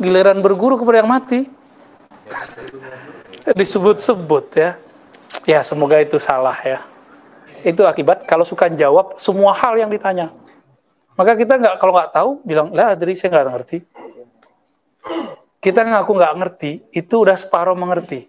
Giliran 0.00 0.38
berguru 0.40 0.80
kepada 0.80 1.04
yang 1.04 1.10
mati. 1.10 1.48
Disebut-sebut 3.58 4.44
ya. 4.56 4.70
Ya 5.44 5.60
semoga 5.60 6.00
itu 6.00 6.16
salah 6.16 6.56
ya. 6.64 6.80
Itu 7.64 7.84
akibat 7.88 8.28
kalau 8.28 8.44
suka 8.44 8.68
jawab 8.72 9.16
semua 9.20 9.52
hal 9.56 9.76
yang 9.80 9.88
ditanya. 9.88 10.32
Maka 11.14 11.38
kita 11.38 11.56
nggak 11.60 11.74
kalau 11.78 11.92
nggak 11.94 12.10
tahu 12.10 12.30
bilang 12.42 12.74
lah 12.74 12.98
dari 12.98 13.14
saya 13.14 13.32
nggak 13.34 13.54
ngerti. 13.54 13.78
Kita 15.64 15.80
ngaku 15.80 16.12
nggak 16.12 16.34
ngerti 16.36 16.72
itu 16.92 17.14
udah 17.24 17.36
separuh 17.38 17.76
mengerti. 17.76 18.28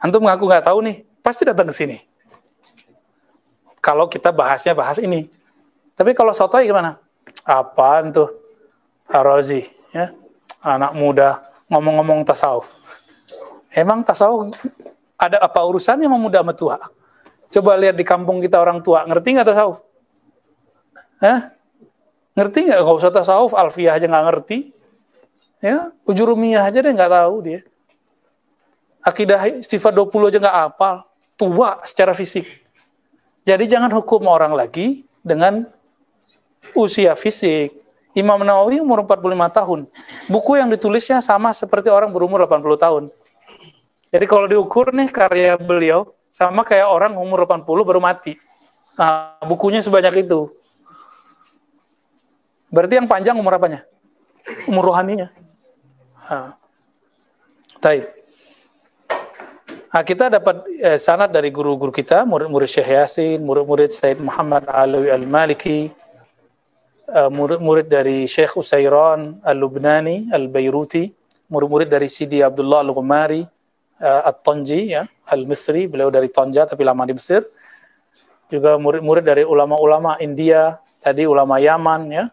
Antum 0.00 0.24
ngaku 0.24 0.44
nggak 0.48 0.64
tahu 0.64 0.78
nih 0.86 1.04
pasti 1.20 1.44
datang 1.44 1.68
ke 1.68 1.74
sini. 1.76 1.98
Kalau 3.80 4.08
kita 4.08 4.32
bahasnya 4.32 4.76
bahas 4.76 5.00
ini. 5.00 5.28
Tapi 5.96 6.16
kalau 6.16 6.32
sotoy 6.32 6.64
gimana? 6.64 6.96
Apaan 7.44 8.12
tuh? 8.12 8.28
Arozi, 9.10 9.66
ya. 9.90 10.14
Anak 10.62 10.94
muda 10.94 11.50
ngomong-ngomong 11.66 12.22
tasawuf. 12.22 12.70
Emang 13.74 14.06
tasawuf 14.06 14.54
ada 15.18 15.42
apa 15.42 15.60
urusannya 15.62 16.06
sama 16.06 16.18
muda 16.18 16.40
sama 16.42 16.54
tua? 16.54 16.76
Coba 17.50 17.74
lihat 17.74 17.98
di 17.98 18.06
kampung 18.06 18.38
kita 18.38 18.62
orang 18.62 18.78
tua, 18.78 19.02
ngerti 19.04 19.34
nggak 19.34 19.48
tasawuf? 19.50 19.82
Hah? 21.18 21.50
Ngerti 22.38 22.70
nggak? 22.70 22.78
Nggak 22.86 22.96
usah 23.02 23.12
tasawuf, 23.12 23.52
alfiah 23.58 23.98
aja 23.98 24.06
nggak 24.06 24.26
ngerti. 24.30 24.58
Ya, 25.60 25.92
ujurumiyah 26.08 26.64
aja 26.64 26.80
deh 26.80 26.92
nggak 26.94 27.12
tahu 27.12 27.34
dia. 27.44 27.60
Akidah 29.04 29.60
sifat 29.64 29.92
20 29.92 30.30
aja 30.30 30.38
nggak 30.38 30.58
apal. 30.72 31.04
Tua 31.36 31.80
secara 31.84 32.12
fisik. 32.12 32.44
Jadi 33.48 33.64
jangan 33.64 33.88
hukum 33.96 34.28
orang 34.28 34.52
lagi 34.52 35.08
dengan 35.24 35.64
usia 36.76 37.16
fisik. 37.16 37.79
Imam 38.14 38.42
Nawawi 38.42 38.82
umur 38.82 39.06
45 39.06 39.22
tahun. 39.54 39.80
Buku 40.26 40.58
yang 40.58 40.66
ditulisnya 40.66 41.22
sama 41.22 41.54
seperti 41.54 41.86
orang 41.92 42.10
berumur 42.10 42.42
80 42.42 42.74
tahun. 42.78 43.04
Jadi 44.10 44.24
kalau 44.26 44.50
diukur 44.50 44.90
nih 44.90 45.06
karya 45.14 45.54
beliau 45.54 46.10
sama 46.34 46.66
kayak 46.66 46.90
orang 46.90 47.14
umur 47.14 47.46
80 47.46 47.66
baru 47.86 48.00
mati. 48.02 48.34
Nah, 48.98 49.38
bukunya 49.46 49.78
sebanyak 49.78 50.26
itu. 50.26 50.50
Berarti 52.70 52.98
yang 52.98 53.06
panjang 53.06 53.38
umur 53.38 53.54
apanya? 53.58 53.86
Umur 54.66 54.90
rohaninya. 54.90 55.30
Nah. 56.26 56.58
Nah, 59.90 60.02
kita 60.06 60.30
dapat 60.30 60.62
eh, 60.78 60.98
sanad 61.02 61.34
dari 61.34 61.50
guru-guru 61.50 61.90
kita, 61.90 62.22
murid-murid 62.22 62.70
Syekh 62.70 62.94
Yasin, 62.94 63.42
murid-murid 63.42 63.90
Said 63.90 64.22
Muhammad 64.22 64.68
Alawi 64.70 65.10
Al-Maliki, 65.10 65.90
murid-murid 67.10 67.90
dari 67.90 68.24
Syekh 68.30 68.58
Usairan 68.58 69.42
Al-Lubnani 69.42 70.30
Al-Bairuti, 70.30 71.10
murid-murid 71.50 71.90
dari 71.90 72.06
Sidi 72.06 72.38
Abdullah 72.38 72.86
Al-Ghumari 72.86 73.42
uh, 73.98 74.22
At-Tonji, 74.30 74.94
ya, 74.94 75.02
Al-Misri, 75.26 75.90
beliau 75.90 76.08
dari 76.08 76.30
Tonja 76.30 76.64
tapi 76.64 76.86
lama 76.86 77.02
di 77.02 77.14
Mesir. 77.18 77.42
Juga 78.50 78.78
murid-murid 78.78 79.22
dari 79.22 79.42
ulama-ulama 79.46 80.18
India, 80.22 80.78
tadi 80.98 81.26
ulama 81.26 81.58
Yaman, 81.58 82.10
ya, 82.10 82.24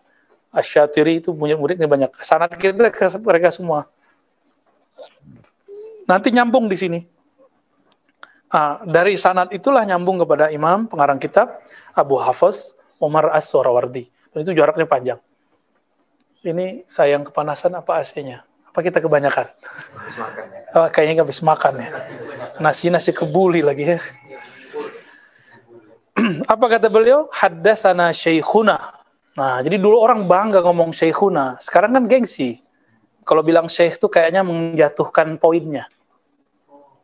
Asyatiri 0.53 1.21
itu 1.21 1.33
punya 1.33 1.53
muridnya 1.53 1.85
banyak. 1.85 2.13
Sanad 2.25 2.53
kita 2.57 2.89
ke 2.89 3.05
mereka 3.21 3.53
semua. 3.53 3.85
Nanti 6.07 6.31
nyambung 6.31 6.71
di 6.71 6.77
sini 6.79 6.99
Uh, 8.47 8.79
dari 8.87 9.19
sanad 9.19 9.51
itulah 9.51 9.83
nyambung 9.83 10.23
kepada 10.23 10.47
imam 10.47 10.87
pengarang 10.87 11.19
kitab 11.19 11.59
Abu 11.91 12.15
Hafiz 12.15 12.79
Umar 12.95 13.27
As-Surawardi. 13.35 14.07
Dan 14.31 14.39
itu 14.43 14.51
jaraknya 14.53 14.87
panjang. 14.87 15.19
Ini 16.45 16.87
sayang 16.87 17.27
kepanasan 17.27 17.75
apa 17.75 17.99
AC-nya? 17.99 18.45
Apa 18.69 18.79
kita 18.85 19.01
kebanyakan? 19.01 19.47
Ya. 19.51 20.25
Oh, 20.77 20.87
kayaknya 20.93 21.25
habis 21.25 21.41
makan 21.41 21.81
ya. 21.81 21.89
Nasi 22.61 22.93
nasi 22.93 23.11
kebuli 23.11 23.65
lagi 23.65 23.97
ya. 23.97 23.99
apa 26.53 26.65
kata 26.77 26.87
beliau? 26.87 27.25
Haddasana 27.33 28.13
syekhuna. 28.13 28.77
Nah, 29.37 29.61
jadi 29.61 29.77
dulu 29.81 29.97
orang 29.97 30.29
bangga 30.29 30.61
ngomong 30.61 30.93
syekhuna. 30.93 31.57
Sekarang 31.57 31.97
kan 31.97 32.05
gengsi. 32.05 32.61
Kalau 33.27 33.43
bilang 33.43 33.67
syekh 33.67 33.99
itu 33.99 34.07
kayaknya 34.07 34.45
menjatuhkan 34.45 35.35
poinnya. 35.35 35.91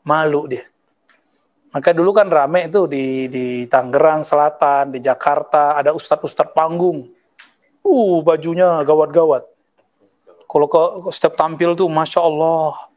Malu 0.08 0.48
dia 0.48 0.64
maka 1.74 1.90
dulu 1.90 2.14
kan 2.14 2.30
rame 2.30 2.70
itu 2.70 2.86
di 2.86 3.26
di 3.34 3.46
Tangerang 3.66 4.22
Selatan, 4.22 4.94
di 4.94 5.02
Jakarta 5.02 5.74
ada 5.74 5.90
ustadz-ustadz 5.90 6.54
panggung. 6.54 7.10
Uh, 7.84 8.24
bajunya 8.24 8.82
gawat-gawat. 8.88 9.44
Kalau 10.48 10.68
ke 10.72 10.82
setiap 11.12 11.36
tampil 11.36 11.76
tuh, 11.76 11.92
masya 11.92 12.24
Allah, 12.24 12.88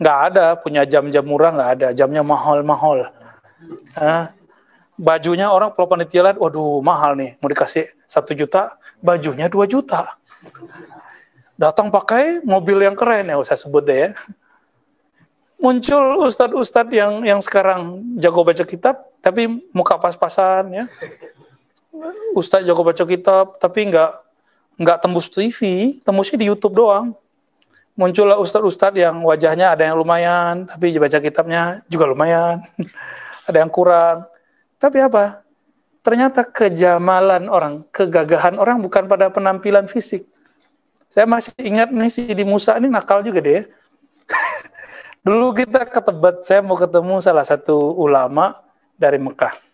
nggak 0.00 0.18
ada 0.32 0.46
punya 0.56 0.82
jam-jam 0.88 1.24
murah 1.26 1.52
nggak 1.52 1.70
ada, 1.78 1.88
jamnya 1.92 2.24
mahal-mahal. 2.24 3.12
Nah, 3.98 4.32
bajunya 4.96 5.52
orang 5.52 5.74
kalau 5.76 5.90
panitia 5.90 6.24
lihat, 6.24 6.38
waduh 6.40 6.80
mahal 6.80 7.18
nih, 7.18 7.36
mau 7.42 7.50
dikasih 7.50 7.90
satu 8.08 8.32
juta, 8.32 8.78
bajunya 9.04 9.50
dua 9.50 9.68
juta. 9.68 10.16
Datang 11.58 11.90
pakai 11.90 12.40
mobil 12.46 12.86
yang 12.86 12.94
keren 12.94 13.28
ya, 13.28 13.36
saya 13.42 13.58
sebut 13.58 13.82
deh 13.82 13.98
ya 14.08 14.10
muncul 15.58 16.22
ustadz-ustadz 16.22 16.94
yang 16.94 17.26
yang 17.26 17.40
sekarang 17.42 18.00
jago 18.22 18.46
baca 18.46 18.62
kitab 18.62 19.02
tapi 19.18 19.50
muka 19.74 19.98
pas-pasan 19.98 20.70
ya 20.70 20.84
ustadz 22.36 22.66
jago 22.68 22.84
baca 22.84 23.04
kitab 23.04 23.56
tapi 23.58 23.88
nggak 23.88 24.10
nggak 24.78 24.98
tembus 25.02 25.26
TV 25.32 25.58
tembusnya 26.02 26.38
di 26.38 26.46
YouTube 26.48 26.78
doang. 26.78 27.14
Muncullah 27.98 28.38
ustadz-ustadz 28.38 28.94
yang 28.94 29.18
wajahnya 29.26 29.74
ada 29.74 29.82
yang 29.82 29.98
lumayan 29.98 30.70
tapi 30.70 30.94
baca 30.94 31.18
kitabnya 31.18 31.82
juga 31.90 32.06
lumayan. 32.06 32.62
Ada 33.48 33.64
yang 33.64 33.72
kurang. 33.72 34.28
Tapi 34.76 35.00
apa? 35.00 35.40
Ternyata 36.04 36.44
kejamalan 36.44 37.48
orang 37.48 37.80
kegagahan 37.88 38.60
orang 38.60 38.84
bukan 38.84 39.08
pada 39.08 39.32
penampilan 39.32 39.88
fisik. 39.88 40.28
Saya 41.08 41.24
masih 41.24 41.56
ingat 41.58 41.88
nih 41.88 42.12
si 42.12 42.28
di 42.28 42.44
Musa 42.44 42.76
ini 42.76 42.92
nakal 42.92 43.24
juga 43.24 43.40
deh. 43.40 43.64
Dulu 45.26 45.56
kita 45.56 45.88
ke 45.88 46.00
Tebet, 46.00 46.44
saya 46.44 46.60
mau 46.60 46.76
ketemu 46.76 47.18
salah 47.24 47.42
satu 47.42 47.96
ulama 47.96 48.54
dari 49.00 49.16
Mekah. 49.16 49.67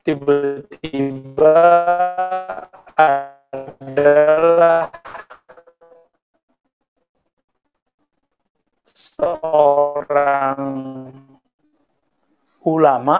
Tiba-tiba 0.00 1.60
adalah 2.96 4.88
seorang 8.88 10.60
ulama 12.64 13.16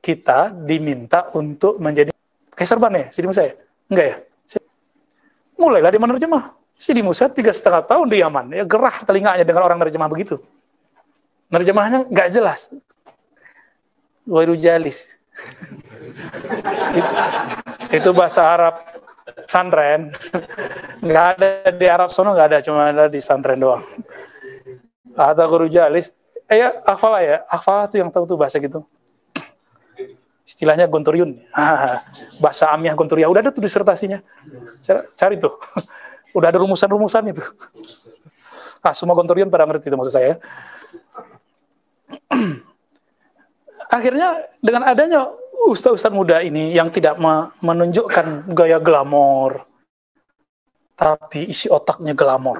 kita 0.00 0.52
diminta 0.52 1.28
untuk 1.36 1.76
menjadi 1.80 2.12
kayak 2.56 2.68
serban 2.68 2.92
ya, 2.96 3.06
sini 3.12 3.32
saya? 3.32 3.52
Enggak 3.88 4.06
ya? 4.08 4.16
Mulailah 5.60 5.92
di 5.92 6.00
mana 6.00 6.18
jemaah 6.18 6.50
Sidi 6.74 7.00
Musa 7.00 7.30
tiga 7.30 7.54
setengah 7.54 7.86
tahun 7.86 8.10
di 8.10 8.18
Yaman. 8.18 8.50
Ya 8.50 8.64
gerah 8.66 8.96
telinganya 9.06 9.46
dengan 9.46 9.62
orang 9.62 9.78
nerjemah 9.78 10.10
begitu. 10.10 10.42
Nerjemahnya 11.48 12.10
nggak 12.10 12.28
jelas. 12.34 12.74
Wairu 14.26 14.58
jalis. 14.58 15.14
itu 17.96 18.10
bahasa 18.14 18.44
Arab 18.44 18.74
santren. 19.48 20.12
Nggak 21.02 21.26
ada 21.36 21.48
di 21.74 21.86
Arab 21.88 22.10
sono 22.12 22.32
nggak 22.32 22.48
ada, 22.54 22.58
cuma 22.62 22.90
ada 22.90 23.08
di 23.10 23.20
santren 23.20 23.60
doang. 23.60 23.82
Atau 25.14 25.46
guru 25.46 25.70
jalis. 25.70 26.10
Eh 26.50 26.60
ya, 26.60 26.74
akhfalah 26.84 27.22
ya. 27.22 27.36
Akhfalah 27.48 27.88
tuh 27.88 27.98
yang 28.02 28.10
tahu 28.12 28.28
tuh 28.28 28.36
bahasa 28.36 28.60
gitu. 28.60 28.84
Istilahnya 30.44 30.90
gonturiun. 30.90 31.40
bahasa 32.42 32.68
amiah 32.74 32.92
gonturia. 32.92 33.30
Udah 33.30 33.40
ada 33.40 33.54
tuh 33.54 33.64
disertasinya. 33.64 34.20
Cari 35.16 35.40
tuh. 35.40 35.56
Udah 36.36 36.50
ada 36.50 36.58
rumusan-rumusan 36.60 37.30
itu. 37.30 37.40
Ah, 38.84 38.92
semua 38.92 39.16
kontorian 39.16 39.48
pada 39.48 39.64
ngerti 39.64 39.88
itu 39.88 39.96
maksud 39.96 40.12
saya. 40.12 40.36
Akhirnya 43.94 44.42
dengan 44.58 44.90
adanya 44.90 45.22
ustaz-ustaz 45.70 46.10
muda 46.10 46.42
ini 46.42 46.74
yang 46.74 46.90
tidak 46.90 47.14
menunjukkan 47.62 48.50
gaya 48.50 48.82
glamor, 48.82 49.70
tapi 50.98 51.46
isi 51.46 51.70
otaknya 51.70 52.10
glamor. 52.10 52.58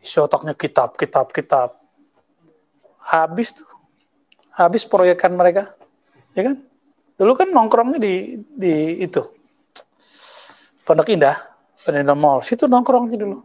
Isi 0.00 0.16
otaknya 0.16 0.56
kitab, 0.56 0.96
kitab, 0.96 1.28
kitab. 1.36 1.76
Habis 2.96 3.60
tuh. 3.60 3.68
Habis 4.56 4.88
proyekan 4.88 5.36
mereka. 5.36 5.76
Ya 6.32 6.48
kan? 6.48 6.64
Dulu 7.20 7.32
kan 7.36 7.52
nongkrongnya 7.52 8.00
di 8.00 8.40
di 8.56 9.04
itu. 9.04 9.20
Pondok 10.88 11.12
Indah 11.12 11.36
Penenda 11.84 12.16
Mall. 12.16 12.40
Situ 12.40 12.64
nongkrong 12.64 13.12
aja 13.12 13.20
dulu. 13.20 13.44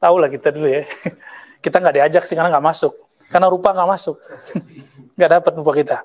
Tahu 0.00 0.16
lah 0.16 0.32
kita 0.32 0.56
dulu 0.56 0.72
ya. 0.72 0.88
Kita 1.62 1.78
nggak 1.78 1.94
diajak 1.94 2.26
sih 2.26 2.34
karena 2.34 2.50
nggak 2.50 2.66
masuk. 2.74 2.90
Karena 3.30 3.46
rupa 3.46 3.70
nggak 3.70 3.90
masuk. 3.92 4.18
nggak 5.16 5.30
dapat 5.40 5.52
rupa 5.58 5.72
kita. 5.76 5.98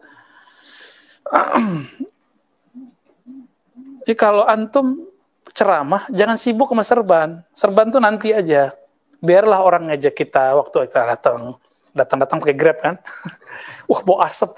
Jadi 4.08 4.16
kalau 4.16 4.48
antum 4.48 5.04
ceramah 5.52 6.08
jangan 6.14 6.40
sibuk 6.40 6.72
sama 6.72 6.84
serban. 6.88 7.30
Serban 7.52 7.92
tuh 7.92 8.00
nanti 8.00 8.32
aja. 8.32 8.72
Biarlah 9.20 9.60
orang 9.60 9.92
ngajak 9.92 10.16
kita 10.16 10.56
waktu 10.56 10.88
kita 10.88 11.04
datang. 11.04 11.60
Datang-datang 11.92 12.38
pakai 12.40 12.56
Grab 12.56 12.78
kan. 12.80 12.96
Wah, 13.90 14.02
bau 14.06 14.22
asap. 14.22 14.54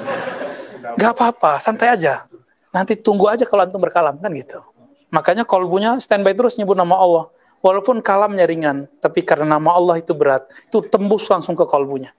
Gak 1.00 1.12
apa-apa, 1.12 1.58
santai 1.58 1.90
aja. 1.92 2.24
Nanti 2.70 2.94
tunggu 2.94 3.26
aja 3.28 3.42
kalau 3.44 3.66
antum 3.66 3.82
berkalam 3.82 4.16
kan 4.16 4.30
gitu. 4.32 4.62
Makanya 5.10 5.44
kolbunya 5.44 5.98
standby 5.98 6.32
terus 6.32 6.56
nyebut 6.56 6.78
nama 6.78 6.96
Allah. 6.96 7.24
Walaupun 7.64 8.04
kalamnya 8.04 8.44
ringan, 8.44 8.88
tapi 9.00 9.24
karena 9.24 9.56
nama 9.56 9.72
Allah 9.72 9.96
itu 9.96 10.12
berat, 10.12 10.44
itu 10.68 10.84
tembus 10.84 11.24
langsung 11.32 11.56
ke 11.56 11.64
kolbunya. 11.64 12.12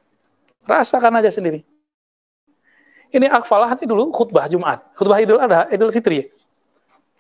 Rasakan 0.66 1.22
aja 1.22 1.30
sendiri. 1.30 1.62
Ini 3.14 3.30
akfalah 3.30 3.78
ini 3.78 3.86
dulu 3.86 4.10
khutbah 4.12 4.50
Jumat, 4.50 4.82
khutbah 4.98 5.22
Idul 5.22 5.40
Adha, 5.40 5.70
Idul 5.72 5.94
Fitri. 5.94 6.28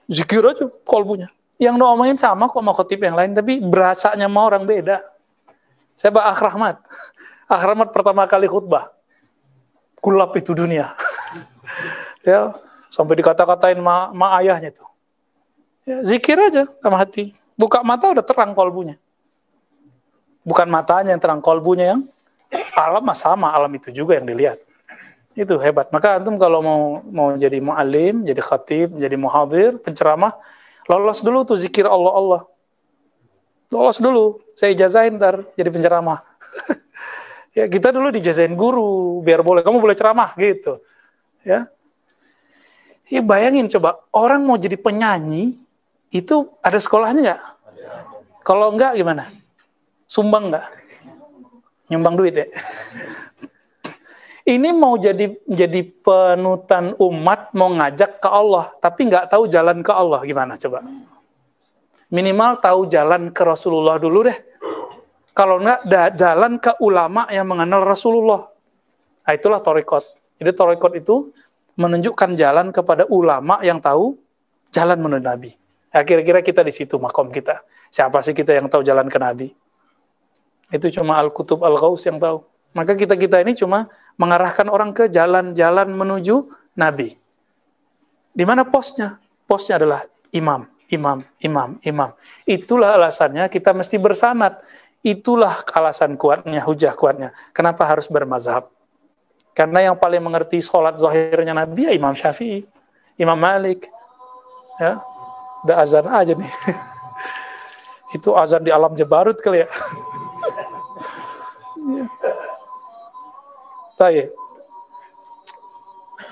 Zikir 0.09 0.43
aja 0.43 0.65
kolbunya. 0.83 1.29
Yang 1.55 1.79
ngomongin 1.79 2.17
sama 2.19 2.51
kok 2.51 2.59
mau 2.59 2.75
khutib 2.75 2.99
yang 2.99 3.15
lain, 3.15 3.31
tapi 3.31 3.63
berasanya 3.63 4.27
mau 4.27 4.49
orang 4.49 4.67
beda. 4.67 4.99
Saya 5.95 6.11
Pak 6.11 6.25
Akrahmat. 6.35 6.75
Akrahmat 7.55 7.95
pertama 7.95 8.27
kali 8.27 8.49
khutbah. 8.49 8.91
Kulap 10.03 10.35
itu 10.35 10.51
dunia. 10.51 10.91
ya, 12.27 12.51
sampai 12.91 13.15
dikata-katain 13.23 13.79
ma, 13.79 14.11
ma 14.11 14.35
ayahnya 14.41 14.75
tuh 14.75 14.89
Ya, 15.85 16.01
zikir 16.01 16.33
aja 16.41 16.65
sama 16.81 16.97
hati. 16.97 17.37
Buka 17.53 17.85
mata 17.85 18.09
udah 18.09 18.25
terang 18.25 18.57
kolbunya. 18.57 18.97
Bukan 20.41 20.65
matanya 20.65 21.13
yang 21.13 21.21
terang, 21.21 21.41
kolbunya 21.45 21.93
yang 21.93 22.01
alam 22.75 23.05
sama, 23.15 23.51
alam 23.51 23.71
itu 23.75 23.89
juga 23.91 24.17
yang 24.19 24.27
dilihat. 24.27 24.59
Itu 25.35 25.59
hebat. 25.59 25.91
Maka 25.91 26.19
antum 26.19 26.39
kalau 26.39 26.63
mau 26.63 26.81
mau 27.11 27.27
jadi 27.35 27.59
mu'alim, 27.59 28.23
jadi 28.23 28.39
khatib, 28.39 28.95
jadi 28.95 29.15
muhadir, 29.19 29.75
penceramah, 29.83 30.31
lolos 30.87 31.19
dulu 31.19 31.43
tuh 31.43 31.59
zikir 31.59 31.83
Allah 31.83 32.13
Allah. 32.15 32.41
Lolos 33.67 33.99
dulu. 33.99 34.39
Saya 34.55 34.71
ijazahin 34.71 35.19
ntar 35.19 35.43
jadi 35.59 35.67
penceramah. 35.67 36.23
ya 37.57 37.67
kita 37.67 37.91
dulu 37.91 38.15
dijazain 38.15 38.55
guru 38.55 39.19
biar 39.19 39.43
boleh 39.43 39.59
kamu 39.59 39.83
boleh 39.83 39.95
ceramah 39.97 40.31
gitu. 40.39 40.79
Ya. 41.43 41.67
Ya 43.05 43.21
bayangin 43.21 43.69
coba 43.69 44.01
orang 44.15 44.41
mau 44.41 44.57
jadi 44.57 44.79
penyanyi 44.79 45.59
itu 46.09 46.47
ada 46.63 46.79
sekolahnya 46.79 47.21
nggak? 47.21 47.41
Kalau 48.45 48.71
enggak 48.71 48.95
gimana? 48.95 49.29
Sumbang 50.07 50.53
nggak? 50.53 50.84
Nyumbang 51.91 52.15
duit 52.17 52.33
ya? 52.33 52.47
Ini 54.45 54.69
mau 54.77 54.93
jadi 54.93 55.25
jadi 55.49 55.81
penutan 56.05 56.93
umat, 57.01 57.49
mau 57.57 57.73
ngajak 57.73 58.21
ke 58.21 58.29
Allah, 58.29 58.69
tapi 58.77 59.09
nggak 59.09 59.33
tahu 59.33 59.49
jalan 59.49 59.81
ke 59.81 59.89
Allah 59.89 60.21
gimana 60.21 60.53
coba? 60.53 60.85
Minimal 62.13 62.61
tahu 62.61 62.85
jalan 62.85 63.33
ke 63.33 63.41
Rasulullah 63.41 63.97
dulu 63.97 64.29
deh. 64.29 64.37
Kalau 65.33 65.59
enggak, 65.59 66.13
jalan 66.15 66.61
ke 66.61 66.77
ulama 66.79 67.25
yang 67.33 67.49
mengenal 67.49 67.83
Rasulullah. 67.83 68.47
Nah, 69.25 69.33
itulah 69.33 69.59
torikot. 69.59 70.05
Jadi 70.37 70.51
torikot 70.53 70.93
itu 70.95 71.33
menunjukkan 71.75 72.37
jalan 72.39 72.71
kepada 72.71 73.03
ulama 73.11 73.59
yang 73.65 73.81
tahu 73.81 74.15
jalan 74.71 74.95
menuju 75.01 75.25
Nabi. 75.25 75.51
Ya, 75.89 76.05
kira-kira 76.05 76.39
kita 76.45 76.61
di 76.61 76.71
situ 76.71 77.01
makom 77.01 77.33
kita. 77.33 77.65
Siapa 77.89 78.21
sih 78.21 78.37
kita 78.37 78.53
yang 78.53 78.69
tahu 78.69 78.85
jalan 78.85 79.09
ke 79.09 79.17
Nabi? 79.17 79.47
Itu 80.75 80.91
cuma 80.91 81.15
Al-Kutub 81.15 81.63
Al-Ghaus 81.63 82.03
yang 82.03 82.19
tahu. 82.19 82.43
Maka 82.75 82.93
kita-kita 82.99 83.39
ini 83.39 83.55
cuma 83.55 83.87
mengarahkan 84.19 84.67
orang 84.67 84.91
ke 84.91 85.07
jalan-jalan 85.07 85.87
menuju 85.95 86.51
Nabi. 86.75 87.15
Di 88.35 88.43
mana 88.43 88.67
posnya? 88.67 89.15
Posnya 89.47 89.79
adalah 89.79 90.03
imam, 90.35 90.67
imam, 90.91 91.23
imam, 91.39 91.79
imam. 91.79 92.09
Itulah 92.43 92.99
alasannya 92.99 93.47
kita 93.47 93.71
mesti 93.71 93.95
bersanat. 93.95 94.59
Itulah 95.05 95.63
alasan 95.71 96.19
kuatnya, 96.19 96.59
hujah 96.65 96.91
kuatnya. 96.97 97.31
Kenapa 97.55 97.87
harus 97.87 98.11
bermazhab? 98.11 98.67
Karena 99.55 99.87
yang 99.87 99.95
paling 99.95 100.19
mengerti 100.19 100.59
sholat 100.59 100.99
zahirnya 100.99 101.55
Nabi 101.55 101.87
ya 101.87 101.95
Imam 101.95 102.11
Syafi'i, 102.11 102.67
Imam 103.15 103.39
Malik, 103.39 103.87
ya, 104.81 104.99
Udah 105.65 105.81
azan 105.81 106.05
aja 106.05 106.37
nih. 106.37 106.45
Itu 108.15 108.37
azan 108.37 108.61
di 108.61 108.69
alam 108.69 108.93
Jabarut 108.93 109.33
kali 109.41 109.65
ya. 109.65 109.67
Tayyip. 113.95 114.29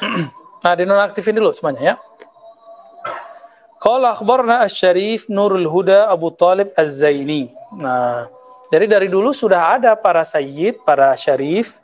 nah, 0.64 0.74
dinonaktifin 0.76 1.36
dulu 1.36 1.56
semuanya 1.56 1.82
ya. 1.82 1.96
Qala 3.84 4.16
akhbarna 4.16 4.64
asy-syarif 4.64 5.28
Nurul 5.28 5.68
Huda 5.68 6.08
Abu 6.08 6.32
Talib 6.32 6.72
Az-Zaini. 6.76 7.52
Nah, 7.76 8.32
jadi 8.72 8.88
dari 8.88 9.08
dulu 9.12 9.36
sudah 9.36 9.76
ada 9.76 9.92
para 10.00 10.24
sayyid, 10.24 10.80
para 10.88 11.12
syarif, 11.20 11.84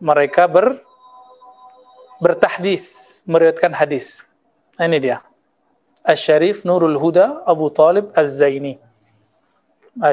mereka 0.00 0.48
ber 0.48 0.80
bertahdis, 2.16 3.20
meriwayatkan 3.28 3.76
hadis. 3.76 4.24
Nah, 4.80 4.88
ini 4.88 4.96
dia. 5.00 5.20
Asy-Syarif 6.00 6.64
Nurul 6.64 6.96
Huda 6.96 7.44
Abu 7.44 7.68
Talib 7.68 8.08
Az-Zaini. 8.16 8.80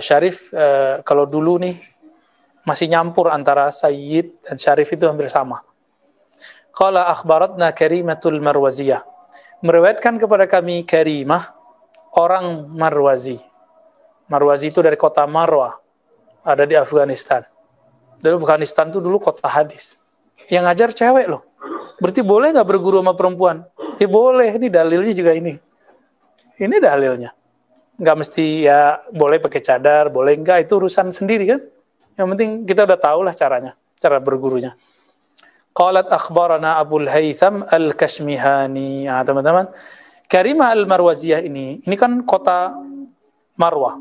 Syarif 0.03 0.51
uh, 0.55 1.03
kalau 1.03 1.27
dulu 1.27 1.59
nih 1.59 1.75
masih 2.63 2.87
nyampur 2.87 3.31
antara 3.31 3.71
Sayyid 3.71 4.43
dan 4.43 4.55
Syarif 4.55 4.91
itu 4.91 5.03
hampir 5.07 5.27
sama. 5.27 5.63
Qala 6.73 7.11
akhbaratna 7.11 7.69
Karimatul 7.75 8.41
Marwaziyah. 8.41 9.05
Meriwayatkan 9.63 10.19
kepada 10.19 10.43
kami 10.49 10.83
Karimah 10.83 11.55
orang 12.19 12.67
Marwazi. 12.73 13.39
Marwazi 14.27 14.73
itu 14.73 14.79
dari 14.83 14.99
kota 14.99 15.23
Marwa, 15.23 15.77
ada 16.43 16.63
di 16.67 16.75
Afghanistan. 16.75 17.47
Dari 18.19 18.35
Afghanistan 18.35 18.91
itu 18.91 18.99
dulu 18.99 19.19
kota 19.19 19.47
hadis. 19.47 19.99
Yang 20.47 20.63
ngajar 20.67 20.89
cewek 20.91 21.25
loh. 21.27 21.43
Berarti 21.99 22.19
boleh 22.23 22.51
nggak 22.51 22.67
berguru 22.67 22.99
sama 22.99 23.15
perempuan? 23.15 23.63
Ya 24.01 24.07
boleh, 24.09 24.51
ini 24.57 24.67
dalilnya 24.67 25.13
juga 25.15 25.31
ini. 25.31 25.55
Ini 26.59 26.75
dalilnya. 26.83 27.31
Nggak 27.99 28.15
mesti 28.19 28.67
ya 28.67 28.99
boleh 29.13 29.37
pakai 29.39 29.61
cadar, 29.63 30.09
boleh 30.11 30.33
enggak, 30.35 30.67
itu 30.67 30.75
urusan 30.75 31.13
sendiri 31.13 31.45
kan. 31.47 31.61
Yang 32.13 32.27
penting 32.37 32.49
kita 32.69 32.85
udah 32.85 32.99
tahu 32.99 33.19
lah 33.25 33.33
caranya, 33.33 33.73
cara 33.97 34.21
bergurunya. 34.21 34.77
Qalat 35.73 36.05
akhbarana 36.05 36.77
Abul 36.77 37.09
Haytham 37.09 37.65
Al-Kashmihani. 37.65 39.09
Nah, 39.09 39.25
teman-teman, 39.25 39.65
Karimah 40.29 40.69
Al-Marwaziyah 40.69 41.41
ini, 41.41 41.81
ini 41.81 41.95
kan 41.97 42.21
kota 42.21 42.77
Marwah. 43.57 43.97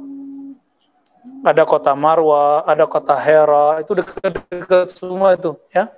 Ada 1.40 1.64
kota 1.64 1.96
Marwah, 1.96 2.68
ada 2.68 2.84
kota 2.84 3.16
Hera, 3.16 3.80
itu 3.80 3.96
dekat-dekat 3.96 4.92
semua 4.92 5.32
itu, 5.32 5.56
ya. 5.72 5.88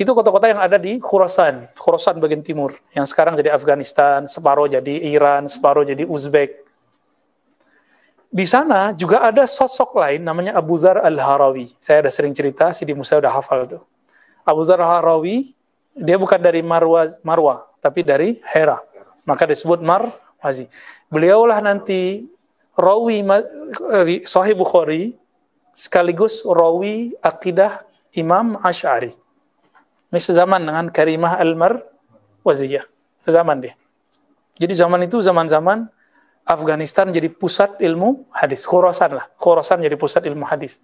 Itu 0.00 0.16
kota-kota 0.16 0.48
yang 0.48 0.64
ada 0.64 0.80
di 0.80 0.96
Khurasan, 0.96 1.68
Khurasan 1.76 2.16
bagian 2.16 2.40
timur, 2.40 2.72
yang 2.96 3.04
sekarang 3.04 3.36
jadi 3.36 3.52
Afghanistan, 3.52 4.24
separuh 4.24 4.64
jadi 4.64 5.12
Iran, 5.12 5.44
separuh 5.44 5.84
jadi 5.84 6.08
Uzbek. 6.08 6.61
Di 8.32 8.48
sana 8.48 8.96
juga 8.96 9.20
ada 9.20 9.44
sosok 9.44 9.92
lain 10.00 10.24
namanya 10.24 10.56
Abu 10.56 10.72
Zar 10.80 11.04
Al-Harawi. 11.04 11.76
Saya 11.76 12.00
ada 12.00 12.08
sering 12.08 12.32
cerita, 12.32 12.72
si 12.72 12.88
di 12.88 12.96
Musa 12.96 13.20
udah 13.20 13.28
hafal 13.28 13.68
tuh. 13.68 13.84
Abu 14.48 14.64
Zar 14.64 14.80
Al-Harawi, 14.80 15.52
dia 15.92 16.16
bukan 16.16 16.40
dari 16.40 16.64
Marwa, 16.64 17.04
Marwa 17.20 17.68
tapi 17.84 18.00
dari 18.00 18.40
Hera. 18.40 18.80
Maka 19.28 19.44
disebut 19.44 19.84
Marwazi. 19.84 20.64
Beliaulah 21.12 21.60
nanti 21.60 22.24
rawi 22.72 23.20
Sahih 24.24 24.56
Bukhari 24.56 25.12
sekaligus 25.76 26.40
rawi 26.48 27.12
akidah 27.20 27.84
Imam 28.16 28.56
Ash'ari. 28.64 29.12
Ini 30.08 30.20
sezaman 30.20 30.64
dengan 30.64 30.88
Karimah 30.88 31.36
Al-Mar 31.36 31.84
Waziyah. 32.44 32.88
Sezaman 33.20 33.60
dia. 33.60 33.76
Jadi 34.56 34.72
zaman 34.72 35.04
itu 35.04 35.20
zaman-zaman 35.20 35.88
Afghanistan 36.42 37.08
jadi 37.10 37.30
pusat 37.30 37.78
ilmu 37.78 38.26
hadis. 38.34 38.66
Khorasan 38.66 39.18
lah. 39.18 39.26
Khorasan 39.38 39.80
jadi 39.82 39.94
pusat 39.94 40.26
ilmu 40.26 40.42
hadis. 40.46 40.82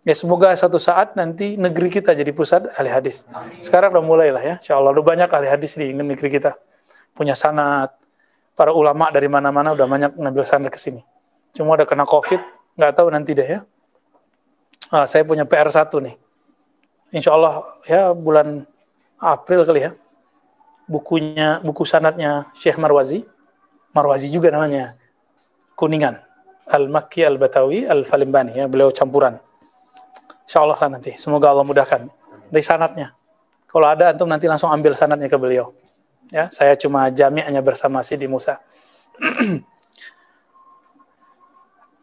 Ya 0.00 0.16
semoga 0.16 0.48
satu 0.56 0.80
saat 0.80 1.12
nanti 1.12 1.60
negeri 1.60 1.92
kita 1.92 2.16
jadi 2.16 2.32
pusat 2.32 2.72
ahli 2.72 2.88
hadis. 2.88 3.28
Sekarang 3.60 3.92
udah 3.92 4.04
mulai 4.04 4.32
lah 4.32 4.40
ya. 4.40 4.54
Insya 4.56 4.80
Allah 4.80 4.96
udah 4.96 5.04
banyak 5.04 5.28
ahli 5.28 5.48
hadis 5.48 5.76
di 5.76 5.92
negeri 5.92 6.32
kita. 6.32 6.56
Punya 7.12 7.36
sanat. 7.36 7.92
Para 8.56 8.72
ulama 8.72 9.12
dari 9.12 9.28
mana-mana 9.28 9.76
udah 9.76 9.84
banyak 9.84 10.10
ngambil 10.16 10.44
sanat 10.48 10.72
ke 10.72 10.80
sini. 10.80 11.04
Cuma 11.52 11.76
udah 11.76 11.84
kena 11.84 12.08
covid. 12.08 12.40
Nggak 12.80 12.92
tahu 12.96 13.08
nanti 13.12 13.36
deh 13.36 13.48
ya. 13.48 13.60
Ah, 14.88 15.04
saya 15.04 15.22
punya 15.22 15.44
PR 15.44 15.68
satu 15.68 16.00
nih 16.00 16.16
insya 17.10 17.34
Allah 17.34 17.66
ya 17.84 18.14
bulan 18.14 18.64
April 19.18 19.66
kali 19.66 19.90
ya 19.90 19.92
bukunya 20.86 21.62
buku 21.62 21.82
sanatnya 21.86 22.50
Syekh 22.56 22.78
Marwazi 22.78 23.26
Marwazi 23.92 24.30
juga 24.30 24.50
namanya. 24.54 24.94
Kuningan. 25.74 26.18
Al-Makki 26.70 27.26
Al-Batawi 27.26 27.86
Al-Falimbani. 27.86 28.54
Ya 28.54 28.70
beliau 28.70 28.94
campuran. 28.94 29.42
Insya 30.46 30.62
Allah 30.62 30.78
lah 30.78 30.90
nanti. 30.98 31.14
Semoga 31.18 31.50
Allah 31.50 31.66
mudahkan. 31.66 32.06
Dari 32.50 32.62
sanatnya. 32.62 33.14
Kalau 33.70 33.86
ada 33.86 34.10
antum 34.10 34.26
nanti 34.26 34.50
langsung 34.50 34.70
ambil 34.70 34.98
sanatnya 34.98 35.30
ke 35.30 35.38
beliau. 35.38 35.70
Ya 36.30 36.46
saya 36.50 36.74
cuma 36.78 37.10
jami'nya 37.10 37.62
bersama 37.62 38.02
Sidi 38.02 38.26
Musa. 38.30 38.58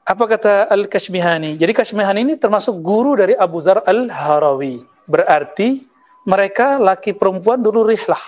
Apa 0.07 0.23
kata 0.23 0.71
Al-Kashmihani? 0.71 1.59
Jadi 1.59 1.75
Kashmihani 1.75 2.23
ini 2.23 2.39
termasuk 2.39 2.79
guru 2.79 3.19
dari 3.19 3.35
Abu 3.35 3.59
Zar 3.59 3.83
Al-Harawi. 3.83 4.79
Berarti 5.03 5.83
mereka 6.23 6.79
laki 6.79 7.11
perempuan 7.11 7.59
dulu 7.59 7.83
rihlah. 7.83 8.23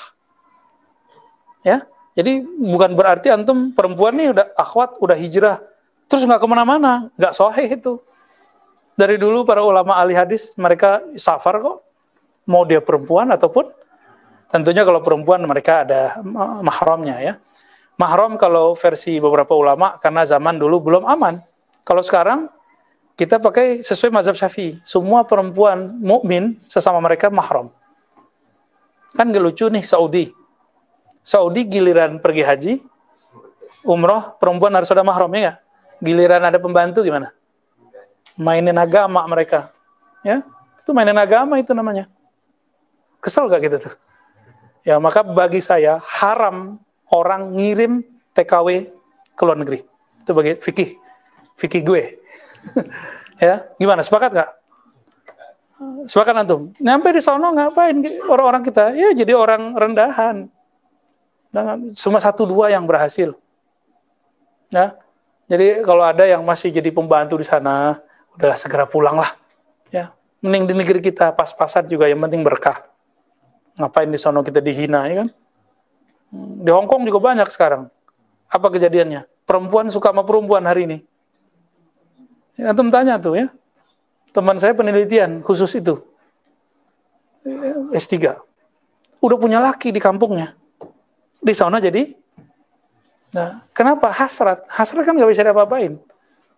Ya, 1.63 1.87
jadi 2.19 2.43
bukan 2.43 2.99
berarti 2.99 3.31
antum 3.31 3.71
perempuan 3.71 4.11
nih 4.19 4.35
udah 4.35 4.45
akhwat, 4.59 4.99
udah 4.99 5.15
hijrah, 5.15 5.63
terus 6.11 6.27
nggak 6.27 6.43
ke 6.43 6.47
mana-mana, 6.51 7.07
nggak 7.15 7.31
sahih 7.31 7.79
itu. 7.79 8.03
Dari 8.99 9.15
dulu 9.15 9.47
para 9.47 9.63
ulama 9.63 9.95
ahli 9.95 10.11
hadis 10.11 10.51
mereka 10.59 10.99
safar 11.15 11.63
kok, 11.63 11.79
mau 12.43 12.67
dia 12.67 12.83
perempuan 12.83 13.31
ataupun 13.31 13.71
tentunya 14.51 14.83
kalau 14.83 14.99
perempuan 14.99 15.39
mereka 15.47 15.87
ada 15.87 16.19
mahramnya 16.59 17.15
ya. 17.23 17.33
Mahram 17.95 18.35
kalau 18.35 18.75
versi 18.75 19.23
beberapa 19.23 19.55
ulama 19.55 19.95
karena 20.03 20.27
zaman 20.27 20.59
dulu 20.59 20.91
belum 20.91 21.07
aman, 21.07 21.39
kalau 21.87 22.03
sekarang 22.03 22.51
kita 23.15 23.39
pakai 23.39 23.83
sesuai 23.83 24.15
mazhab 24.15 24.35
Syafi'i. 24.35 24.79
Semua 24.83 25.27
perempuan 25.27 25.95
mukmin 25.99 26.55
sesama 26.67 27.03
mereka 27.03 27.27
mahram. 27.27 27.67
Kan 29.11 29.31
gak 29.35 29.43
lucu 29.43 29.67
nih 29.67 29.83
Saudi. 29.83 30.38
Saudi 31.29 31.61
giliran 31.69 32.17
pergi 32.17 32.41
haji, 32.41 32.73
umroh 33.85 34.33
perempuan 34.41 34.73
harus 34.73 34.89
ada 34.89 35.05
mahram 35.05 35.29
ya? 35.37 35.61
Giliran 36.01 36.41
ada 36.41 36.57
pembantu 36.57 37.05
gimana? 37.05 37.29
Mainin 38.33 38.73
agama 38.73 39.21
mereka. 39.29 39.69
Ya, 40.25 40.41
itu 40.81 40.89
mainin 40.89 41.21
agama 41.21 41.61
itu 41.61 41.69
namanya. 41.77 42.09
Kesel 43.21 43.45
gak 43.45 43.61
gitu 43.61 43.77
tuh? 43.77 43.93
Ya, 44.81 44.97
maka 44.97 45.21
bagi 45.21 45.61
saya 45.61 46.01
haram 46.01 46.81
orang 47.13 47.53
ngirim 47.53 48.01
TKW 48.33 48.89
ke 49.37 49.41
luar 49.45 49.61
negeri. 49.61 49.85
Itu 50.25 50.33
bagi 50.33 50.57
fikih 50.57 50.97
fikih 51.61 51.81
gue. 51.85 52.03
ya, 53.45 53.69
gimana? 53.77 54.01
Sepakat 54.01 54.33
gak? 54.33 54.49
Sepakat 56.09 56.41
antum? 56.41 56.73
Nyampe 56.81 57.13
di 57.13 57.21
sono 57.21 57.53
ngapain 57.53 58.01
orang-orang 58.25 58.65
kita? 58.65 58.97
Ya 58.97 59.13
jadi 59.13 59.37
orang 59.37 59.77
rendahan. 59.77 60.49
Dan 61.49 61.97
cuma 61.97 62.21
satu 62.21 62.45
dua 62.45 62.69
yang 62.69 62.85
berhasil. 62.85 63.33
Ya. 64.69 64.97
Jadi 65.49 65.81
kalau 65.81 66.05
ada 66.05 66.29
yang 66.29 66.45
masih 66.45 66.69
jadi 66.69 66.93
pembantu 66.93 67.41
di 67.41 67.45
sana, 67.45 67.97
udahlah 68.37 68.57
segera 68.57 68.85
pulang 68.85 69.17
lah. 69.17 69.33
Ya. 69.89 70.13
Mending 70.45 70.69
di 70.69 70.73
negeri 70.77 71.01
kita 71.01 71.33
pas-pasan 71.33 71.89
juga 71.89 72.05
yang 72.05 72.21
penting 72.21 72.45
berkah. 72.45 72.85
Ngapain 73.81 74.07
di 74.11 74.19
sono 74.21 74.45
kita 74.45 74.61
dihina 74.61 75.09
ya 75.09 75.25
kan? 75.25 75.29
Di 76.61 76.69
Hong 76.69 76.85
Kong 76.85 77.07
juga 77.09 77.33
banyak 77.33 77.49
sekarang. 77.49 77.89
Apa 78.45 78.69
kejadiannya? 78.69 79.25
Perempuan 79.49 79.89
suka 79.89 80.13
sama 80.13 80.21
perempuan 80.21 80.61
hari 80.69 80.85
ini. 80.85 80.97
Ya, 82.59 82.75
tanya 82.75 83.17
tuh 83.17 83.39
ya. 83.39 83.47
Teman 84.29 84.61
saya 84.61 84.77
penelitian 84.77 85.41
khusus 85.41 85.73
itu. 85.79 85.97
S3. 87.95 88.37
Udah 89.23 89.37
punya 89.39 89.57
laki 89.57 89.89
di 89.89 89.97
kampungnya. 89.97 90.58
Di 91.39 91.55
sana 91.55 91.79
jadi 91.79 92.19
Nah, 93.29 93.61
kenapa 93.77 94.09
hasrat? 94.09 94.65
Hasrat 94.65 95.05
kan 95.05 95.13
nggak 95.13 95.29
bisa 95.29 95.45
diapa-apain. 95.45 96.01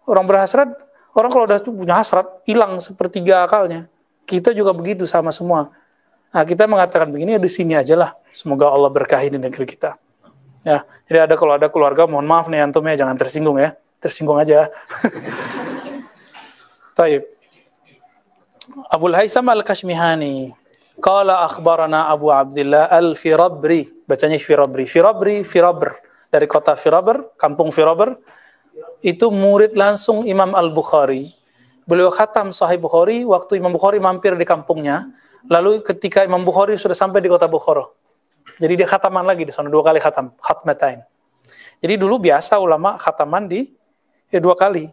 Orang 0.08 0.26
berhasrat, 0.28 0.72
orang 1.12 1.30
kalau 1.32 1.44
udah 1.44 1.60
punya 1.60 2.00
hasrat, 2.00 2.28
hilang 2.48 2.80
sepertiga 2.80 3.44
akalnya. 3.44 3.92
Kita 4.24 4.56
juga 4.56 4.72
begitu 4.72 5.04
sama 5.04 5.36
semua. 5.36 5.68
Nah, 6.32 6.44
kita 6.48 6.64
mengatakan 6.64 7.12
begini, 7.12 7.36
ya 7.36 7.42
di 7.44 7.52
sini 7.52 7.76
aja 7.76 8.00
lah. 8.00 8.16
Semoga 8.32 8.72
Allah 8.72 8.88
berkahi 8.88 9.28
di 9.28 9.40
negeri 9.40 9.68
kita. 9.68 10.00
Ya, 10.64 10.88
jadi 11.10 11.28
ada 11.28 11.36
kalau 11.36 11.58
ada 11.58 11.68
keluarga, 11.68 12.08
mohon 12.08 12.24
maaf 12.24 12.48
nih 12.48 12.64
antum 12.64 12.86
ya, 12.88 12.96
jangan 12.96 13.20
tersinggung 13.20 13.60
ya. 13.60 13.76
Tersinggung 14.00 14.40
aja. 14.40 14.72
Taib. 16.98 17.28
Abu 18.88 19.12
Haisam 19.12 19.44
Al-Kashmihani. 19.44 20.61
Qala 21.02 21.50
akhbarana 21.50 22.14
Abu 22.14 22.30
Abdullah 22.30 22.88
Al-Firabri. 22.94 23.90
Bacanya 24.06 24.38
Firabri. 24.38 24.86
Firabri, 24.86 25.42
Firabr. 25.42 25.98
Dari 26.30 26.46
kota 26.46 26.78
Firabr, 26.78 27.36
kampung 27.36 27.74
Firabr. 27.74 28.16
Itu 29.02 29.34
murid 29.34 29.74
langsung 29.74 30.24
Imam 30.30 30.54
Al-Bukhari. 30.54 31.34
Beliau 31.90 32.14
khatam 32.14 32.54
Sahih 32.54 32.78
Bukhari 32.78 33.26
waktu 33.26 33.58
Imam 33.58 33.74
Bukhari 33.74 33.98
mampir 33.98 34.38
di 34.38 34.46
kampungnya. 34.46 35.10
Lalu 35.50 35.82
ketika 35.82 36.22
Imam 36.22 36.46
Bukhari 36.46 36.78
sudah 36.78 36.96
sampai 36.96 37.20
di 37.20 37.28
kota 37.28 37.50
Bukhara. 37.50 37.84
Jadi 38.62 38.78
dia 38.78 38.88
khataman 38.88 39.26
lagi 39.26 39.42
di 39.42 39.50
sana 39.50 39.74
dua 39.74 39.82
kali 39.82 39.98
khatam, 39.98 40.38
khatmatain. 40.38 41.02
Jadi 41.82 41.98
dulu 41.98 42.22
biasa 42.22 42.62
ulama 42.62 42.94
khataman 43.02 43.50
di 43.50 43.74
ya 44.30 44.38
dua 44.38 44.54
kali. 44.54 44.86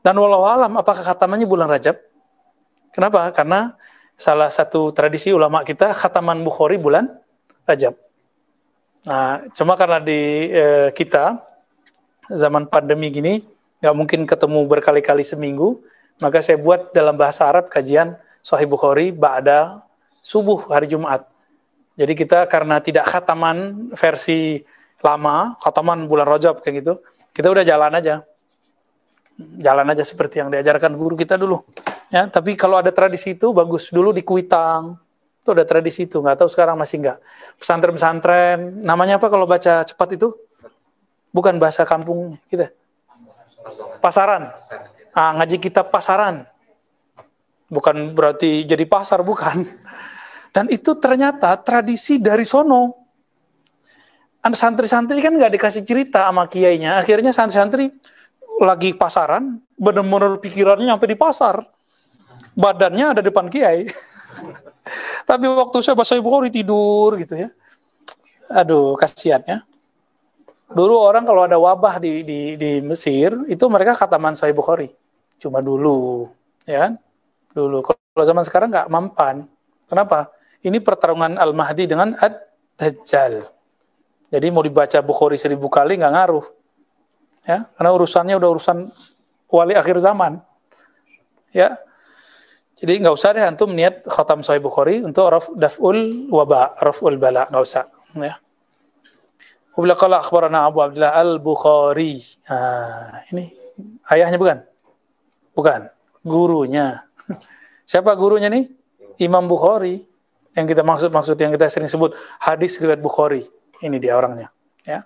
Dan 0.00 0.16
walau 0.16 0.48
alam 0.48 0.72
apakah 0.80 1.04
khatamannya 1.04 1.44
bulan 1.44 1.68
Rajab? 1.68 2.00
Kenapa? 2.96 3.28
Karena 3.36 3.76
salah 4.14 4.50
satu 4.50 4.94
tradisi 4.94 5.34
ulama 5.34 5.66
kita 5.66 5.90
khataman 5.94 6.40
Bukhari 6.46 6.78
bulan 6.78 7.10
Rajab. 7.64 7.96
Nah, 9.04 9.44
cuma 9.52 9.76
karena 9.76 10.00
di 10.00 10.48
e, 10.52 10.64
kita 10.96 11.40
zaman 12.28 12.68
pandemi 12.68 13.12
gini 13.12 13.44
nggak 13.84 13.94
mungkin 13.96 14.20
ketemu 14.24 14.64
berkali-kali 14.64 15.20
seminggu, 15.20 15.84
maka 16.24 16.40
saya 16.40 16.56
buat 16.56 16.92
dalam 16.96 17.16
bahasa 17.16 17.44
Arab 17.44 17.68
kajian 17.68 18.16
Sahih 18.40 18.68
Bukhari 18.68 19.12
ba'da 19.12 19.84
subuh 20.24 20.72
hari 20.72 20.88
Jumat. 20.88 21.28
Jadi 21.94 22.12
kita 22.16 22.48
karena 22.48 22.80
tidak 22.80 23.06
khataman 23.08 23.90
versi 23.92 24.64
lama, 25.04 25.56
khataman 25.60 26.08
bulan 26.08 26.24
Rajab 26.28 26.64
kayak 26.64 26.74
gitu, 26.80 26.94
kita 27.36 27.52
udah 27.52 27.64
jalan 27.64 27.92
aja 27.92 28.24
jalan 29.38 29.86
aja 29.90 30.04
seperti 30.06 30.38
yang 30.40 30.48
diajarkan 30.50 30.94
guru 30.94 31.18
kita 31.18 31.34
dulu. 31.34 31.62
Ya, 32.14 32.30
tapi 32.30 32.54
kalau 32.54 32.78
ada 32.78 32.94
tradisi 32.94 33.34
itu 33.34 33.50
bagus. 33.50 33.90
Dulu 33.90 34.14
di 34.14 34.22
Kuitang 34.22 35.02
itu 35.42 35.50
ada 35.50 35.66
tradisi 35.66 36.06
itu, 36.06 36.22
nggak 36.22 36.38
tahu 36.38 36.48
sekarang 36.48 36.78
masih 36.78 37.02
nggak. 37.02 37.18
Pesantren-pesantren, 37.58 38.80
namanya 38.86 39.18
apa 39.18 39.26
kalau 39.26 39.50
baca 39.50 39.82
cepat 39.82 40.14
itu? 40.14 40.30
Bukan 41.34 41.58
bahasa 41.58 41.82
kampung 41.82 42.38
kita. 42.46 42.70
Pasaran. 43.98 44.54
Ah, 45.10 45.34
ngaji 45.42 45.58
kita 45.58 45.82
pasaran. 45.82 46.46
Bukan 47.66 48.14
berarti 48.14 48.62
jadi 48.62 48.86
pasar, 48.86 49.26
bukan. 49.26 49.66
Dan 50.54 50.70
itu 50.70 50.94
ternyata 50.94 51.50
tradisi 51.58 52.22
dari 52.22 52.46
sono. 52.46 52.94
Santri-santri 54.38 55.18
kan 55.18 55.34
nggak 55.34 55.50
dikasih 55.58 55.82
cerita 55.82 56.30
sama 56.30 56.46
kiainya. 56.46 56.94
Akhirnya 56.94 57.34
santri-santri 57.34 57.90
lagi 58.62 58.94
pasaran, 58.94 59.58
benar-benar 59.74 60.38
pikirannya 60.38 60.94
sampai 60.94 61.10
di 61.10 61.18
pasar. 61.18 61.73
Badannya 62.54 63.18
ada 63.18 63.22
depan 63.22 63.50
kiai. 63.50 63.86
Tapi 65.28 65.44
waktu 65.50 65.76
saya 65.82 65.98
bahasa 65.98 66.18
Bukhari 66.18 66.50
tidur 66.50 67.18
gitu 67.18 67.34
ya. 67.34 67.48
Aduh, 68.50 68.94
kasihan 68.94 69.42
ya. 69.46 69.58
Dulu 70.70 70.94
orang 70.96 71.26
kalau 71.26 71.46
ada 71.46 71.58
wabah 71.58 72.02
di, 72.02 72.22
di, 72.26 72.38
di 72.58 72.70
Mesir, 72.82 73.34
itu 73.46 73.64
mereka 73.70 73.94
kataman 73.94 74.34
Sahih 74.34 74.54
Bukhari. 74.54 74.90
Cuma 75.38 75.60
dulu, 75.60 76.30
ya 76.66 76.88
kan? 76.88 76.92
Dulu. 77.54 77.82
Kalau 77.82 78.24
zaman 78.26 78.44
sekarang 78.46 78.68
nggak 78.70 78.88
mampan. 78.90 79.46
Kenapa? 79.86 80.30
Ini 80.64 80.80
pertarungan 80.80 81.36
Al-Mahdi 81.36 81.84
dengan 81.84 82.16
Ad-Dajjal. 82.16 83.44
Jadi 84.32 84.46
mau 84.50 84.64
dibaca 84.64 84.98
Bukhari 85.04 85.38
seribu 85.38 85.70
kali 85.70 86.00
nggak 86.00 86.14
ngaruh 86.14 86.46
ya 87.44 87.68
karena 87.76 87.90
urusannya 87.92 88.34
udah 88.40 88.50
urusan 88.56 88.88
wali 89.52 89.76
akhir 89.76 90.00
zaman 90.00 90.40
ya 91.52 91.76
jadi 92.78 93.06
nggak 93.06 93.14
usah 93.14 93.30
deh 93.34 93.44
antum 93.44 93.70
niat 93.70 94.06
khatam 94.06 94.42
Sahih 94.42 94.62
Bukhari 94.62 95.02
untuk 95.02 95.30
raf 95.30 95.46
daf'ul 95.54 96.28
waba 96.30 96.74
raf'ul 96.78 97.16
bala 97.18 97.46
nggak 97.50 97.62
usah 97.62 97.86
ya 98.18 98.38
qala 99.74 100.22
akhbarana 100.22 100.70
Abu 100.70 100.86
Abdullah 100.86 101.18
Al-Bukhari. 101.18 102.22
Nah, 102.46 103.26
ini 103.34 103.50
ayahnya 104.06 104.38
bukan? 104.38 104.62
Bukan, 105.50 105.90
gurunya. 106.22 107.02
Siapa 107.90 108.14
gurunya 108.14 108.46
nih? 108.54 108.70
Imam 109.18 109.50
Bukhari. 109.50 110.06
Yang 110.54 110.78
kita 110.78 110.86
maksud-maksud 110.86 111.34
yang 111.42 111.50
kita 111.50 111.66
sering 111.66 111.90
sebut 111.90 112.14
hadis 112.38 112.78
riwayat 112.78 113.02
Bukhari. 113.02 113.42
Ini 113.82 113.98
dia 113.98 114.14
orangnya, 114.14 114.54
ya 114.86 115.02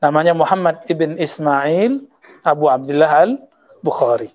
namanya 0.00 0.32
Muhammad 0.32 0.80
ibn 0.88 1.14
Ismail 1.20 2.00
Abu 2.42 2.72
Abdullah 2.72 3.12
al 3.12 3.32
Bukhari. 3.84 4.32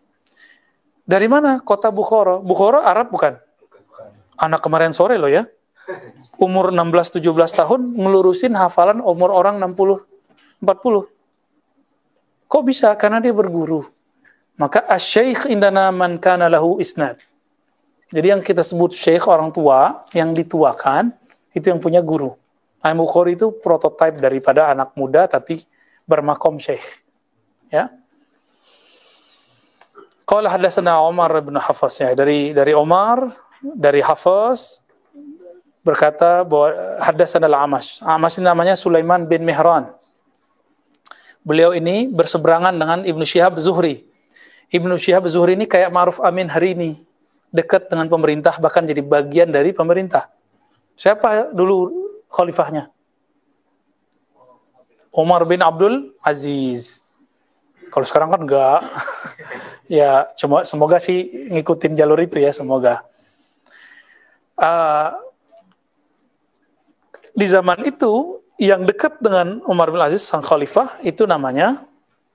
Dari 1.06 1.30
mana 1.30 1.62
kota 1.62 1.94
Bukhara? 1.94 2.42
Bukhara 2.42 2.82
Arab 2.82 3.14
bukan? 3.14 3.38
Anak 4.42 4.66
kemarin 4.66 4.92
sore 4.92 5.22
loh 5.22 5.30
ya. 5.30 5.46
Umur 6.42 6.74
16-17 6.74 7.22
tahun 7.62 7.82
ngelurusin 7.94 8.58
hafalan 8.58 9.06
umur 9.06 9.30
orang 9.30 9.62
60 9.62 10.02
40. 10.66 12.50
Kok 12.50 12.64
bisa? 12.66 12.90
Karena 12.98 13.22
dia 13.22 13.32
berguru. 13.38 13.86
Maka 14.58 14.82
asy-syaikh 14.88 15.52
indana 15.52 15.94
man 15.94 16.18
kana 16.18 16.50
lahu 16.50 16.82
isnad. 16.82 17.22
Jadi 18.10 18.28
yang 18.32 18.42
kita 18.42 18.66
sebut 18.66 18.94
syekh 18.96 19.28
orang 19.30 19.52
tua 19.52 20.06
yang 20.16 20.32
dituakan 20.32 21.12
itu 21.52 21.70
yang 21.70 21.82
punya 21.82 22.00
guru. 22.00 22.34
Imam 22.86 23.02
Bukhari 23.06 23.34
itu 23.34 23.50
prototipe 23.50 24.22
daripada 24.22 24.70
anak 24.70 24.94
muda 24.94 25.26
tapi 25.26 25.58
bermakom 26.06 26.62
syekh. 26.62 27.02
Ya. 27.74 27.90
Qala 30.26 30.50
hadatsana 30.50 30.98
Umar 31.06 31.30
bin 31.46 31.54
Hafs 31.62 32.02
ya 32.02 32.18
dari 32.18 32.50
dari 32.50 32.74
Umar 32.74 33.30
dari 33.62 34.02
Hafs 34.02 34.82
berkata 35.86 36.42
bahwa 36.42 36.74
hadatsana 36.98 37.46
al-Amash. 37.46 38.02
Amash 38.02 38.42
ini 38.42 38.50
namanya 38.50 38.74
Sulaiman 38.74 39.30
bin 39.30 39.46
Mihran. 39.46 39.94
Beliau 41.46 41.78
ini 41.78 42.10
berseberangan 42.10 42.74
dengan 42.74 43.06
Ibnu 43.06 43.22
Syihab 43.22 43.54
Zuhri. 43.62 44.02
Ibnu 44.74 44.98
Syihab 44.98 45.30
Zuhri 45.30 45.54
ini 45.54 45.70
kayak 45.70 45.94
Ma'ruf 45.94 46.18
Amin 46.26 46.50
hari 46.50 46.74
ini, 46.74 47.06
dekat 47.54 47.86
dengan 47.86 48.10
pemerintah 48.10 48.58
bahkan 48.58 48.82
jadi 48.82 49.06
bagian 49.06 49.54
dari 49.54 49.70
pemerintah. 49.70 50.34
Siapa 50.98 51.54
dulu 51.54 51.94
khalifahnya? 52.34 52.90
Umar 55.14 55.46
bin 55.46 55.62
Abdul 55.62 56.18
Aziz. 56.26 57.06
Kalau 57.94 58.10
sekarang 58.10 58.34
kan 58.34 58.42
enggak. 58.42 58.82
ya, 59.90 60.30
cuma 60.38 60.66
semoga 60.68 60.98
sih 61.02 61.50
ngikutin 61.52 61.94
jalur 61.98 62.20
itu 62.22 62.38
ya, 62.42 62.52
semoga. 62.54 63.06
Uh, 64.56 65.12
di 67.36 67.44
zaman 67.44 67.84
itu 67.84 68.40
yang 68.56 68.88
dekat 68.88 69.20
dengan 69.20 69.60
Umar 69.68 69.92
bin 69.92 70.00
Aziz 70.00 70.24
sang 70.24 70.40
khalifah 70.40 71.04
itu 71.04 71.28
namanya 71.28 71.84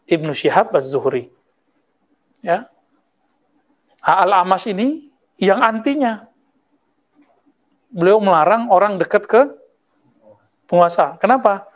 Ibnu 0.04 0.37
Syihab 0.37 0.69
Az-Zuhri. 0.76 1.33
Ya. 2.45 2.69
Al-Amas 4.04 4.69
ini 4.69 5.09
yang 5.40 5.64
antinya. 5.64 6.28
Beliau 7.90 8.21
melarang 8.21 8.69
orang 8.69 9.00
dekat 9.00 9.25
ke 9.26 9.40
penguasa. 10.69 11.16
Kenapa? 11.19 11.66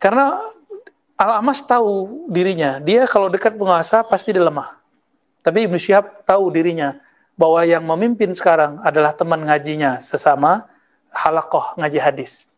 Karena 0.00 0.40
Al-Amas 1.14 1.62
tahu 1.62 2.26
dirinya, 2.26 2.82
dia 2.82 3.06
kalau 3.06 3.30
dekat 3.30 3.54
penguasa 3.54 4.02
pasti 4.02 4.34
dia 4.34 4.42
lemah. 4.42 4.83
Tapi 5.44 5.68
Ibnu 5.68 5.76
Syihab 5.76 6.24
tahu 6.24 6.48
dirinya 6.48 6.96
bahwa 7.36 7.60
yang 7.68 7.84
memimpin 7.84 8.32
sekarang 8.32 8.80
adalah 8.80 9.12
teman 9.12 9.44
ngajinya 9.44 10.00
sesama 10.00 10.64
halakoh 11.12 11.76
ngaji 11.76 12.00
hadis. 12.00 12.48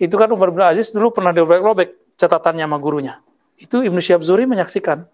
Itu 0.00 0.16
kan 0.16 0.32
Umar 0.32 0.48
bin 0.48 0.64
Aziz 0.64 0.88
dulu 0.88 1.12
pernah 1.12 1.36
dirobek-robek 1.36 2.16
catatannya 2.16 2.64
sama 2.64 2.78
gurunya. 2.80 3.20
Itu 3.60 3.84
Ibnu 3.84 4.00
Syihab 4.00 4.24
Zuri 4.24 4.48
menyaksikan. 4.48 5.04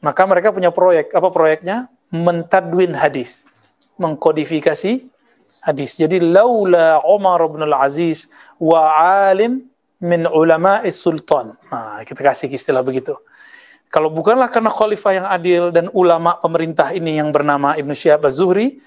Maka 0.00 0.22
mereka 0.24 0.54
punya 0.54 0.70
proyek. 0.70 1.10
Apa 1.12 1.28
proyeknya? 1.34 1.90
Mentadwin 2.14 2.94
hadis. 2.94 3.44
Mengkodifikasi 3.98 5.04
hadis. 5.66 5.98
Jadi 5.98 6.22
laula 6.22 7.02
Umar 7.02 7.42
bin 7.50 7.66
Aziz 7.74 8.30
wa 8.62 8.94
alim 9.28 9.66
min 9.98 10.30
ulama 10.30 10.86
sultan. 10.94 11.58
Nah, 11.66 12.06
kita 12.06 12.22
kasih 12.22 12.46
istilah 12.46 12.86
begitu. 12.86 13.18
Kalau 13.86 14.10
bukanlah 14.10 14.50
karena 14.50 14.68
khalifah 14.68 15.12
yang 15.14 15.26
adil 15.30 15.62
dan 15.70 15.86
ulama 15.94 16.36
pemerintah 16.42 16.90
ini 16.90 17.22
yang 17.22 17.30
bernama 17.30 17.78
Ibnu 17.78 17.94
Syihab 17.94 18.26
Az-Zuhri, 18.26 18.82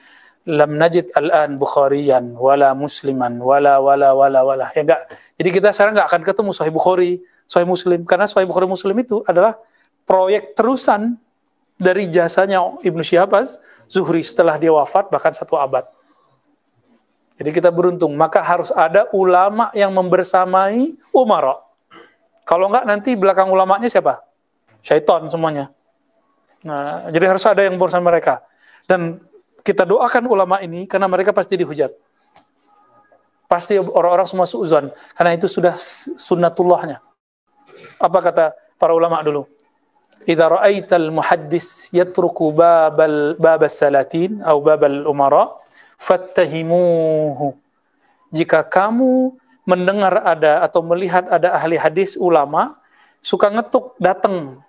lam 0.50 0.76
najid 0.76 1.12
al-an 1.16 1.56
Bukhariyan 1.56 2.36
wala 2.36 2.76
Musliman 2.76 3.40
wala 3.40 3.80
wala 3.80 4.12
wala 4.12 4.40
wala. 4.44 4.66
Ya 4.76 4.84
enggak? 4.84 5.02
Jadi 5.40 5.50
kita 5.56 5.70
sekarang 5.72 5.96
enggak 5.96 6.10
akan 6.12 6.22
ketemu 6.28 6.52
Sahih 6.52 6.74
Bukhari 6.74 7.12
Sahih 7.48 7.68
Muslim. 7.68 8.04
Karena 8.04 8.28
Sahih 8.28 8.46
Bukhari 8.46 8.68
Muslim 8.68 8.96
itu 9.00 9.24
adalah 9.24 9.56
proyek 10.04 10.54
terusan 10.54 11.16
dari 11.80 12.12
jasanya 12.12 12.60
Ibnu 12.84 13.00
Syihab 13.00 13.34
Zuhri 13.88 14.22
setelah 14.22 14.60
dia 14.60 14.70
wafat 14.70 15.08
bahkan 15.10 15.32
satu 15.32 15.56
abad. 15.56 15.88
Jadi 17.40 17.56
kita 17.56 17.72
beruntung. 17.72 18.12
Maka 18.20 18.44
harus 18.44 18.68
ada 18.76 19.08
ulama 19.16 19.72
yang 19.72 19.96
membersamai 19.96 21.00
Umar 21.16 21.64
kalau 22.44 22.66
enggak 22.68 22.86
nanti 22.90 23.14
belakang 23.14 23.48
ulamanya 23.48 23.86
siapa 23.86 24.29
syaitan 24.84 25.28
semuanya 25.32 25.72
nah 26.64 27.08
jadi 27.08 27.26
harus 27.36 27.44
ada 27.48 27.64
yang 27.64 27.80
bersama 27.80 28.12
mereka 28.12 28.44
dan 28.90 29.22
kita 29.70 29.86
doakan 29.86 30.26
ulama 30.26 30.58
ini 30.66 30.90
karena 30.90 31.06
mereka 31.06 31.30
pasti 31.30 31.60
dihujat. 31.60 31.94
Pasti 33.46 33.78
orang-orang 33.78 34.26
semua 34.26 34.50
suuzon 34.50 34.90
karena 35.14 35.38
itu 35.38 35.46
sudah 35.46 35.78
sunnatullahnya. 36.18 37.02
Apa 38.02 38.20
kata 38.22 38.46
para 38.82 38.98
ulama 38.98 39.22
dulu? 39.22 39.46
Idza 40.26 40.50
ra'aital 40.50 41.14
muhaddis 41.14 41.94
yatruku 41.94 42.50
babal 42.50 43.40
babas 43.40 43.78
salatin 43.78 44.42
atau 44.42 44.58
babal 44.58 45.06
umara 45.06 45.54
fattahimuhu. 46.02 47.54
Jika 48.34 48.66
kamu 48.66 49.38
mendengar 49.70 50.22
ada 50.26 50.66
atau 50.66 50.82
melihat 50.82 51.26
ada 51.30 51.54
ahli 51.58 51.78
hadis 51.78 52.18
ulama 52.18 52.78
suka 53.22 53.50
ngetuk 53.50 53.98
datang 53.98 54.62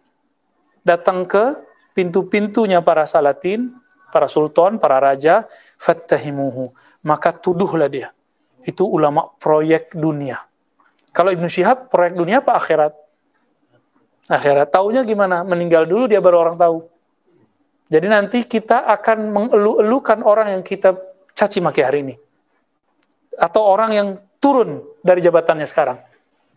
datang 0.96 1.22
ke 1.24 1.54
pintu-pintunya 1.94 2.82
para 2.82 3.06
salatin 3.06 3.70
para 4.10 4.26
sultan, 4.26 4.76
para 4.82 4.98
raja, 4.98 5.46
fattahimuhu. 5.78 6.74
Maka 7.06 7.32
tuduhlah 7.32 7.88
dia. 7.88 8.10
Itu 8.66 8.84
ulama 8.84 9.30
proyek 9.40 9.96
dunia. 9.96 10.44
Kalau 11.14 11.32
Ibnu 11.32 11.48
Syihab, 11.48 11.88
proyek 11.88 12.18
dunia 12.18 12.44
apa 12.44 12.58
akhirat? 12.58 12.92
Akhirat. 14.28 14.68
Taunya 14.68 15.06
gimana? 15.06 15.46
Meninggal 15.46 15.88
dulu 15.88 16.10
dia 16.10 16.20
baru 16.20 16.44
orang 16.44 16.56
tahu. 16.60 16.84
Jadi 17.90 18.06
nanti 18.06 18.38
kita 18.46 18.86
akan 18.86 19.34
mengelu-elukan 19.34 20.22
orang 20.22 20.54
yang 20.54 20.62
kita 20.62 20.94
caci 21.34 21.58
maki 21.58 21.82
hari 21.82 22.06
ini. 22.06 22.14
Atau 23.40 23.64
orang 23.64 23.90
yang 23.90 24.08
turun 24.38 24.84
dari 25.02 25.24
jabatannya 25.24 25.66
sekarang. 25.66 25.98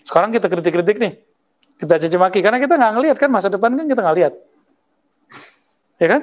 Sekarang 0.04 0.30
kita 0.30 0.52
kritik-kritik 0.52 1.00
nih. 1.00 1.14
Kita 1.80 2.00
caci 2.00 2.18
maki. 2.18 2.40
Karena 2.40 2.60
kita 2.62 2.78
nggak 2.78 2.94
ngelihat 3.00 3.18
kan 3.18 3.30
masa 3.30 3.48
depan 3.50 3.74
kan 3.74 3.86
kita 3.86 4.02
nggak 4.02 4.18
lihat. 4.18 4.34
Ya 6.02 6.08
kan? 6.08 6.22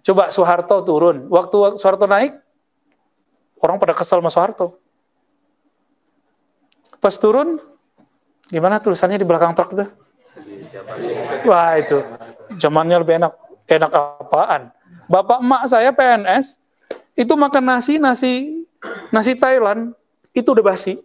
Coba 0.00 0.32
Soeharto 0.32 0.80
turun. 0.84 1.28
Waktu 1.28 1.76
Soeharto 1.76 2.08
naik, 2.08 2.36
orang 3.60 3.76
pada 3.76 3.92
kesal 3.92 4.24
sama 4.24 4.32
Soeharto. 4.32 4.80
Pas 7.00 7.16
turun, 7.16 7.56
gimana 8.48 8.80
tulisannya 8.80 9.16
di 9.16 9.24
belakang 9.24 9.56
truk 9.56 9.72
itu? 9.72 9.86
Wah 11.48 11.76
itu, 11.80 12.04
zamannya 12.60 13.00
lebih 13.00 13.20
enak. 13.20 13.32
Enak 13.70 13.92
apaan? 13.94 14.74
Bapak 15.08 15.40
emak 15.40 15.62
saya 15.70 15.90
PNS, 15.94 16.60
itu 17.16 17.32
makan 17.34 17.64
nasi, 17.64 17.96
nasi 17.96 18.60
nasi 19.12 19.32
Thailand, 19.36 19.92
itu 20.32 20.48
udah 20.50 20.64
basi. 20.64 21.00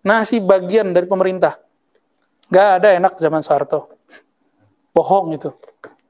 Nasi 0.00 0.40
bagian 0.40 0.96
dari 0.96 1.04
pemerintah. 1.04 1.60
Gak 2.50 2.82
ada 2.82 2.88
enak 2.98 3.14
zaman 3.16 3.40
Soeharto. 3.40 3.88
Bohong 4.90 5.38
itu. 5.38 5.54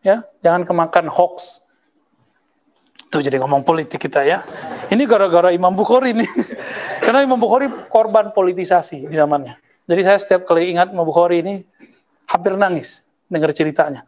Ya, 0.00 0.24
jangan 0.40 0.64
kemakan 0.64 1.12
hoax 1.12 1.60
Tuh 3.10 3.18
jadi 3.18 3.42
ngomong 3.42 3.66
politik 3.66 3.98
kita 3.98 4.22
ya. 4.22 4.46
Ini 4.86 5.02
gara-gara 5.02 5.50
Imam 5.50 5.74
Bukhari 5.74 6.14
nih. 6.14 6.30
Karena 7.04 7.26
Imam 7.26 7.42
Bukhari 7.42 7.66
korban 7.90 8.30
politisasi 8.30 9.10
di 9.10 9.16
zamannya. 9.18 9.58
Jadi 9.90 10.00
saya 10.06 10.18
setiap 10.22 10.46
kali 10.46 10.70
ingat 10.70 10.94
Imam 10.94 11.02
Bukhari 11.02 11.42
ini 11.42 11.66
hampir 12.30 12.54
nangis 12.54 13.02
dengar 13.26 13.50
ceritanya. 13.50 14.06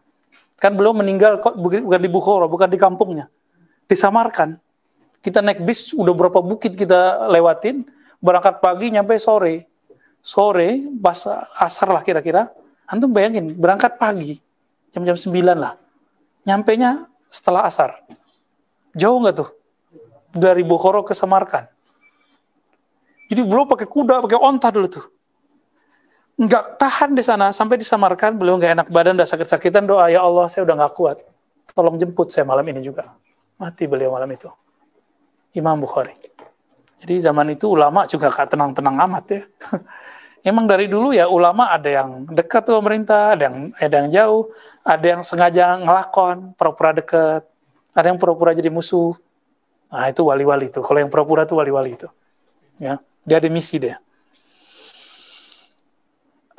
Kan 0.54 0.78
belum 0.78 1.02
meninggal 1.02 1.42
kok 1.42 1.58
bukan 1.58 1.98
di 1.98 2.06
Bukhara, 2.06 2.46
bukan 2.46 2.70
di 2.70 2.78
kampungnya. 2.78 3.26
Disamarkan. 3.90 4.54
Kita 5.18 5.42
naik 5.42 5.66
bis 5.66 5.90
udah 5.90 6.14
berapa 6.14 6.38
bukit 6.38 6.78
kita 6.78 7.26
lewatin, 7.26 7.82
berangkat 8.22 8.62
pagi 8.62 8.94
nyampe 8.94 9.18
sore. 9.18 9.66
Sore 10.22 10.86
pas 11.02 11.18
asar 11.58 11.90
lah 11.90 12.00
kira-kira. 12.06 12.54
Antum 12.86 13.10
bayangin 13.10 13.52
berangkat 13.58 13.98
pagi 13.98 14.38
jam-jam 14.94 15.18
9 15.18 15.34
lah. 15.58 15.74
Nyampe 16.46 16.74
nya 16.78 17.06
setelah 17.30 17.66
asar 17.66 18.02
Jauh 18.92 19.18
nggak 19.24 19.36
tuh? 19.36 19.50
Dari 20.32 20.64
Bukhara 20.64 21.00
ke 21.04 21.16
Samarkan. 21.16 21.68
Jadi 23.32 23.40
belum 23.48 23.64
pakai 23.64 23.88
kuda, 23.88 24.20
pakai 24.20 24.36
onta 24.36 24.68
dulu 24.68 24.88
tuh. 24.88 25.04
Nggak 26.36 26.76
tahan 26.76 27.16
di 27.16 27.24
sana, 27.24 27.48
sampai 27.52 27.80
di 27.80 27.86
Samarkan, 27.88 28.36
belum 28.36 28.60
nggak 28.60 28.72
enak 28.76 28.88
badan, 28.92 29.16
udah 29.16 29.28
sakit-sakitan, 29.28 29.88
doa, 29.88 30.12
ya 30.12 30.20
Allah, 30.20 30.48
saya 30.52 30.68
udah 30.68 30.76
nggak 30.84 30.92
kuat. 30.92 31.24
Tolong 31.72 31.96
jemput 31.96 32.28
saya 32.28 32.44
malam 32.44 32.64
ini 32.68 32.84
juga. 32.84 33.16
Mati 33.56 33.88
beliau 33.88 34.12
malam 34.12 34.28
itu. 34.28 34.52
Imam 35.56 35.80
Bukhari. 35.80 36.12
Jadi 37.02 37.18
zaman 37.18 37.50
itu 37.50 37.66
ulama 37.66 38.06
juga 38.06 38.30
gak 38.30 38.54
tenang-tenang 38.54 38.96
amat 39.10 39.24
ya. 39.26 39.42
Emang 40.54 40.66
dari 40.66 40.86
dulu 40.86 41.10
ya 41.14 41.26
ulama 41.26 41.70
ada 41.70 41.86
yang 41.86 42.26
dekat 42.30 42.66
tuh 42.66 42.78
pemerintah, 42.78 43.34
ada 43.34 43.50
yang 43.50 43.74
ada 43.78 43.94
yang 44.02 44.08
jauh, 44.10 44.42
ada 44.82 45.06
yang 45.06 45.22
sengaja 45.22 45.78
ngelakon, 45.78 46.54
pura-pura 46.58 46.90
dekat, 46.94 47.42
ada 47.94 48.06
yang 48.10 48.18
pura-pura 48.18 48.50
jadi 48.50 48.70
musuh. 48.70 49.14
Nah, 49.90 50.10
itu 50.10 50.22
wali-wali 50.26 50.66
itu. 50.66 50.82
Kalau 50.82 50.98
yang 50.98 51.10
pura-pura 51.10 51.46
itu 51.46 51.54
wali-wali 51.54 51.94
itu. 51.94 52.08
Ya, 52.78 52.98
dia 53.22 53.36
ada 53.38 53.46
misi 53.50 53.78
dia. 53.78 54.02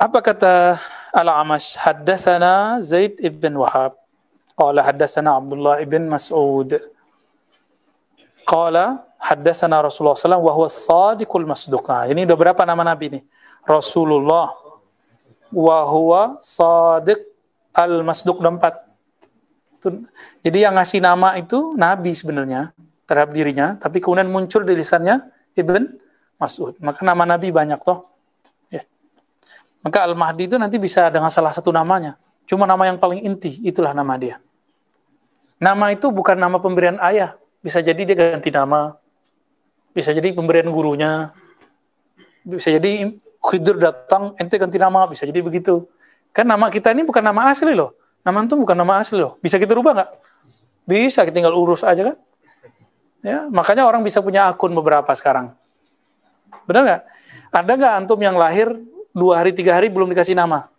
Apa 0.00 0.20
kata 0.20 0.80
Al-Amash? 1.12 1.76
Haddathana 1.80 2.80
Zaid 2.80 3.20
ibn 3.20 3.56
Wahab. 3.56 3.96
Qala 4.54 4.86
haddathana 4.86 5.34
Abdullah 5.34 5.82
ibn 5.82 6.06
Mas'ud. 6.06 6.78
Qala 8.46 9.02
haddathana 9.24 9.80
Rasulullah 9.80 10.20
SAW 10.20 10.44
wa 10.44 10.52
huwa 10.52 10.68
sadiqul 10.68 11.48
masduq. 11.48 11.88
Nah, 11.88 12.04
ini 12.12 12.28
udah 12.28 12.36
berapa 12.36 12.62
nama 12.68 12.84
Nabi 12.84 13.16
ini? 13.16 13.20
Rasulullah 13.64 14.52
wa 15.48 15.78
huwa 15.88 16.36
sadiq 16.44 17.24
al-masduq 17.72 18.44
empat. 18.44 18.84
Jadi 20.44 20.58
yang 20.64 20.76
ngasih 20.76 21.00
nama 21.00 21.36
itu 21.40 21.76
Nabi 21.76 22.12
sebenarnya 22.12 22.72
terhadap 23.04 23.36
dirinya, 23.36 23.76
tapi 23.76 24.00
kemudian 24.00 24.28
muncul 24.32 24.64
di 24.64 24.72
lisannya 24.76 25.20
Ibn 25.56 25.82
Mas'ud. 26.40 26.76
Maka 26.80 27.04
nama 27.04 27.24
Nabi 27.28 27.52
banyak 27.52 27.80
toh. 27.84 28.04
Ya. 28.72 28.84
Maka 29.84 30.08
Al-Mahdi 30.08 30.48
itu 30.48 30.56
nanti 30.56 30.80
bisa 30.80 31.12
dengan 31.12 31.28
salah 31.28 31.52
satu 31.52 31.68
namanya. 31.68 32.16
Cuma 32.48 32.64
nama 32.64 32.88
yang 32.88 32.96
paling 32.96 33.24
inti, 33.24 33.60
itulah 33.64 33.92
nama 33.92 34.16
dia. 34.16 34.40
Nama 35.60 35.92
itu 35.92 36.08
bukan 36.08 36.36
nama 36.36 36.56
pemberian 36.60 36.96
ayah. 37.04 37.36
Bisa 37.60 37.80
jadi 37.80 38.04
dia 38.04 38.16
ganti 38.16 38.52
nama. 38.52 38.96
Bisa 39.94 40.10
jadi 40.10 40.34
pemberian 40.34 40.68
gurunya. 40.68 41.30
Bisa 42.44 42.74
jadi 42.74 43.14
Khidir 43.44 43.76
datang, 43.76 44.34
ente 44.40 44.58
ganti 44.58 44.76
nama. 44.76 45.06
Bisa 45.06 45.24
jadi 45.24 45.40
begitu. 45.40 45.86
Kan 46.34 46.50
nama 46.50 46.66
kita 46.68 46.90
ini 46.90 47.06
bukan 47.06 47.22
nama 47.22 47.54
asli 47.54 47.76
loh 47.78 47.94
Nama 48.24 48.40
itu 48.48 48.56
bukan 48.56 48.72
nama 48.72 49.04
asli 49.04 49.20
loh. 49.20 49.36
Bisa 49.44 49.60
kita 49.60 49.76
rubah 49.76 49.92
nggak? 49.92 50.10
Bisa, 50.88 51.28
kita 51.28 51.36
tinggal 51.44 51.52
urus 51.52 51.84
aja 51.84 52.12
kan. 52.12 52.16
Ya, 53.20 53.48
makanya 53.52 53.84
orang 53.84 54.00
bisa 54.00 54.24
punya 54.24 54.48
akun 54.48 54.72
beberapa 54.72 55.12
sekarang. 55.12 55.52
Benar 56.64 56.82
nggak? 56.88 57.02
Ada 57.52 57.72
nggak 57.76 57.94
antum 58.00 58.20
yang 58.24 58.36
lahir 58.40 58.72
dua 59.12 59.44
hari 59.44 59.52
tiga 59.52 59.76
hari 59.76 59.92
belum 59.92 60.08
dikasih 60.16 60.32
nama? 60.32 60.72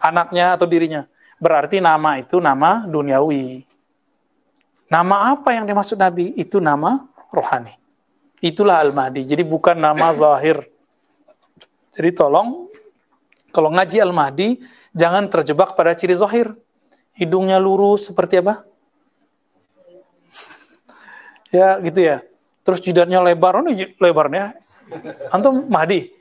Anaknya 0.00 0.56
atau 0.56 0.64
dirinya? 0.64 1.04
Berarti 1.36 1.84
nama 1.84 2.16
itu 2.16 2.40
nama 2.40 2.88
duniawi. 2.88 3.64
Nama 4.88 5.36
apa 5.36 5.52
yang 5.52 5.68
dimaksud 5.68 6.00
Nabi? 6.00 6.32
Itu 6.32 6.64
nama 6.64 7.04
rohani. 7.28 7.76
Itulah 8.44 8.84
Al-Mahdi. 8.84 9.24
Jadi 9.24 9.42
bukan 9.42 9.76
nama 9.76 10.12
zahir. 10.20 10.68
Jadi 11.96 12.10
tolong, 12.12 12.68
kalau 13.52 13.72
ngaji 13.72 14.04
Al-Mahdi, 14.04 14.60
jangan 14.92 15.28
terjebak 15.32 15.72
pada 15.72 15.96
ciri 15.96 16.12
zahir 16.12 16.52
hidungnya 17.16 17.56
lurus 17.56 18.12
seperti 18.12 18.44
apa? 18.44 18.68
ya 21.56 21.80
gitu 21.80 22.00
ya. 22.04 22.20
Terus 22.66 22.82
jidatnya 22.82 23.22
lebar, 23.22 23.56
oh 23.56 23.64
ini 23.64 23.96
lebarnya. 23.96 24.58
Antum 25.32 25.66
Mahdi. 25.70 26.12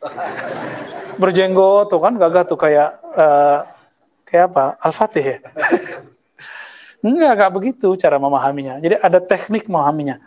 Berjenggot 1.20 1.90
tuh 1.90 2.00
kan 2.02 2.14
gagah 2.16 2.44
tuh 2.46 2.60
kayak 2.60 2.90
uh, 3.18 3.66
kayak 4.24 4.54
apa? 4.54 4.66
Al-Fatih 4.80 5.26
ya. 5.26 5.38
Enggak, 7.06 7.38
enggak 7.38 7.52
begitu 7.54 7.94
cara 8.02 8.18
memahaminya. 8.18 8.82
Jadi 8.82 8.98
ada 8.98 9.22
teknik 9.22 9.70
memahaminya. 9.70 10.18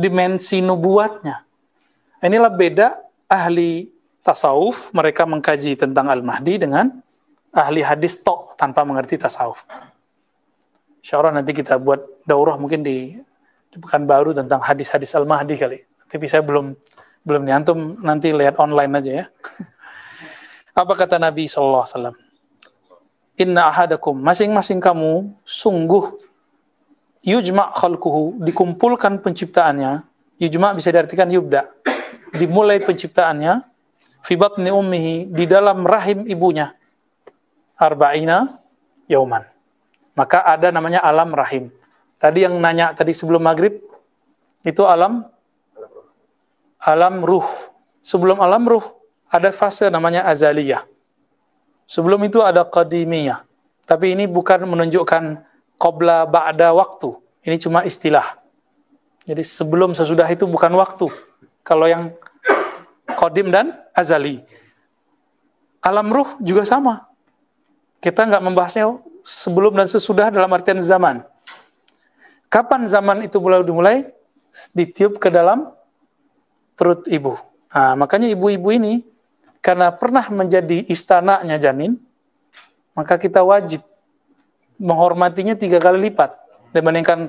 Dimensi 0.00 0.64
nubuatnya. 0.64 1.44
Inilah 2.24 2.48
beda 2.48 2.96
ahli 3.28 3.92
tasawuf, 4.24 4.92
mereka 4.96 5.28
mengkaji 5.28 5.76
tentang 5.76 6.08
Al-Mahdi 6.08 6.56
dengan 6.56 6.88
ahli 7.52 7.84
hadis 7.84 8.20
tok 8.24 8.56
tanpa 8.56 8.80
mengerti 8.88 9.20
tasawuf. 9.20 9.68
Insya 11.00 11.20
Allah 11.20 11.40
nanti 11.40 11.52
kita 11.56 11.80
buat 11.80 12.00
daurah 12.28 12.60
mungkin 12.60 12.84
di, 12.84 13.16
di 13.72 13.76
baru 13.80 14.36
tentang 14.36 14.60
hadis-hadis 14.60 15.16
Al-Mahdi 15.16 15.54
kali. 15.56 15.78
Tapi 16.08 16.24
saya 16.28 16.44
belum 16.44 16.76
belum 17.20 17.42
nyantum 17.44 18.00
nanti 18.00 18.32
lihat 18.32 18.56
online 18.56 18.92
aja 18.96 19.12
ya. 19.12 19.24
Apa 20.80 20.96
kata 20.96 21.20
Nabi 21.20 21.44
SAW? 21.48 22.16
Inna 23.40 23.72
ahadakum, 23.72 24.20
masing-masing 24.20 24.84
kamu 24.84 25.32
sungguh 25.48 26.12
yujma 27.24 27.72
khalquhu, 27.72 28.40
dikumpulkan 28.44 29.20
penciptaannya. 29.20 30.04
Yujma 30.40 30.72
bisa 30.72 30.88
diartikan 30.88 31.28
yubda. 31.28 31.68
Dimulai 32.36 32.80
penciptaannya 32.80 33.60
fi 34.24 34.34
batni 34.38 34.72
ummihi 34.72 35.28
di 35.28 35.44
dalam 35.44 35.84
rahim 35.84 36.24
ibunya. 36.24 36.72
Arba'ina 37.76 38.60
yauman 39.08 39.50
maka 40.20 40.44
ada 40.44 40.68
namanya 40.68 41.00
alam 41.00 41.32
rahim. 41.32 41.72
Tadi 42.20 42.44
yang 42.44 42.60
nanya 42.60 42.92
tadi 42.92 43.16
sebelum 43.16 43.40
maghrib, 43.40 43.80
itu 44.60 44.84
alam 44.84 45.24
alam 46.84 47.24
ruh. 47.24 47.46
Sebelum 48.04 48.40
alam 48.40 48.68
ruh, 48.68 48.84
ada 49.32 49.48
fase 49.48 49.88
namanya 49.88 50.28
azaliyah. 50.28 50.84
Sebelum 51.88 52.20
itu 52.24 52.44
ada 52.44 52.68
qadimiyah. 52.68 53.44
Tapi 53.88 54.12
ini 54.12 54.28
bukan 54.28 54.68
menunjukkan 54.68 55.40
qabla 55.80 56.28
ba'da 56.28 56.76
waktu. 56.76 57.16
Ini 57.40 57.56
cuma 57.56 57.88
istilah. 57.88 58.36
Jadi 59.24 59.40
sebelum 59.40 59.96
sesudah 59.96 60.28
itu 60.28 60.44
bukan 60.44 60.76
waktu. 60.76 61.08
Kalau 61.64 61.88
yang 61.88 62.12
qadim 63.16 63.48
dan 63.48 63.72
azali. 63.96 64.44
Alam 65.80 66.12
ruh 66.12 66.28
juga 66.44 66.68
sama. 66.68 67.08
Kita 68.04 68.28
nggak 68.28 68.44
membahasnya 68.44 69.00
sebelum 69.24 69.72
dan 69.72 69.88
sesudah 69.88 70.28
dalam 70.28 70.52
artian 70.52 70.80
zaman. 70.84 71.24
Kapan 72.52 72.84
zaman 72.84 73.24
itu 73.24 73.40
mulai 73.40 73.64
dimulai? 73.64 73.96
Ditiup 74.74 75.16
ke 75.16 75.32
dalam 75.32 75.70
perut 76.74 77.06
ibu. 77.08 77.38
Nah, 77.70 77.94
makanya 77.94 78.26
ibu-ibu 78.34 78.68
ini 78.74 79.06
karena 79.62 79.94
pernah 79.94 80.26
menjadi 80.32 80.82
istananya 80.90 81.60
janin, 81.60 82.00
maka 82.96 83.14
kita 83.20 83.44
wajib 83.46 83.84
menghormatinya 84.80 85.52
tiga 85.52 85.76
kali 85.76 86.08
lipat 86.08 86.32
dibandingkan 86.72 87.28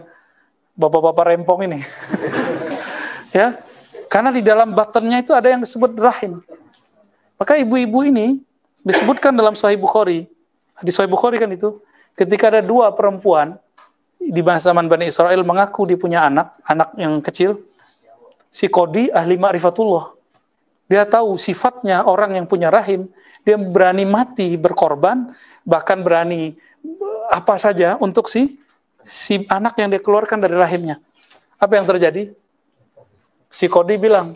bapak-bapak 0.80 1.36
rempong 1.36 1.68
ini. 1.68 1.80
ya, 3.38 3.60
karena 4.08 4.32
di 4.32 4.40
dalam 4.40 4.72
battennya 4.72 5.20
itu 5.20 5.36
ada 5.36 5.52
yang 5.52 5.60
disebut 5.60 6.00
rahim. 6.00 6.40
Maka 7.36 7.60
ibu-ibu 7.60 8.08
ini 8.08 8.40
disebutkan 8.88 9.36
dalam 9.36 9.54
Sahih 9.54 9.76
Bukhari, 9.76 10.32
di 10.80 10.92
Sahih 10.96 11.12
Bukhari 11.12 11.36
kan 11.36 11.52
itu, 11.52 11.84
ketika 12.16 12.48
ada 12.48 12.64
dua 12.64 12.96
perempuan 12.96 13.60
di 14.22 14.40
masa 14.46 14.72
zaman 14.72 14.86
Bani 14.86 15.10
Israel 15.10 15.42
mengaku 15.42 15.90
dia 15.90 15.98
punya 15.98 16.30
anak, 16.30 16.54
anak 16.64 16.94
yang 16.96 17.20
kecil, 17.20 17.58
si 18.54 18.70
Kodi 18.70 19.10
ahli 19.10 19.36
ma'rifatullah. 19.36 20.14
Dia 20.92 21.08
tahu 21.08 21.40
sifatnya 21.40 22.04
orang 22.06 22.38
yang 22.38 22.46
punya 22.46 22.70
rahim, 22.70 23.10
dia 23.42 23.58
berani 23.58 24.06
mati 24.06 24.54
berkorban, 24.60 25.34
bahkan 25.66 26.04
berani 26.06 26.54
apa 27.32 27.56
saja 27.58 27.96
untuk 28.02 28.28
si 28.28 28.60
si 29.02 29.46
anak 29.50 29.78
yang 29.78 29.89
dia 29.89 30.02
keluarkan 30.02 30.41
dari 30.41 30.56
rahimnya. 30.58 31.02
Apa 31.58 31.78
yang 31.78 31.86
terjadi? 31.86 32.34
Si 33.52 33.67
Kodi 33.67 34.00
bilang, 34.00 34.34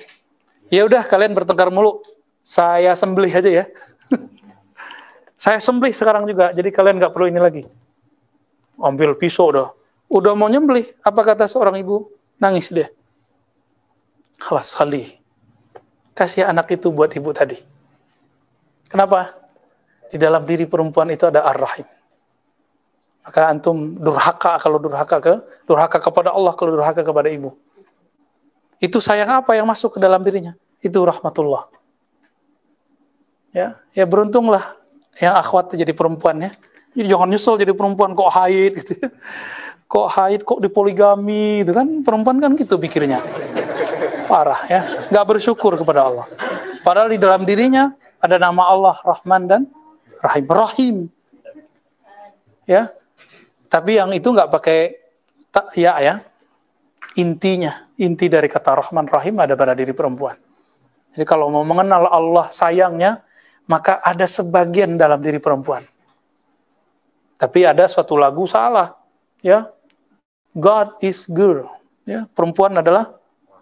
ya 0.69 0.85
udah 0.85 1.01
kalian 1.07 1.33
bertengkar 1.33 1.71
mulu, 1.71 2.03
saya 2.45 2.93
sembelih 2.93 3.31
aja 3.31 3.49
ya. 3.49 3.65
Saya 5.35 5.59
sembelih 5.59 5.91
sekarang 5.91 6.23
juga, 6.23 6.55
jadi 6.55 6.71
kalian 6.71 6.95
nggak 6.95 7.11
perlu 7.11 7.27
ini 7.27 7.43
lagi. 7.43 7.63
Ambil 8.79 9.19
pisau 9.19 9.51
udah. 9.51 9.67
Udah 10.07 10.31
mau 10.31 10.47
nyembelih, 10.47 10.95
apa 11.03 11.21
kata 11.27 11.43
seorang 11.43 11.75
ibu? 11.75 12.07
Nangis 12.39 12.71
dia. 12.71 12.87
Halas 14.39 14.71
kali. 14.71 15.19
Kasih 16.15 16.47
anak 16.47 16.71
itu 16.71 16.87
buat 16.87 17.11
ibu 17.11 17.35
tadi. 17.35 17.59
Kenapa? 18.87 19.35
Di 20.07 20.15
dalam 20.15 20.47
diri 20.47 20.63
perempuan 20.63 21.11
itu 21.11 21.27
ada 21.27 21.43
ar-rahim. 21.43 21.83
Maka 23.25 23.49
antum 23.49 23.97
durhaka 23.97 24.61
kalau 24.61 24.77
durhaka 24.77 25.17
ke 25.17 25.33
durhaka 25.65 25.97
kepada 25.97 26.29
Allah 26.29 26.53
kalau 26.53 26.77
durhaka 26.77 27.01
kepada 27.01 27.25
ibu. 27.25 27.57
Itu 28.77 29.01
sayang 29.01 29.41
apa 29.41 29.57
yang 29.57 29.65
masuk 29.65 29.97
ke 29.97 29.99
dalam 29.99 30.21
dirinya? 30.21 30.53
Itu 30.77 31.01
rahmatullah. 31.01 31.65
Ya, 33.49 33.81
ya 33.97 34.05
beruntunglah 34.05 34.77
yang 35.17 35.33
akhwat 35.33 35.73
jadi 35.73 35.89
perempuan 35.95 36.37
ya. 36.37 36.51
Jadi 36.95 37.07
jangan 37.09 37.27
nyesel 37.33 37.55
jadi 37.57 37.73
perempuan 37.73 38.13
kok 38.13 38.29
haid 38.29 38.71
gitu 38.83 38.93
ya. 38.99 39.09
Kok 39.85 40.07
haid, 40.17 40.41
kok 40.45 40.59
dipoligami 40.61 41.61
gitu 41.65 41.71
kan. 41.73 41.87
Perempuan 42.05 42.37
kan 42.37 42.51
gitu 42.53 42.77
pikirnya. 42.77 43.25
Parah 44.29 44.69
ya. 44.69 44.81
Nggak 45.09 45.25
bersyukur 45.25 45.77
kepada 45.77 46.05
Allah. 46.09 46.25
Padahal 46.85 47.09
di 47.09 47.17
dalam 47.17 47.41
dirinya 47.41 47.89
ada 48.21 48.37
nama 48.37 48.69
Allah 48.69 48.95
Rahman 49.01 49.41
dan 49.49 49.61
Rahim. 50.21 50.45
Rahim. 50.49 50.95
Ya. 52.65 52.93
Tapi 53.65 53.97
yang 53.97 54.13
itu 54.13 54.29
nggak 54.29 54.49
pakai 54.51 54.79
tak 55.49 55.73
ya 55.77 55.97
ya. 56.01 56.15
Intinya, 57.15 57.87
inti 57.95 58.27
dari 58.27 58.51
kata 58.51 58.75
Rahman 58.75 59.07
Rahim 59.07 59.39
ada 59.39 59.55
pada 59.55 59.71
diri 59.71 59.95
perempuan. 59.95 60.35
Jadi 61.15 61.23
kalau 61.23 61.47
mau 61.47 61.63
mengenal 61.63 62.11
Allah 62.11 62.51
sayangnya, 62.51 63.23
maka 63.71 64.03
ada 64.03 64.27
sebagian 64.27 64.99
dalam 64.99 65.23
diri 65.23 65.39
perempuan. 65.39 65.87
Tapi 67.39 67.63
ada 67.63 67.87
suatu 67.87 68.19
lagu 68.19 68.43
salah, 68.43 68.99
ya. 69.39 69.71
God 70.51 70.99
is 70.99 71.23
girl, 71.27 71.71
ya. 72.03 72.27
Perempuan 72.35 72.75
adalah 72.75 73.15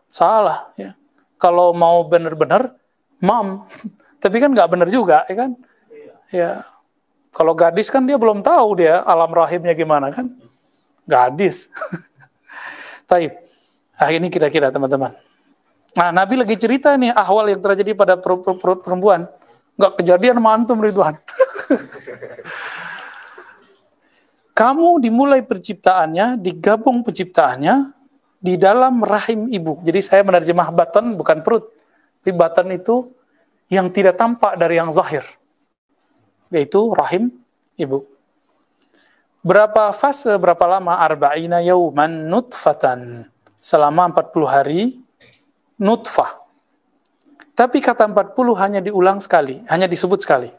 salah, 0.09 0.73
ya. 0.73 0.97
Kalau 1.37 1.77
mau 1.77 2.01
benar-benar, 2.09 2.73
mom. 3.21 3.69
Tapi 4.23 4.35
kan 4.41 4.49
nggak 4.49 4.69
benar 4.73 4.89
juga, 4.89 5.21
ya 5.29 5.35
kan? 5.37 5.51
Ya. 6.33 6.65
Kalau 7.33 7.57
gadis 7.57 7.89
kan 7.89 8.05
dia 8.05 8.15
belum 8.15 8.45
tahu 8.45 8.77
dia 8.85 9.01
alam 9.01 9.33
rahimnya 9.33 9.73
gimana 9.73 10.13
kan? 10.13 10.29
Gadis. 11.09 11.67
Taib. 13.09 13.33
Nah 13.97 14.09
ini 14.13 14.29
kira-kira 14.29 14.69
teman-teman. 14.69 15.17
Nah 15.97 16.09
Nabi 16.13 16.37
lagi 16.37 16.55
cerita 16.57 16.93
nih 16.93 17.09
ahwal 17.09 17.49
yang 17.49 17.61
terjadi 17.61 17.97
pada 17.97 18.17
perempuan 18.17 19.25
Nggak 19.73 19.93
kejadian 19.97 20.37
sama 20.37 20.53
antum 20.53 20.77
Ridwan. 20.77 21.17
Kamu 24.53 25.01
dimulai 25.01 25.41
penciptaannya, 25.41 26.37
digabung 26.37 27.01
penciptaannya 27.01 27.89
di 28.37 28.53
dalam 28.53 29.01
rahim 29.01 29.49
ibu. 29.49 29.81
Jadi 29.81 29.99
saya 30.05 30.21
menerjemah 30.21 30.69
batan 30.69 31.17
bukan 31.17 31.41
perut. 31.41 31.73
Tapi 32.21 32.31
batan 32.37 32.69
itu 32.69 33.09
yang 33.73 33.89
tidak 33.89 34.13
tampak 34.13 34.53
dari 34.61 34.77
yang 34.77 34.93
zahir. 34.93 35.25
Yaitu 36.53 36.93
rahim 36.93 37.33
ibu. 37.75 38.05
Berapa 39.41 39.91
fase, 39.91 40.31
berapa 40.37 40.63
lama? 40.69 41.01
Arba'ina 41.01 41.59
yauman 41.65 42.29
nutfatan. 42.29 43.27
Selama 43.57 44.07
40 44.13 44.45
hari 44.47 44.81
nutfah. 45.81 46.39
Tapi 47.57 47.81
kata 47.81 48.07
40 48.07 48.37
hanya 48.61 48.79
diulang 48.79 49.17
sekali, 49.19 49.65
hanya 49.67 49.89
disebut 49.89 50.21
sekali 50.21 50.53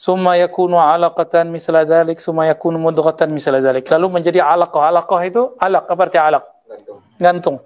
summa 0.00 0.40
yakunu 0.40 0.80
alaqatan 0.80 1.52
misla 1.52 1.84
dhalik, 1.84 2.16
summa 2.16 2.48
yakunu 2.48 2.80
mudghatan 2.80 3.28
misla 3.28 3.60
dhalik. 3.60 3.84
Lalu 3.92 4.06
menjadi 4.16 4.40
alaqah. 4.40 4.88
Alaqah 4.88 5.20
itu 5.28 5.42
alaq, 5.60 5.84
apa 5.84 6.00
arti 6.08 6.16
alaq? 6.16 6.44
Gantung. 6.64 6.98
Gantung. 7.20 7.56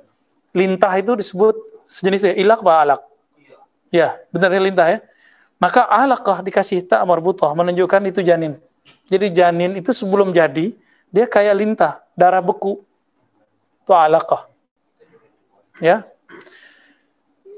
Lintah 0.51 0.93
itu 0.99 1.15
disebut 1.15 1.55
sejenis 1.87 2.23
ya, 2.27 2.35
ilaq 2.35 2.59
apa 2.67 2.75
alaq? 2.83 3.01
Ya, 3.95 4.19
benar 4.35 4.51
ya 4.51 4.59
lintah 4.59 4.87
ya. 4.91 4.99
Maka 5.65 5.89
alaqah 5.89 6.45
dikasih 6.45 6.85
tak 6.85 7.01
marbutah 7.09 7.57
menunjukkan 7.57 8.13
itu 8.13 8.21
janin. 8.21 8.61
Jadi 9.09 9.33
janin 9.33 9.73
itu 9.81 9.97
sebelum 9.97 10.29
jadi 10.29 10.77
dia 11.09 11.25
kayak 11.25 11.57
lintah, 11.57 12.05
darah 12.13 12.45
beku. 12.45 12.85
Itu 13.81 13.97
alaqah. 13.97 14.45
Ya. 15.81 16.05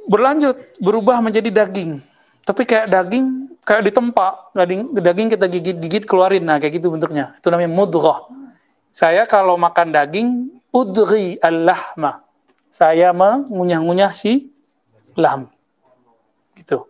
Berlanjut 0.06 0.78
berubah 0.78 1.18
menjadi 1.18 1.50
daging. 1.50 1.98
Tapi 2.46 2.62
kayak 2.62 2.86
daging 2.94 3.58
kayak 3.66 3.90
ditempa, 3.90 4.54
daging, 4.54 4.94
daging 4.94 5.28
kita 5.34 5.46
gigit-gigit 5.50 6.06
keluarin, 6.06 6.46
nah 6.46 6.62
kayak 6.62 6.78
gitu 6.78 6.94
bentuknya. 6.94 7.34
Itu 7.34 7.50
namanya 7.50 7.74
mudghah. 7.74 8.30
Saya 8.94 9.26
kalau 9.26 9.58
makan 9.58 9.90
daging, 9.90 10.54
udri 10.70 11.42
al-lahma. 11.42 12.22
Saya 12.70 13.10
mengunyah-ngunyah 13.10 14.14
si 14.14 14.54
lahm. 15.18 15.50
Gitu. 16.54 16.86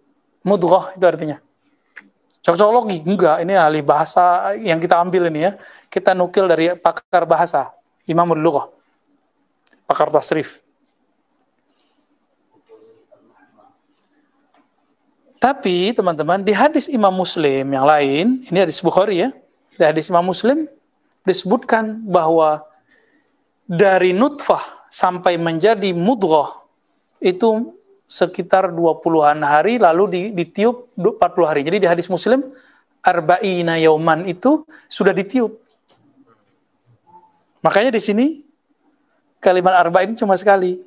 Mudghah 0.46 0.94
itu 0.94 1.02
artinya. 1.02 1.42
Cocokologi? 2.46 3.02
Enggak, 3.02 3.42
ini 3.42 3.58
ahli 3.58 3.82
bahasa 3.82 4.54
yang 4.54 4.78
kita 4.78 5.02
ambil 5.02 5.26
ini 5.26 5.50
ya. 5.50 5.58
Kita 5.90 6.14
nukil 6.14 6.46
dari 6.46 6.70
pakar 6.78 7.26
bahasa, 7.26 7.74
Imamul 8.06 8.38
Lughah. 8.38 8.70
Pakar 9.90 10.14
tasrif. 10.14 10.62
Tapi 15.42 15.90
teman-teman 15.90 16.42
di 16.46 16.54
hadis 16.54 16.86
Imam 16.86 17.10
Muslim 17.10 17.66
yang 17.66 17.86
lain, 17.86 18.46
ini 18.46 18.58
hadis 18.62 18.78
Bukhari 18.78 19.26
ya, 19.26 19.34
di 19.74 19.82
hadis 19.82 20.06
Imam 20.06 20.22
Muslim 20.26 20.70
disebutkan 21.26 22.06
bahwa 22.06 22.62
dari 23.66 24.14
nutfah 24.14 24.86
sampai 24.86 25.34
menjadi 25.34 25.90
mudghah 25.90 26.62
itu 27.18 27.74
sekitar 28.06 28.70
20-an 28.70 29.42
hari 29.42 29.82
lalu 29.82 30.30
ditiup 30.34 30.94
40 30.94 31.50
hari. 31.50 31.60
Jadi 31.66 31.82
di 31.82 31.88
hadis 31.90 32.06
Muslim 32.06 32.42
arba'ina 33.02 33.78
yauman 33.78 34.26
itu 34.26 34.66
sudah 34.86 35.14
ditiup. 35.14 35.58
Makanya 37.62 37.90
di 37.94 38.02
sini 38.02 38.26
kalimat 39.42 39.74
arba'in 39.78 40.14
cuma 40.14 40.38
sekali. 40.38 40.82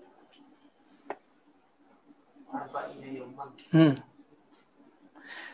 Hmm. 3.70 3.94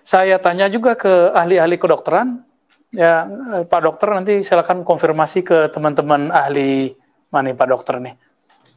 Saya 0.05 0.37
tanya 0.37 0.69
juga 0.69 0.93
ke 0.93 1.33
ahli-ahli 1.33 1.81
kedokteran, 1.81 2.45
ya 2.93 3.25
eh, 3.57 3.63
Pak 3.65 3.81
Dokter 3.81 4.07
nanti 4.13 4.45
silakan 4.45 4.85
konfirmasi 4.85 5.41
ke 5.41 5.57
teman-teman 5.73 6.29
ahli 6.29 6.93
mana 7.33 7.51
Pak 7.57 7.67
Dokter 7.67 7.97
nih, 7.99 8.15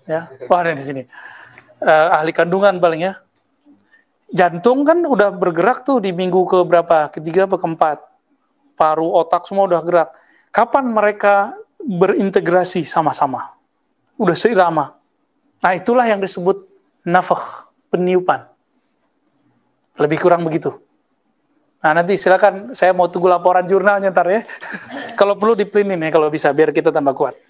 ya, 0.09 0.27
wah 0.49 0.59
ada 0.65 0.75
di 0.75 0.83
sini, 0.83 1.03
uh, 1.83 2.17
ahli 2.19 2.31
kandungan 2.35 2.79
paling 2.79 3.07
ya. 3.11 3.15
Jantung 4.29 4.85
kan 4.85 5.01
udah 5.01 5.33
bergerak 5.33 5.89
tuh 5.89 6.05
di 6.05 6.13
minggu 6.13 6.45
ke 6.45 6.61
berapa, 6.61 7.09
ketiga 7.09 7.49
atau 7.49 7.57
keempat, 7.57 8.05
paru, 8.77 9.09
otak 9.17 9.49
semua 9.49 9.65
udah 9.65 9.81
gerak. 9.81 10.09
Kapan 10.53 10.85
mereka 10.93 11.57
berintegrasi 11.81 12.85
sama-sama? 12.85 13.57
Udah 14.21 14.37
seirama. 14.37 15.01
Nah 15.65 15.73
itulah 15.73 16.05
yang 16.05 16.21
disebut 16.21 16.61
nafah, 17.09 17.73
peniupan. 17.89 18.45
Lebih 19.97 20.19
kurang 20.21 20.45
begitu. 20.45 20.77
Nah 21.79 21.97
nanti 21.97 22.19
silakan 22.21 22.77
saya 22.77 22.93
mau 22.93 23.09
tunggu 23.09 23.33
laporan 23.33 23.65
jurnalnya 23.65 24.13
ntar 24.13 24.29
ya. 24.29 24.43
kalau 25.19 25.41
perlu 25.41 25.57
diprintin 25.57 26.05
ya 26.05 26.11
kalau 26.13 26.29
bisa 26.29 26.53
biar 26.53 26.69
kita 26.69 26.93
tambah 26.93 27.17
kuat. 27.17 27.48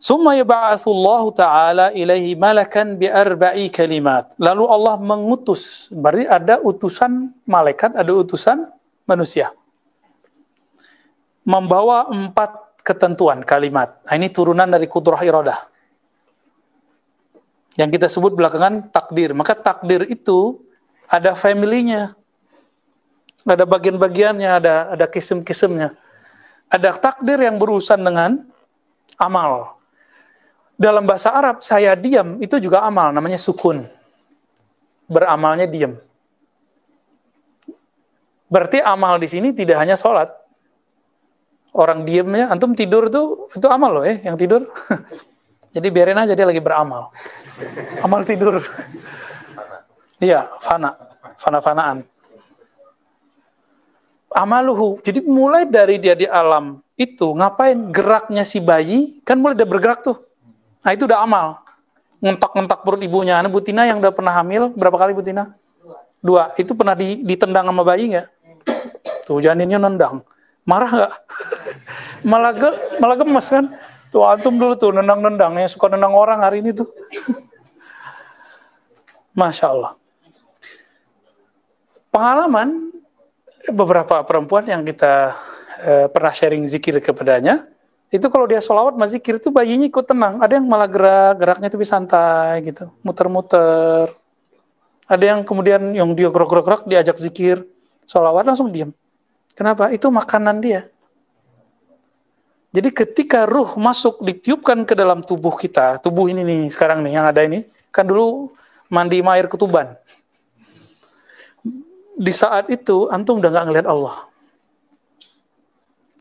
Summa 0.00 0.32
yab'atsullahu 0.32 1.36
ta'ala 1.36 1.92
ilaihi 1.92 2.32
malakan 2.32 2.96
bi 2.96 3.04
arba'i 3.04 3.68
kalimat. 3.68 4.32
Lalu 4.40 4.64
Allah 4.64 4.96
mengutus, 4.96 5.92
berarti 5.92 6.24
ada 6.24 6.56
utusan 6.64 7.36
malaikat, 7.44 7.92
ada 7.92 8.08
utusan 8.08 8.64
manusia. 9.04 9.52
Membawa 11.44 12.08
empat 12.08 12.80
ketentuan 12.80 13.44
kalimat. 13.44 14.00
Nah, 14.08 14.16
ini 14.16 14.32
turunan 14.32 14.64
dari 14.64 14.88
kudrah 14.88 15.20
iradah. 15.20 15.68
Yang 17.76 18.00
kita 18.00 18.06
sebut 18.08 18.32
belakangan 18.32 18.88
takdir. 18.88 19.36
Maka 19.36 19.52
takdir 19.52 20.08
itu 20.08 20.64
ada 21.12 21.36
family-nya. 21.36 22.16
Ada 23.44 23.68
bagian-bagiannya, 23.68 24.48
ada 24.48 24.74
ada 24.96 25.06
kisem-kisemnya. 25.08 25.92
Ada 26.72 26.96
takdir 26.96 27.40
yang 27.40 27.60
berurusan 27.60 28.00
dengan 28.00 28.48
amal. 29.20 29.79
Dalam 30.80 31.04
bahasa 31.04 31.28
Arab, 31.36 31.60
saya 31.60 31.92
diam 31.92 32.40
itu 32.40 32.56
juga 32.56 32.80
amal, 32.80 33.12
namanya 33.12 33.36
sukun. 33.36 33.84
Beramalnya 35.04 35.68
diam. 35.68 36.00
Berarti 38.48 38.80
amal 38.80 39.20
di 39.20 39.28
sini 39.28 39.52
tidak 39.52 39.76
hanya 39.76 40.00
sholat. 40.00 40.32
Orang 41.76 42.08
diamnya, 42.08 42.48
antum 42.48 42.72
tidur 42.72 43.12
tuh 43.12 43.52
itu 43.52 43.68
amal 43.68 44.00
loh 44.00 44.04
ya, 44.08 44.24
yang 44.24 44.40
tidur. 44.40 44.72
Jadi 45.76 45.86
biarin 45.92 46.16
aja 46.16 46.32
dia 46.32 46.48
lagi 46.48 46.64
beramal. 46.64 47.12
Amal 48.00 48.24
tidur. 48.24 48.56
Iya, 50.20 50.52
fana. 50.60 50.92
Fana-fanaan. 51.40 52.04
Amaluhu. 54.36 55.00
Jadi 55.00 55.24
mulai 55.24 55.64
dari 55.64 55.96
dia 55.96 56.12
di 56.12 56.28
alam 56.28 56.76
itu, 56.92 57.32
ngapain 57.32 57.88
geraknya 57.88 58.44
si 58.44 58.60
bayi, 58.60 59.24
kan 59.24 59.40
mulai 59.40 59.56
dia 59.56 59.64
bergerak 59.64 60.04
tuh. 60.04 60.20
Nah 60.80 60.90
itu 60.94 61.04
udah 61.08 61.24
amal. 61.24 61.46
Ngentak-ngentak 62.20 62.84
perut 62.84 63.00
ibunya. 63.00 63.40
Nah, 63.40 63.48
Bu 63.48 63.64
Tina 63.64 63.88
yang 63.88 63.96
udah 63.96 64.12
pernah 64.12 64.36
hamil, 64.36 64.68
berapa 64.76 64.96
kali 64.96 65.16
Bu 65.16 65.24
Tina? 65.24 65.56
Dua. 66.20 66.52
Itu 66.60 66.76
pernah 66.76 66.92
ditendang 66.98 67.64
sama 67.64 67.80
bayi 67.80 68.12
nggak? 68.12 68.28
Tuh 69.24 69.40
janinnya 69.40 69.80
nendang. 69.80 70.20
Marah 70.68 70.90
nggak? 70.92 71.12
malah, 72.30 72.52
ge, 72.52 72.70
malah 73.00 73.16
gemes 73.16 73.46
kan? 73.48 73.64
Tuh 74.12 74.28
antum 74.28 74.60
dulu 74.60 74.76
tuh 74.76 74.92
nendang-nendang. 74.92 75.56
ya 75.56 75.68
suka 75.70 75.88
nendang 75.88 76.12
orang 76.12 76.44
hari 76.44 76.60
ini 76.60 76.76
tuh. 76.76 76.88
Masya 79.40 79.72
Allah 79.72 80.00
pengalaman 82.10 82.90
beberapa 83.70 84.20
perempuan 84.26 84.66
yang 84.66 84.82
kita 84.82 85.34
uh, 85.86 86.06
pernah 86.10 86.34
sharing 86.34 86.66
zikir 86.66 86.98
kepadanya, 86.98 87.70
itu 88.10 88.26
kalau 88.26 88.46
dia 88.50 88.58
sholawat 88.58 88.98
mas 88.98 89.14
zikir 89.14 89.38
itu 89.38 89.54
bayinya 89.54 89.86
ikut 89.86 90.02
tenang. 90.02 90.42
Ada 90.42 90.58
yang 90.58 90.66
malah 90.66 90.90
gerak, 90.90 91.38
geraknya 91.38 91.66
itu 91.70 91.78
santai 91.86 92.62
gitu, 92.66 92.90
muter-muter. 93.06 94.10
Ada 95.06 95.24
yang 95.34 95.40
kemudian 95.46 95.94
yang 95.94 96.10
dia 96.14 96.30
gerak-gerak 96.30 96.86
diajak 96.86 97.16
zikir, 97.18 97.62
sholawat 98.06 98.46
langsung 98.46 98.70
diam. 98.70 98.90
Kenapa? 99.54 99.90
Itu 99.94 100.10
makanan 100.10 100.62
dia. 100.62 100.90
Jadi 102.70 102.94
ketika 102.94 103.50
ruh 103.50 103.74
masuk 103.74 104.22
ditiupkan 104.22 104.86
ke 104.86 104.94
dalam 104.94 105.26
tubuh 105.26 105.58
kita, 105.58 105.98
tubuh 105.98 106.30
ini 106.30 106.46
nih 106.46 106.62
sekarang 106.70 107.02
nih 107.02 107.18
yang 107.18 107.26
ada 107.26 107.42
ini, 107.42 107.66
kan 107.90 108.06
dulu 108.06 108.54
mandi 108.86 109.18
air 109.22 109.50
ketuban 109.50 109.98
di 112.20 112.32
saat 112.36 112.68
itu 112.68 113.08
antum 113.08 113.40
udah 113.40 113.48
nggak 113.48 113.66
ngelihat 113.72 113.88
Allah. 113.88 114.28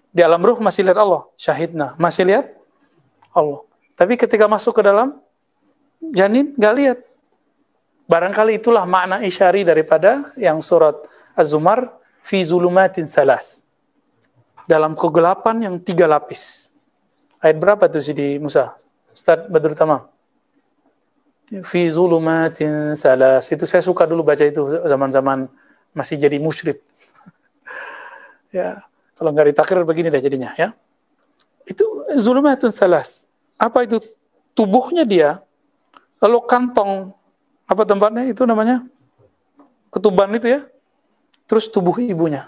Di 0.09 0.25
alam 0.25 0.41
ruh 0.41 0.57
masih 0.57 0.81
lihat 0.81 0.97
Allah, 0.97 1.29
syahidna, 1.37 1.93
masih 2.01 2.25
lihat 2.25 2.49
Allah. 3.29 3.61
Tapi 3.93 4.17
ketika 4.17 4.49
masuk 4.49 4.79
ke 4.79 4.81
dalam 4.81 5.21
janin 6.01 6.55
nggak 6.55 6.75
lihat. 6.75 6.99
Barangkali 8.09 8.57
itulah 8.57 8.89
makna 8.89 9.21
isyari 9.21 9.61
daripada 9.61 10.33
yang 10.33 10.65
surat 10.65 10.97
Az-Zumar 11.37 11.93
fi 12.25 12.41
zulumatin 12.41 13.05
salas. 13.05 13.69
Dalam 14.65 14.97
kegelapan 14.97 15.69
yang 15.69 15.75
tiga 15.77 16.09
lapis. 16.09 16.73
Ayat 17.37 17.61
berapa 17.61 17.85
tuh 17.85 18.01
sih 18.01 18.17
di 18.17 18.41
Musa? 18.41 18.73
Ustaz 19.13 19.45
Badrul 19.45 19.77
Tamam. 19.77 20.09
fi 21.61 21.85
zulumatin 21.85 22.97
salas. 22.97 23.45
Itu 23.53 23.69
saya 23.69 23.85
suka 23.85 24.09
dulu 24.09 24.25
baca 24.25 24.41
itu 24.41 24.65
zaman-zaman 24.89 25.45
masih 25.93 26.17
jadi 26.17 26.41
musyrik. 26.41 26.81
ya, 28.57 28.88
kalau 29.19 29.35
nggak 29.35 29.51
ditakrir 29.51 29.83
begini 29.83 30.07
deh 30.07 30.23
jadinya 30.23 30.55
ya. 30.55 30.71
Itu 31.67 32.07
zulumatin 32.15 32.71
salas. 32.71 33.27
Apa 33.59 33.83
itu? 33.83 33.99
Tubuhnya 34.55 35.03
dia, 35.03 35.43
lalu 36.23 36.39
kantong, 36.47 37.11
apa 37.67 37.83
tempatnya 37.83 38.27
itu 38.31 38.47
namanya? 38.47 38.87
Ketuban 39.91 40.31
itu 40.33 40.47
ya. 40.47 40.61
Terus 41.45 41.67
tubuh 41.67 41.99
ibunya. 41.99 42.47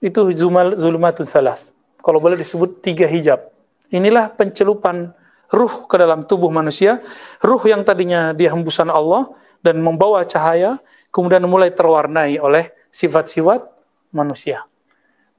Itu 0.00 0.32
zulumatun 0.32 1.26
salas. 1.26 1.76
Kalau 2.00 2.22
boleh 2.22 2.38
disebut 2.38 2.80
tiga 2.80 3.04
hijab. 3.10 3.50
Inilah 3.90 4.30
pencelupan 4.34 5.14
ruh 5.50 5.86
ke 5.86 5.96
dalam 5.98 6.26
tubuh 6.26 6.50
manusia, 6.50 7.02
ruh 7.42 7.62
yang 7.66 7.86
tadinya 7.86 8.34
dia 8.34 8.50
hembusan 8.50 8.90
Allah 8.90 9.30
dan 9.62 9.78
membawa 9.78 10.22
cahaya, 10.26 10.78
kemudian 11.14 11.42
mulai 11.46 11.70
terwarnai 11.70 12.38
oleh 12.38 12.70
sifat-sifat 12.90 13.62
manusia. 14.10 14.66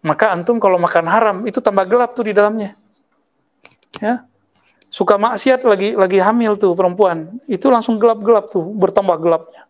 Maka 0.05 0.33
antum 0.33 0.61
kalau 0.61 0.77
makan 0.77 1.05
haram 1.09 1.37
itu 1.49 1.57
tambah 1.57 1.83
gelap 1.89 2.13
tuh 2.13 2.29
di 2.29 2.33
dalamnya. 2.33 2.77
Ya. 3.97 4.25
Suka 4.87 5.19
maksiat 5.19 5.67
lagi 5.67 5.97
lagi 5.97 6.19
hamil 6.21 6.55
tuh 6.55 6.71
perempuan, 6.71 7.41
itu 7.49 7.67
langsung 7.67 7.99
gelap-gelap 7.99 8.47
tuh, 8.47 8.63
bertambah 8.63 9.19
gelapnya. 9.19 9.67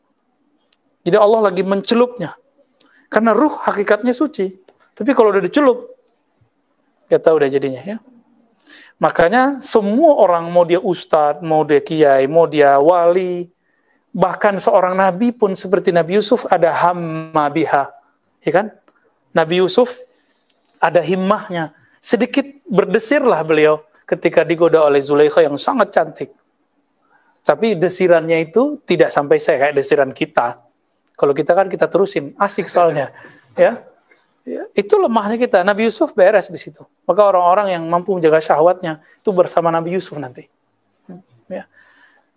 Jadi 1.01 1.17
Allah 1.17 1.41
lagi 1.49 1.63
mencelupnya. 1.65 2.37
Karena 3.07 3.31
ruh 3.31 3.55
hakikatnya 3.63 4.11
suci. 4.11 4.51
Tapi 4.93 5.15
kalau 5.15 5.31
udah 5.31 5.41
dicelup, 5.41 5.95
ya 7.07 7.17
tahu 7.17 7.39
udah 7.39 7.49
jadinya 7.49 7.81
ya. 7.81 7.97
Makanya 8.97 9.63
semua 9.63 10.17
orang 10.17 10.49
mau 10.49 10.65
dia 10.65 10.81
ustadz, 10.81 11.45
mau 11.45 11.63
dia 11.63 11.79
kiai, 11.79 12.25
mau 12.25 12.49
dia 12.49 12.81
wali, 12.81 13.47
bahkan 14.09 14.57
seorang 14.57 14.97
nabi 14.97 15.29
pun 15.29 15.53
seperti 15.53 15.93
Nabi 15.93 16.17
Yusuf 16.17 16.49
ada 16.49 16.73
hamma 16.73 17.45
biha. 17.53 17.93
Ya 18.41 18.51
kan? 18.51 18.73
Nabi 19.37 19.61
Yusuf 19.61 20.01
ada 20.77 21.01
himmahnya. 21.01 21.73
Sedikit 21.99 22.45
berdesirlah 22.69 23.41
beliau 23.43 23.83
ketika 24.07 24.45
digoda 24.45 24.85
oleh 24.85 25.01
Zulaikha 25.03 25.43
yang 25.43 25.59
sangat 25.59 25.91
cantik. 25.91 26.31
Tapi 27.43 27.79
desirannya 27.79 28.43
itu 28.43 28.79
tidak 28.83 29.11
sampai 29.11 29.39
saya 29.39 29.67
kayak 29.67 29.75
desiran 29.79 30.11
kita. 30.11 30.63
Kalau 31.17 31.33
kita 31.33 31.55
kan 31.57 31.67
kita 31.71 31.87
terusin, 31.89 32.35
asik 32.37 32.69
soalnya. 32.69 33.11
Ya, 33.57 33.73
Ya, 34.47 34.63
itu 34.71 34.95
lemahnya 34.95 35.35
kita. 35.35 35.59
Nabi 35.67 35.91
Yusuf 35.91 36.15
beres 36.15 36.47
di 36.47 36.55
situ. 36.55 36.79
Maka 37.03 37.19
orang-orang 37.19 37.75
yang 37.75 37.83
mampu 37.83 38.15
menjaga 38.15 38.39
syahwatnya 38.39 39.03
itu 39.19 39.35
bersama 39.35 39.67
Nabi 39.75 39.99
Yusuf 39.99 40.15
nanti. 40.15 40.47
Ya, 41.51 41.67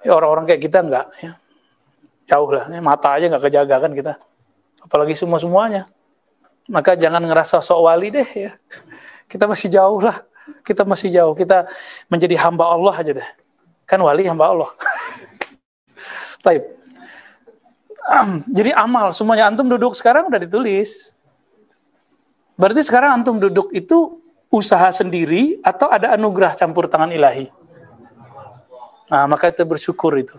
ya 0.03 0.11
orang-orang 0.11 0.51
kayak 0.51 0.59
kita 0.59 0.83
enggak. 0.83 1.07
Ya. 1.23 1.39
Jauh 2.27 2.51
lah. 2.51 2.67
Ya, 2.67 2.83
mata 2.83 3.15
aja 3.15 3.31
nggak 3.31 3.47
kejaga 3.47 3.77
kan 3.79 3.95
kita. 3.95 4.13
Apalagi 4.83 5.15
semua 5.15 5.39
semuanya. 5.39 5.87
Maka 6.71 6.95
jangan 6.95 7.19
ngerasa 7.27 7.59
sok 7.59 7.91
wali 7.91 8.15
deh 8.15 8.29
ya. 8.31 8.55
Kita 9.27 9.51
masih 9.51 9.69
jauh 9.69 9.99
lah. 9.99 10.23
Kita 10.63 10.87
masih 10.87 11.11
jauh. 11.11 11.35
Kita 11.35 11.67
menjadi 12.07 12.39
hamba 12.47 12.71
Allah 12.71 12.95
aja 12.95 13.11
deh. 13.11 13.29
Kan 13.91 13.99
wali 13.99 14.23
hamba 14.31 14.55
Allah. 14.55 14.71
Baik. 16.47 16.63
Jadi 18.51 18.71
amal 18.75 19.15
semuanya 19.15 19.51
antum 19.51 19.71
duduk 19.71 19.95
sekarang 19.95 20.27
udah 20.27 20.41
ditulis 20.43 21.15
Berarti 22.61 22.85
sekarang 22.85 23.17
antum 23.17 23.41
duduk 23.41 23.73
itu 23.73 24.21
usaha 24.53 24.93
sendiri 24.93 25.57
atau 25.65 25.89
ada 25.89 26.13
anugerah 26.13 26.53
campur 26.53 26.93
tangan 26.93 27.09
ilahi? 27.09 27.49
Nah, 29.09 29.25
maka 29.25 29.49
kita 29.49 29.65
bersyukur 29.65 30.13
itu. 30.21 30.37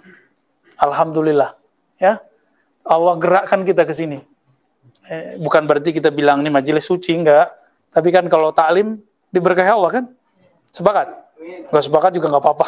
Alhamdulillah. 0.78 1.58
Ya. 1.98 2.22
Allah 2.86 3.17
gerakkan 3.17 3.65
kita 3.65 3.89
ke 3.89 3.94
sini. 3.98 4.22
Eh, 5.12 5.36
bukan 5.43 5.67
berarti 5.67 5.91
kita 5.91 6.08
bilang 6.08 6.39
ini 6.39 6.47
majelis 6.47 6.88
suci, 6.88 7.19
enggak. 7.19 7.52
Tapi 7.91 8.08
kan 8.15 8.24
kalau 8.32 8.56
taklim 8.56 9.04
diberkahi 9.36 9.67
Allah 9.67 9.91
kan? 9.91 10.06
Sepakat? 10.71 11.12
Enggak 11.67 11.84
sepakat 11.84 12.12
juga 12.15 12.32
enggak 12.32 12.43
apa-apa. 12.47 12.67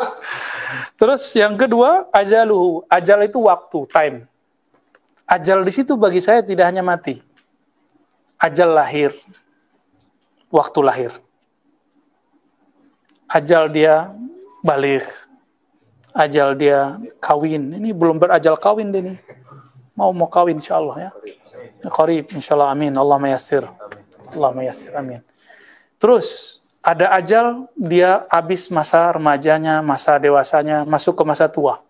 Terus 1.00 1.20
yang 1.36 1.60
kedua, 1.60 2.08
ajaluhu. 2.08 2.88
Ajal 2.88 3.28
itu 3.28 3.44
waktu, 3.44 3.78
time. 3.92 4.16
Ajal 5.28 5.60
di 5.60 5.72
situ 5.76 5.92
bagi 6.00 6.24
saya 6.24 6.40
tidak 6.40 6.72
hanya 6.72 6.80
mati 6.80 7.20
ajal 8.44 8.70
lahir, 8.76 9.10
waktu 10.52 10.78
lahir. 10.84 11.12
Ajal 13.24 13.72
dia 13.72 14.12
balik, 14.60 15.08
ajal 16.12 16.54
dia 16.54 17.00
kawin. 17.18 17.72
Ini 17.80 17.90
belum 17.96 18.20
berajal 18.20 18.54
kawin 18.60 18.92
deh 18.92 19.02
nih. 19.02 19.18
Mau 19.96 20.12
mau 20.12 20.28
kawin 20.28 20.60
insya 20.60 20.76
Allah 20.78 21.08
ya. 21.08 21.10
Qarib 21.88 22.32
insya 22.34 22.56
Allah 22.56 22.72
amin. 22.72 22.92
Allah 22.94 23.18
mayasir. 23.20 23.64
Allah 24.34 24.50
mayasir 24.56 24.92
amin. 24.96 25.20
Terus 26.00 26.60
ada 26.84 27.12
ajal 27.16 27.68
dia 27.76 28.28
habis 28.28 28.68
masa 28.68 29.12
remajanya, 29.16 29.80
masa 29.80 30.20
dewasanya, 30.20 30.84
masuk 30.84 31.16
ke 31.16 31.24
masa 31.24 31.48
tua. 31.48 31.80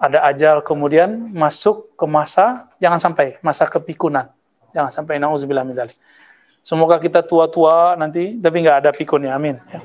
Ada 0.00 0.24
ajal 0.32 0.64
kemudian 0.64 1.32
masuk 1.32 1.92
ke 1.96 2.06
masa 2.08 2.66
jangan 2.82 2.98
sampai 2.98 3.38
masa 3.40 3.64
kepikunan 3.64 4.28
Jangan 4.74 4.90
sampai 4.90 5.22
nauzubillah 5.22 5.62
min 5.62 5.78
Semoga 6.64 6.96
kita 6.98 7.22
tua-tua 7.22 7.94
nanti 7.94 8.40
tapi 8.40 8.64
nggak 8.64 8.78
ada 8.82 8.90
pikunnya. 8.90 9.36
Amin. 9.36 9.60
Ya. 9.68 9.80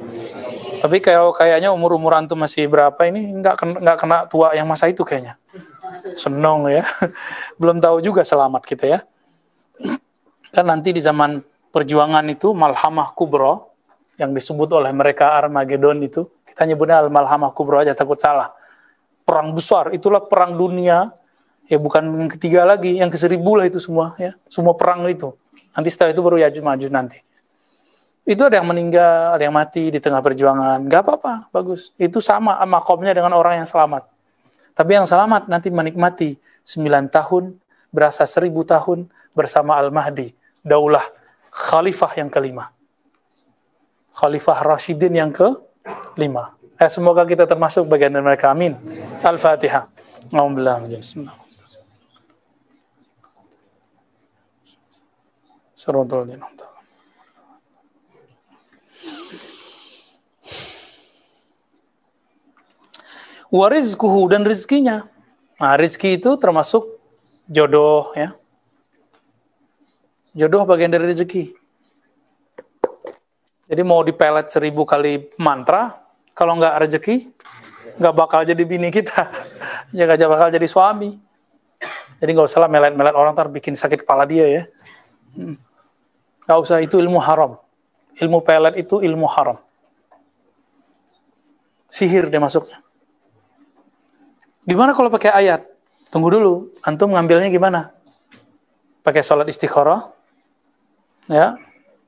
Tapi 0.80 1.04
kayak 1.04 1.36
kayaknya 1.36 1.70
umur-umur 1.76 2.16
antum 2.16 2.40
masih 2.40 2.72
berapa 2.72 2.98
ini 3.04 3.36
nggak 3.44 3.84
nggak 3.84 3.98
kena 4.00 4.18
tua 4.32 4.56
yang 4.56 4.66
masa 4.66 4.88
itu 4.88 5.04
kayaknya. 5.04 5.36
Senong 6.16 6.70
ya. 6.70 6.84
Belum 7.62 7.78
tahu 7.78 8.02
juga 8.04 8.22
selamat 8.26 8.64
kita 8.66 8.86
ya. 8.86 9.00
Kan 10.50 10.66
nanti 10.66 10.94
di 10.94 11.02
zaman 11.02 11.42
perjuangan 11.70 12.26
itu 12.30 12.52
malhamah 12.58 13.14
kubro 13.14 13.70
yang 14.18 14.34
disebut 14.34 14.68
oleh 14.76 14.92
mereka 14.92 15.38
Armageddon 15.38 16.02
itu 16.04 16.28
kita 16.44 16.68
nyebutnya 16.68 17.06
al 17.06 17.14
malhamah 17.14 17.56
kubro 17.56 17.80
aja 17.80 17.96
takut 17.96 18.20
salah. 18.20 18.52
Perang 19.24 19.54
besar 19.54 19.94
itulah 19.94 20.26
perang 20.26 20.58
dunia 20.58 21.14
ya 21.70 21.78
bukan 21.78 22.26
yang 22.26 22.32
ketiga 22.34 22.66
lagi, 22.66 22.98
yang 22.98 23.14
ke 23.14 23.16
seribu 23.16 23.54
lah 23.54 23.70
itu 23.70 23.78
semua 23.78 24.18
ya, 24.18 24.34
semua 24.50 24.74
perang 24.74 25.06
itu. 25.06 25.32
Nanti 25.72 25.88
setelah 25.94 26.12
itu 26.12 26.20
baru 26.26 26.42
Yajuj 26.42 26.66
maju 26.66 26.88
nanti. 26.90 27.22
Itu 28.26 28.46
ada 28.46 28.62
yang 28.62 28.68
meninggal, 28.68 29.38
ada 29.38 29.44
yang 29.46 29.56
mati 29.56 29.90
di 29.90 29.98
tengah 30.02 30.22
perjuangan. 30.22 30.86
Gak 30.86 31.02
apa-apa, 31.02 31.50
bagus. 31.50 31.94
Itu 31.98 32.22
sama 32.22 32.62
makomnya 32.66 33.14
dengan 33.14 33.34
orang 33.34 33.64
yang 33.64 33.70
selamat. 33.70 34.06
Tapi 34.80 34.96
yang 34.96 35.04
selamat 35.04 35.52
nanti 35.52 35.68
menikmati 35.68 36.40
sembilan 36.64 37.12
tahun, 37.12 37.52
berasa 37.92 38.24
seribu 38.24 38.64
tahun 38.64 39.12
bersama 39.36 39.76
Al-Mahdi. 39.76 40.32
Daulah 40.64 41.04
khalifah 41.52 42.16
yang 42.16 42.32
kelima. 42.32 42.72
Khalifah 44.16 44.64
Rashidin 44.64 45.20
yang 45.20 45.36
ke 45.36 45.52
lima. 46.16 46.56
Eh, 46.80 46.88
semoga 46.88 47.28
kita 47.28 47.44
termasuk 47.44 47.92
bagian 47.92 48.16
dari 48.16 48.24
mereka. 48.24 48.56
Amin. 48.56 48.80
Al-Fatihah. 49.20 49.92
Bismillah. 50.32 51.36
Suratul 55.76 56.24
Warizkuhu 63.50 64.30
dan 64.30 64.46
rizkinya. 64.46 65.10
Nah, 65.58 65.74
rizki 65.76 66.16
itu 66.22 66.38
termasuk 66.38 66.86
jodoh 67.50 68.14
ya. 68.14 68.38
Jodoh 70.38 70.64
bagian 70.70 70.94
dari 70.94 71.10
rezeki. 71.10 71.58
Jadi 73.70 73.82
mau 73.86 74.02
dipelet 74.02 74.50
seribu 74.50 74.86
kali 74.86 75.30
mantra, 75.38 75.98
kalau 76.34 76.58
nggak 76.58 76.76
rezeki, 76.86 77.16
nggak 77.98 78.14
bakal 78.16 78.42
jadi 78.46 78.64
bini 78.64 78.90
kita. 78.90 79.30
Ya 79.90 80.06
nggak 80.06 80.30
bakal 80.30 80.54
jadi 80.54 80.70
suami. 80.70 81.18
Jadi 82.22 82.30
nggak 82.30 82.46
usah 82.46 82.70
melet-melet 82.70 83.18
orang 83.18 83.34
ntar 83.34 83.50
bikin 83.50 83.74
sakit 83.74 84.06
kepala 84.06 84.30
dia 84.30 84.46
ya. 84.46 84.64
Hmm. 85.34 85.58
Gak 86.50 86.66
usah, 86.66 86.82
itu 86.82 86.98
ilmu 86.98 87.22
haram. 87.22 87.62
Ilmu 88.18 88.42
pelet 88.42 88.82
itu 88.82 89.06
ilmu 89.06 89.30
haram. 89.30 89.62
Sihir 91.94 92.26
dia 92.26 92.42
masuknya. 92.42 92.82
Gimana 94.68 94.92
kalau 94.96 95.12
pakai 95.12 95.32
ayat? 95.32 95.62
Tunggu 96.10 96.34
dulu, 96.34 96.74
antum 96.82 97.14
ngambilnya 97.14 97.54
gimana? 97.54 97.94
Pakai 99.06 99.22
sholat 99.22 99.48
istikharah? 99.48 100.10
Ya, 101.30 101.56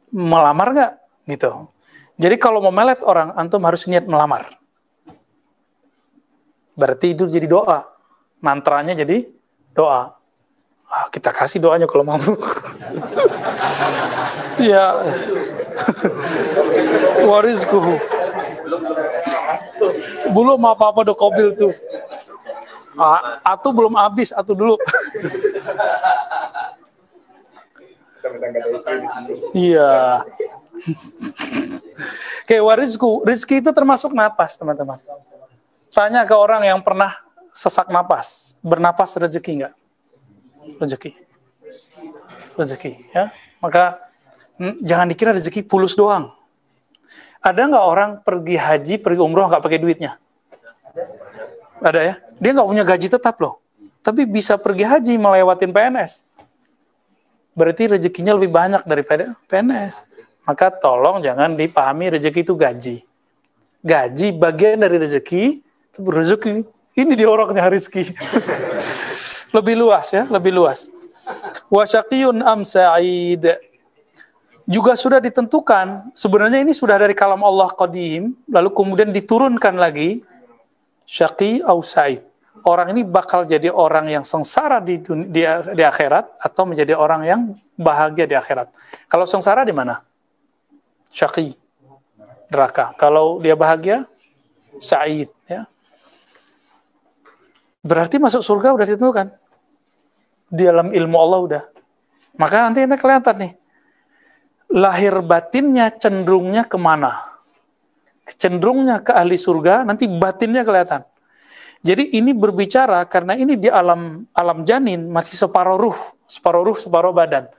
melamar 0.10 0.74
nggak? 0.74 0.93
Gitu. 1.30 1.52
Jadi 2.18 2.36
kalau 2.41 2.60
mau 2.60 2.74
melet 2.74 2.99
orang, 3.06 3.32
antum 3.38 3.62
harus 3.64 3.86
niat 3.86 4.10
melamar. 4.10 4.58
Berarti 6.74 7.14
itu 7.14 7.30
jadi 7.30 7.45
doa. 7.45 7.86
Mantranya 8.41 8.97
jadi 8.97 9.30
doa 9.78 10.18
ah, 10.91 11.08
kita 11.08 11.32
kasih 11.32 11.64
doanya 11.64 11.88
kalau 11.88 12.04
mau. 12.04 12.20
ya. 14.60 14.99
Warizkuhu. 17.32 17.95
belum 20.32 20.64
apa-apa 20.64 21.08
udah 21.08 21.18
kobil 21.18 21.56
tuh. 21.56 21.74
Ah, 23.00 23.39
atu 23.56 23.72
belum 23.72 23.96
habis, 23.96 24.36
atu 24.36 24.52
dulu. 24.52 24.76
Iya. 29.56 30.24
Oke, 32.44 32.58
warizku. 32.60 33.24
Rizki 33.24 33.64
itu 33.64 33.72
termasuk 33.72 34.12
napas, 34.12 34.58
teman-teman. 34.60 35.00
Tanya 35.92 36.24
ke 36.24 36.36
orang 36.36 36.64
yang 36.68 36.80
pernah 36.84 37.12
sesak 37.52 37.92
napas. 37.92 38.56
Bernapas 38.64 39.16
rezeki 39.16 39.52
enggak? 39.62 39.74
Rezeki. 40.80 41.12
Rezeki, 42.56 42.92
ya. 43.12 43.32
Maka 43.64 44.00
hmm, 44.60 44.82
jangan 44.84 45.08
dikira 45.08 45.32
rezeki 45.36 45.64
pulus 45.64 45.96
doang. 45.96 46.32
Ada 47.42 47.66
nggak 47.72 47.86
orang 47.86 48.12
pergi 48.22 48.56
haji, 48.56 48.96
pergi 49.02 49.22
umroh 49.22 49.50
nggak 49.50 49.64
pakai 49.66 49.82
duitnya? 49.82 50.22
Ada 51.82 52.00
ya? 52.00 52.16
Dia 52.38 52.52
nggak 52.54 52.70
punya 52.70 52.86
gaji 52.86 53.08
tetap 53.10 53.36
loh. 53.42 53.58
Tapi 54.02 54.26
bisa 54.30 54.58
pergi 54.58 54.86
haji 54.86 55.14
melewatin 55.18 55.74
PNS. 55.74 56.26
Berarti 57.58 57.98
rezekinya 57.98 58.38
lebih 58.38 58.54
banyak 58.54 58.86
daripada 58.86 59.34
PNS. 59.50 60.06
Maka 60.46 60.74
tolong 60.74 61.22
jangan 61.22 61.54
dipahami 61.54 62.14
rezeki 62.14 62.42
itu 62.42 62.54
gaji. 62.58 62.98
Gaji 63.82 64.28
bagian 64.38 64.82
dari 64.82 64.98
rezeki, 65.02 65.62
itu 65.62 66.00
rezeki. 66.02 66.66
Ini 66.98 67.14
dia 67.18 67.30
orangnya 67.30 67.70
rezeki. 67.70 68.14
lebih 69.58 69.76
luas 69.78 70.10
ya, 70.14 70.26
lebih 70.30 70.54
luas. 70.54 70.90
Wasyaqiyun 71.70 72.42
am 72.42 72.66
sa'id 72.66 73.46
juga 74.72 74.96
sudah 74.96 75.20
ditentukan 75.20 76.16
sebenarnya 76.16 76.62
ini 76.64 76.72
sudah 76.72 76.96
dari 76.96 77.12
kalam 77.12 77.44
Allah 77.44 77.68
qadim 77.76 78.32
lalu 78.48 78.70
kemudian 78.72 79.10
diturunkan 79.12 79.76
lagi 79.76 80.24
syaqi 81.12 81.59
au 81.68 81.84
sa'id. 81.84 82.24
Orang 82.64 82.93
ini 82.95 83.03
bakal 83.03 83.43
jadi 83.43 83.68
orang 83.68 84.07
yang 84.07 84.24
sengsara 84.24 84.80
di, 84.80 85.01
di 85.28 85.43
di 85.49 85.84
akhirat 85.84 86.39
atau 86.39 86.64
menjadi 86.64 86.93
orang 86.95 87.22
yang 87.26 87.41
bahagia 87.76 88.30
di 88.30 88.38
akhirat. 88.38 88.72
Kalau 89.12 89.26
sengsara 89.28 89.68
di 89.68 89.76
mana? 89.76 89.99
Syaqi. 91.12 91.51
Neraka. 92.47 92.95
Kalau 92.95 93.43
dia 93.43 93.57
bahagia? 93.57 94.07
Sa'id 94.80 95.28
ya. 95.49 95.68
Berarti 97.82 98.22
masuk 98.22 98.45
surga 98.45 98.78
udah 98.78 98.86
ditentukan? 98.88 99.28
Di 100.51 100.64
dalam 100.70 100.93
ilmu 100.93 101.18
Allah 101.18 101.39
udah. 101.41 101.64
Maka 102.38 102.70
nanti 102.70 102.86
ini 102.86 102.95
kelihatan 102.95 103.36
nih. 103.41 103.53
Lahir 104.72 105.20
batinnya 105.26 105.91
cenderungnya 105.91 106.64
ke 106.64 106.78
mana? 106.78 107.31
Cenderungnya 108.38 109.02
ke 109.04 109.12
ahli 109.16 109.36
surga, 109.36 109.84
nanti 109.88 110.08
batinnya 110.08 110.62
kelihatan. 110.62 111.04
Jadi 111.82 112.14
ini 112.14 112.32
berbicara 112.38 113.02
karena 113.10 113.34
ini 113.34 113.58
di 113.58 113.66
alam 113.66 114.22
alam 114.38 114.62
janin 114.62 115.10
masih 115.10 115.34
separuh 115.34 115.82
ruh, 115.82 115.98
separuh 116.30 116.62
ruh, 116.62 116.78
separuh 116.78 117.10
badan. 117.10 117.50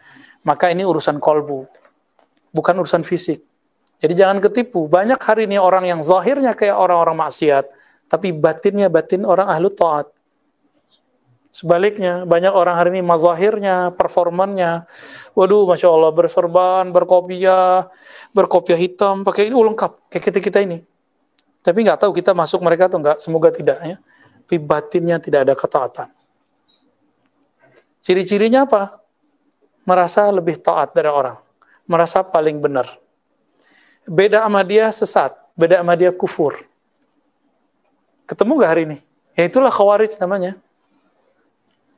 Maka 0.47 0.71
ini 0.71 0.87
urusan 0.87 1.19
kolbu, 1.19 1.67
bukan 2.55 2.75
urusan 2.79 3.03
fisik. 3.03 3.43
Jadi 3.99 4.15
jangan 4.15 4.39
ketipu. 4.39 4.87
Banyak 4.87 5.19
hari 5.19 5.47
ini 5.51 5.59
orang 5.59 5.87
yang 5.87 6.01
zahirnya 6.03 6.55
kayak 6.55 6.75
orang-orang 6.75 7.19
maksiat, 7.19 7.71
tapi 8.07 8.31
batinnya 8.31 8.87
batin 8.87 9.27
orang 9.27 9.51
ahlu 9.51 9.71
taat. 9.71 10.11
Sebaliknya, 11.53 12.25
banyak 12.25 12.49
orang 12.49 12.81
hari 12.81 12.97
ini 12.97 13.05
mazahirnya, 13.05 13.93
performannya, 13.93 14.89
waduh, 15.37 15.69
masya 15.69 15.93
Allah, 15.93 16.09
berserban, 16.09 16.89
berkopiah, 16.89 17.93
berkopiah 18.33 18.81
hitam, 18.81 19.21
pakai 19.21 19.53
ini 19.53 19.61
lengkap, 19.61 20.09
kayak 20.09 20.25
kita 20.33 20.39
kita 20.41 20.59
ini. 20.65 20.81
Tapi 21.61 21.85
nggak 21.85 22.09
tahu 22.09 22.17
kita 22.17 22.33
masuk 22.33 22.65
mereka 22.65 22.89
atau 22.89 23.05
nggak, 23.05 23.21
semoga 23.21 23.53
tidak 23.53 23.77
ya. 23.85 23.97
Tapi 24.49 24.57
batinnya 24.65 25.21
tidak 25.21 25.45
ada 25.45 25.53
ketaatan. 25.53 26.09
Ciri-cirinya 28.01 28.65
apa? 28.65 29.05
Merasa 29.85 30.33
lebih 30.33 30.57
taat 30.57 30.97
dari 30.97 31.13
orang, 31.13 31.37
merasa 31.85 32.25
paling 32.25 32.65
benar. 32.65 32.89
Beda 34.09 34.41
sama 34.41 34.65
dia 34.65 34.89
sesat, 34.89 35.37
beda 35.53 35.85
sama 35.85 36.01
dia 36.01 36.17
kufur. 36.17 36.65
Ketemu 38.25 38.57
gak 38.57 38.71
hari 38.73 38.83
ini? 38.89 38.99
Ya 39.37 39.45
itulah 39.45 39.69
khawarij 39.69 40.17
namanya 40.17 40.57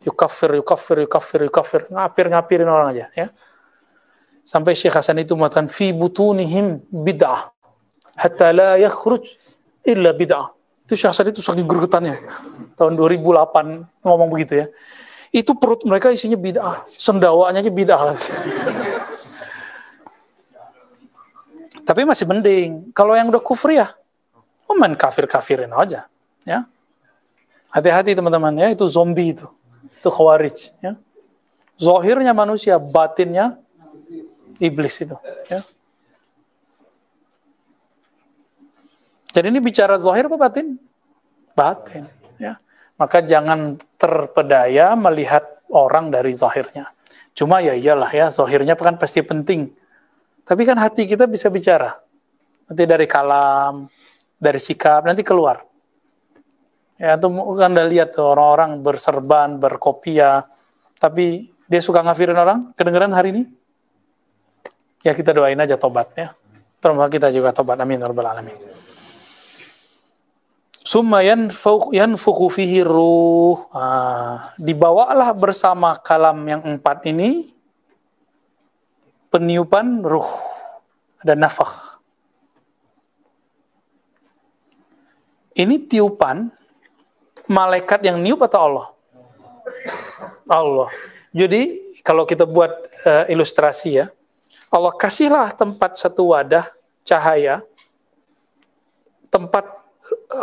yukafir, 0.05 0.61
yukafir, 0.61 0.96
yukafir, 1.05 1.40
yukafir, 1.48 1.80
ngapir 1.88 2.26
ngapirin 2.30 2.68
orang 2.68 2.88
aja 2.92 3.07
ya. 3.16 3.28
Sampai 4.44 4.76
Syekh 4.76 4.92
Hasan 4.92 5.24
itu 5.24 5.32
mengatakan 5.32 5.72
fi 5.72 5.96
butunihim 5.96 6.84
bid'ah 6.92 7.48
hatta 8.14 8.52
la 8.52 8.76
yakhruj 8.76 9.24
illa 9.82 10.12
bid'ah. 10.12 10.52
Itu 10.84 11.00
Syekh 11.00 11.11
Hasan 11.16 11.32
itu 11.32 11.40
saking 11.40 11.64
gergetannya. 11.64 12.20
Tahun 12.76 12.92
2008 12.92 14.05
ngomong 14.05 14.28
begitu 14.28 14.61
ya. 14.61 14.66
Itu 15.34 15.57
perut 15.57 15.82
mereka 15.88 16.12
isinya 16.12 16.36
bid'ah, 16.36 16.84
sendawanya 16.86 17.64
aja 17.64 17.72
bid'ah. 17.72 18.12
Tapi 21.88 22.00
masih 22.09 22.24
mending. 22.24 22.92
Kalau 22.96 23.12
yang 23.12 23.28
udah 23.28 23.42
kufur 23.44 23.72
ya, 23.72 23.92
oh 24.68 24.76
main 24.76 24.96
kafir-kafirin 24.96 25.72
aja. 25.72 26.09
Ya. 26.44 26.68
Hati-hati 27.72 28.14
teman-teman 28.14 28.55
ya, 28.57 28.70
itu 28.70 28.86
zombie 28.86 29.34
itu. 29.34 29.48
Itu 30.05 30.12
khawarij. 30.12 30.76
Ya. 30.84 31.00
Zohirnya 31.80 32.36
manusia, 32.36 32.76
batinnya 32.76 33.57
iblis 34.61 35.00
itu. 35.00 35.16
Ya. 35.48 35.64
Jadi 39.32 39.48
ini 39.48 39.64
bicara 39.64 39.96
zohir 39.96 40.28
apa 40.28 40.36
batin? 40.36 40.76
Batin. 41.57 42.05
Ya. 42.36 42.61
Maka 43.00 43.24
jangan 43.24 43.80
terpedaya 43.96 44.92
melihat 44.92 45.64
orang 45.72 46.12
dari 46.12 46.36
zohirnya. 46.36 46.92
Cuma 47.32 47.64
ya 47.64 47.72
iyalah 47.72 48.12
ya, 48.12 48.28
zohirnya 48.28 48.76
kan 48.76 49.00
pasti 49.00 49.24
penting. 49.24 49.72
Tapi 50.44 50.62
kan 50.68 50.76
hati 50.76 51.09
kita 51.09 51.24
bisa 51.24 51.48
bicara. 51.48 51.96
Nanti 52.68 52.84
dari 52.84 53.09
kalam, 53.09 53.88
dari 54.36 54.61
sikap, 54.61 55.09
nanti 55.09 55.24
keluar. 55.24 55.64
Ya, 56.95 57.18
itu 57.18 57.26
kan 57.59 57.74
udah 57.74 57.86
lihat 57.90 58.14
tuh 58.14 58.22
orang-orang 58.22 58.78
berserban, 58.78 59.59
berkopiah, 59.59 60.47
tapi 61.03 61.51
dia 61.66 61.80
suka 61.82 62.05
ngafirin 62.07 62.38
orang, 62.38 62.70
kedengeran 62.78 63.11
hari 63.11 63.34
ini? 63.34 63.42
Ya 65.05 65.12
kita 65.12 65.36
doain 65.36 65.59
aja 65.61 65.76
tobat 65.76 66.14
ya. 66.16 66.32
Terima 66.80 67.09
kita 67.12 67.28
juga 67.28 67.53
tobat. 67.53 67.76
Amin. 67.76 68.01
Ya 68.01 68.09
Rabbal 68.09 68.24
Alamin. 68.24 68.57
Summa 70.84 71.20
yanfuku 71.24 72.47
fihi 72.53 72.80
ruh. 72.84 73.57
Ah, 73.72 74.53
dibawalah 74.61 75.32
bersama 75.36 75.97
kalam 76.01 76.40
yang 76.45 76.61
empat 76.64 77.05
ini 77.09 77.53
peniupan 79.28 80.05
ruh. 80.05 80.28
Ada 81.24 81.36
nafah. 81.36 82.01
Ini 85.57 85.88
tiupan 85.88 86.53
malaikat 87.51 88.01
yang 88.05 88.20
niup 88.20 88.45
atau 88.45 88.61
Allah? 88.61 88.86
Allah. 90.49 90.88
Jadi 91.34 91.95
kalau 92.05 92.28
kita 92.28 92.45
buat 92.45 92.70
uh, 93.05 93.24
ilustrasi 93.28 94.05
ya, 94.05 94.07
Allah 94.68 94.92
kasihlah 94.95 95.55
tempat 95.55 95.97
satu 95.97 96.34
wadah 96.34 96.66
cahaya, 97.07 97.62
tempat 99.30 99.66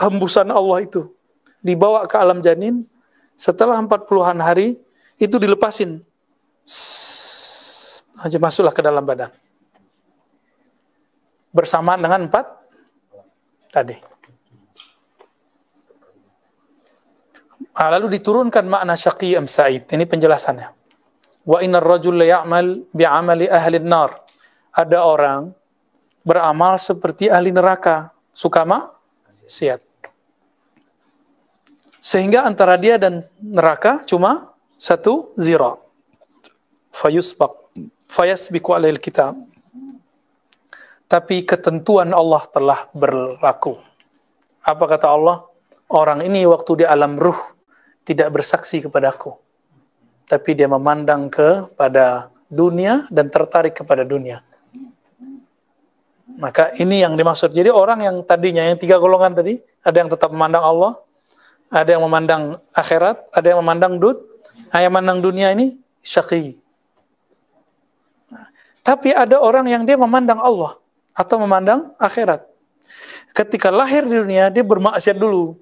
hembusan 0.01 0.49
Allah 0.49 0.83
itu 0.83 1.11
dibawa 1.61 2.09
ke 2.09 2.17
alam 2.17 2.41
janin, 2.41 2.83
setelah 3.37 3.77
40-an 3.81 4.39
hari 4.41 4.77
itu 5.21 5.37
dilepasin. 5.37 6.01
aja 8.21 8.37
masuklah 8.37 8.69
ke 8.69 8.85
dalam 8.85 9.01
badan. 9.01 9.33
Bersamaan 11.49 11.97
dengan 11.97 12.29
empat 12.29 12.45
tadi. 13.73 14.10
Ah, 17.71 17.87
lalu 17.95 18.19
diturunkan 18.19 18.67
makna 18.67 18.99
syaqi 18.99 19.39
am 19.39 19.47
sa'id. 19.47 19.87
Ini 19.87 20.03
penjelasannya. 20.03 20.67
Wa 21.47 21.63
innar 21.63 21.81
rajul 21.81 22.19
la 22.19 22.27
ya'mal 22.27 22.91
bi'amali 22.91 23.47
ahli 23.47 23.79
nar. 23.79 24.11
Ada 24.75 24.99
orang 25.03 25.55
beramal 26.27 26.75
seperti 26.75 27.31
ahli 27.31 27.55
neraka. 27.55 28.11
Suka 28.35 28.63
siat. 29.47 29.79
Sehingga 32.01 32.43
antara 32.47 32.75
dia 32.75 32.99
dan 32.99 33.23
neraka 33.39 34.03
cuma 34.07 34.51
satu 34.75 35.31
zira. 35.39 35.75
Fayusbaq. 36.91 37.71
Fayasbiku 38.11 38.75
alail 38.75 38.99
kitab. 38.99 39.39
Tapi 41.07 41.43
ketentuan 41.47 42.11
Allah 42.11 42.43
telah 42.51 42.79
berlaku. 42.91 43.79
Apa 44.63 44.85
kata 44.87 45.07
Allah? 45.07 45.47
Orang 45.91 46.23
ini 46.23 46.47
waktu 46.47 46.83
di 46.83 46.85
alam 46.87 47.19
ruh 47.19 47.60
tidak 48.07 48.29
bersaksi 48.33 48.81
kepadaku. 48.81 49.37
Tapi 50.25 50.55
dia 50.55 50.67
memandang 50.69 51.27
kepada 51.27 52.31
dunia 52.47 53.07
dan 53.11 53.27
tertarik 53.27 53.75
kepada 53.75 54.07
dunia. 54.07 54.43
Maka 56.39 56.71
ini 56.79 57.03
yang 57.03 57.19
dimaksud. 57.19 57.51
Jadi 57.51 57.67
orang 57.67 58.07
yang 58.07 58.15
tadinya, 58.23 58.63
yang 58.63 58.79
tiga 58.79 58.95
golongan 58.95 59.35
tadi, 59.35 59.59
Ada 59.81 59.97
yang 60.05 60.09
tetap 60.13 60.29
memandang 60.29 60.61
Allah, 60.61 60.93
ada 61.73 61.89
yang 61.89 62.05
memandang 62.05 62.53
akhirat, 62.77 63.33
ada 63.33 63.47
yang 63.49 63.59
memandang 63.65 63.97
dud, 63.97 64.21
yang 64.69 64.93
memandang 64.93 65.25
dunia 65.25 65.49
ini 65.57 65.81
syaqi. 66.05 66.61
Tapi 68.85 69.09
ada 69.13 69.41
orang 69.41 69.65
yang 69.69 69.81
dia 69.85 69.97
memandang 69.97 70.37
Allah 70.41 70.77
atau 71.17 71.41
memandang 71.41 71.93
akhirat. 71.97 72.45
Ketika 73.31 73.71
lahir 73.71 74.03
di 74.03 74.17
dunia, 74.17 74.51
dia 74.51 74.65
bermaksiat 74.65 75.15
dulu. 75.15 75.57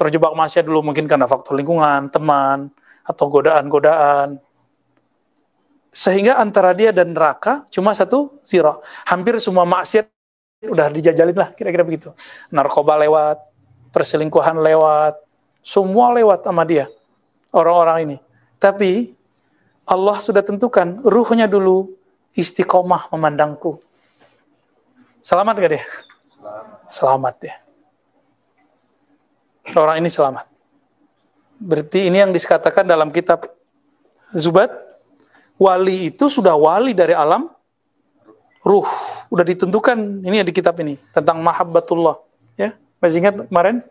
Terjebak 0.00 0.32
maksiat 0.32 0.64
dulu 0.64 0.80
mungkin 0.80 1.04
karena 1.04 1.28
faktor 1.28 1.60
lingkungan, 1.60 2.08
teman, 2.08 2.72
atau 3.04 3.28
godaan-godaan. 3.28 4.40
Sehingga 5.92 6.40
antara 6.40 6.72
dia 6.72 6.88
dan 6.88 7.12
neraka 7.12 7.68
cuma 7.68 7.92
satu 7.92 8.40
zero. 8.40 8.80
Hampir 9.04 9.36
semua 9.36 9.68
maksiat 9.68 10.08
udah 10.64 10.88
dijajalin 10.88 11.36
lah, 11.36 11.52
kira-kira 11.52 11.84
begitu. 11.84 12.16
Narkoba 12.48 12.96
lewat, 12.96 13.44
perselingkuhan 13.92 14.56
lewat, 14.56 15.20
semua 15.60 16.16
lewat 16.16 16.48
sama 16.48 16.64
dia. 16.64 16.88
Orang-orang 17.52 17.98
ini. 18.08 18.16
Tapi 18.56 19.12
Allah 19.84 20.16
sudah 20.16 20.40
tentukan 20.40 20.96
ruhnya 21.04 21.44
dulu 21.44 21.92
istiqomah 22.32 23.12
memandangku. 23.12 23.82
Selamat 25.20 25.60
gak 25.60 25.72
dia? 25.76 25.84
Selamat 26.88 27.36
ya. 27.44 27.54
Orang 29.76 30.02
ini 30.02 30.10
selamat. 30.10 30.46
Berarti 31.60 32.08
ini 32.08 32.18
yang 32.18 32.32
dikatakan 32.32 32.88
dalam 32.88 33.12
kitab 33.12 33.46
Zubat, 34.30 34.70
wali 35.58 36.14
itu 36.14 36.30
sudah 36.30 36.54
wali 36.54 36.94
dari 36.94 37.12
alam 37.12 37.50
ruh. 38.62 38.86
Udah 39.30 39.44
ditentukan 39.46 40.22
ini 40.22 40.42
di 40.46 40.54
kitab 40.54 40.78
ini 40.80 40.96
tentang 41.10 41.42
mahabbatullah. 41.42 42.18
Ya, 42.54 42.78
masih 43.02 43.22
ingat 43.22 43.46
kemarin? 43.50 43.82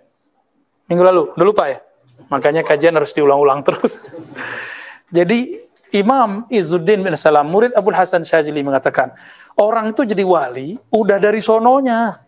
Minggu 0.90 1.04
lalu, 1.06 1.24
udah 1.36 1.46
lupa 1.46 1.64
ya? 1.70 1.80
Makanya 2.32 2.66
kajian 2.66 2.96
harus 2.98 3.12
diulang-ulang 3.14 3.62
terus. 3.62 4.02
Jadi 5.16 5.70
Imam 5.90 6.46
Izzuddin 6.54 7.02
bin 7.02 7.14
Salam, 7.18 7.50
murid 7.50 7.74
Abu 7.74 7.90
Hasan 7.90 8.22
Syazili 8.22 8.62
mengatakan, 8.62 9.10
orang 9.58 9.90
itu 9.90 10.06
jadi 10.06 10.22
wali 10.22 10.78
udah 10.94 11.18
dari 11.18 11.42
sononya. 11.42 12.22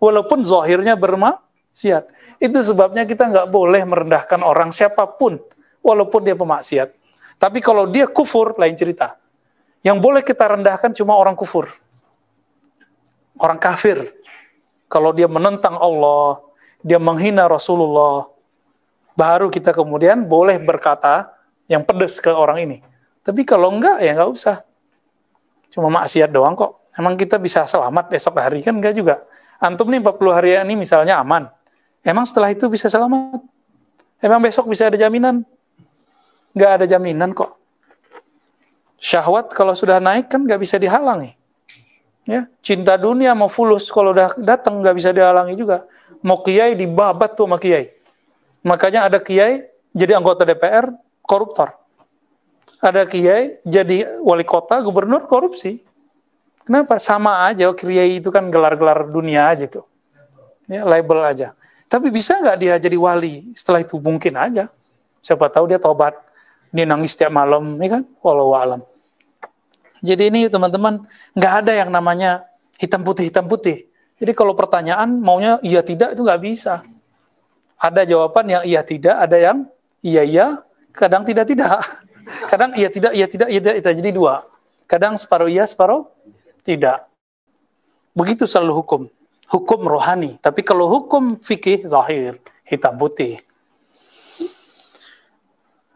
Walaupun 0.00 0.40
zahirnya 0.40 0.96
bermaksiat. 0.96 2.15
Itu 2.36 2.60
sebabnya 2.60 3.08
kita 3.08 3.32
nggak 3.32 3.48
boleh 3.48 3.82
merendahkan 3.88 4.44
orang 4.44 4.70
siapa 4.72 5.08
pun, 5.08 5.40
walaupun 5.80 6.20
dia 6.24 6.36
pemaksiat. 6.36 6.88
Tapi 7.36 7.58
kalau 7.60 7.88
dia 7.88 8.08
kufur, 8.08 8.56
lain 8.56 8.76
cerita. 8.76 9.16
Yang 9.84 9.98
boleh 10.00 10.22
kita 10.24 10.44
rendahkan 10.56 10.92
cuma 10.96 11.16
orang 11.16 11.36
kufur. 11.36 11.68
Orang 13.36 13.60
kafir. 13.60 14.16
Kalau 14.88 15.12
dia 15.12 15.28
menentang 15.28 15.76
Allah, 15.76 16.40
dia 16.80 16.96
menghina 16.96 17.44
Rasulullah, 17.48 18.28
baru 19.16 19.52
kita 19.52 19.76
kemudian 19.76 20.24
boleh 20.24 20.56
berkata, 20.60 21.36
yang 21.66 21.82
pedes 21.82 22.22
ke 22.22 22.30
orang 22.30 22.62
ini. 22.62 22.78
Tapi 23.26 23.42
kalau 23.42 23.74
enggak 23.74 23.98
ya 24.02 24.14
enggak 24.14 24.30
usah. 24.30 24.56
Cuma 25.74 25.90
maksiat 25.90 26.30
doang 26.30 26.54
kok. 26.54 26.86
Emang 26.94 27.18
kita 27.18 27.36
bisa 27.42 27.66
selamat 27.66 28.06
besok 28.06 28.38
hari 28.38 28.62
kan 28.62 28.78
enggak 28.78 28.94
juga. 28.94 29.26
Antum 29.58 29.90
nih 29.90 29.98
40 29.98 30.30
hari 30.30 30.50
ini 30.62 30.74
misalnya 30.78 31.18
aman. 31.18 31.50
Emang 32.06 32.22
setelah 32.22 32.54
itu 32.54 32.70
bisa 32.70 32.86
selamat? 32.86 33.42
Emang 34.22 34.38
besok 34.38 34.70
bisa 34.70 34.86
ada 34.86 34.94
jaminan? 34.94 35.42
Enggak 36.54 36.70
ada 36.78 36.86
jaminan 36.86 37.34
kok. 37.34 37.58
Syahwat 38.96 39.50
kalau 39.50 39.74
sudah 39.74 39.98
naik 39.98 40.30
kan 40.30 40.46
nggak 40.46 40.62
bisa 40.62 40.78
dihalangi. 40.78 41.34
Ya, 42.26 42.46
cinta 42.62 42.94
dunia 42.94 43.34
mau 43.34 43.50
fulus 43.50 43.90
kalau 43.90 44.14
udah 44.14 44.38
datang 44.38 44.78
nggak 44.78 44.94
bisa 44.94 45.10
dihalangi 45.10 45.58
juga. 45.58 45.82
Mau 46.22 46.38
kiai 46.46 46.78
dibabat 46.78 47.34
tuh 47.34 47.50
sama 47.50 47.58
kiai. 47.58 47.90
Makanya 48.62 49.10
ada 49.10 49.18
kiai 49.18 49.66
jadi 49.90 50.14
anggota 50.14 50.46
DPR 50.46 50.90
koruptor. 51.26 51.74
Ada 52.82 53.02
kiai 53.06 53.58
jadi 53.66 54.22
wali 54.22 54.46
kota, 54.46 54.78
gubernur 54.78 55.26
korupsi. 55.26 55.82
Kenapa? 56.66 56.98
Sama 56.98 57.46
aja, 57.46 57.70
kiai 57.74 58.18
itu 58.18 58.30
kan 58.30 58.50
gelar-gelar 58.50 59.06
dunia 59.06 59.50
aja 59.50 59.70
tuh. 59.70 59.86
Ya, 60.66 60.82
label 60.82 61.22
aja. 61.22 61.54
Tapi 61.86 62.10
bisa 62.10 62.38
nggak 62.42 62.56
dia 62.58 62.74
jadi 62.82 62.98
wali? 62.98 63.54
Setelah 63.54 63.82
itu 63.82 63.98
mungkin 64.02 64.34
aja. 64.34 64.66
Siapa 65.22 65.46
tahu 65.50 65.70
dia 65.70 65.78
tobat. 65.78 66.18
Dia 66.74 66.82
nangis 66.82 67.14
setiap 67.14 67.30
malam, 67.30 67.78
ya 67.78 67.98
kan? 67.98 68.02
Walau 68.20 68.52
alam. 68.52 68.82
Jadi 70.04 70.28
ini 70.28 70.40
teman-teman, 70.50 71.02
nggak 71.32 71.52
ada 71.64 71.72
yang 71.72 71.90
namanya 71.90 72.44
hitam 72.76 73.00
putih 73.00 73.30
hitam 73.30 73.46
putih. 73.48 73.88
Jadi 74.16 74.32
kalau 74.32 74.56
pertanyaan 74.56 75.20
maunya 75.20 75.60
iya 75.60 75.80
tidak 75.80 76.16
itu 76.16 76.24
nggak 76.24 76.42
bisa. 76.42 76.84
Ada 77.76 78.08
jawaban 78.08 78.48
yang 78.48 78.62
iya 78.64 78.80
tidak, 78.80 79.16
ada 79.16 79.36
yang 79.36 79.68
iya 80.00 80.22
iya, 80.24 80.46
kadang 80.92 81.24
tidak 81.24 81.48
tidak. 81.48 81.80
Kadang 82.50 82.74
iya 82.74 82.90
tidak, 82.90 83.14
iya 83.14 83.30
tidak, 83.30 83.46
iya 83.54 83.60
tidak, 83.62 84.02
jadi 84.02 84.10
dua. 84.10 84.42
Kadang 84.90 85.14
separuh 85.14 85.46
iya, 85.46 85.62
separuh 85.62 86.10
tidak. 86.66 87.06
Begitu 88.18 88.50
selalu 88.50 88.82
hukum. 88.82 89.06
Hukum 89.46 89.86
rohani. 89.86 90.38
Tapi 90.42 90.66
kalau 90.66 90.90
hukum 90.90 91.38
fikih, 91.38 91.86
zahir, 91.86 92.42
hitam 92.66 92.98
putih. 92.98 93.38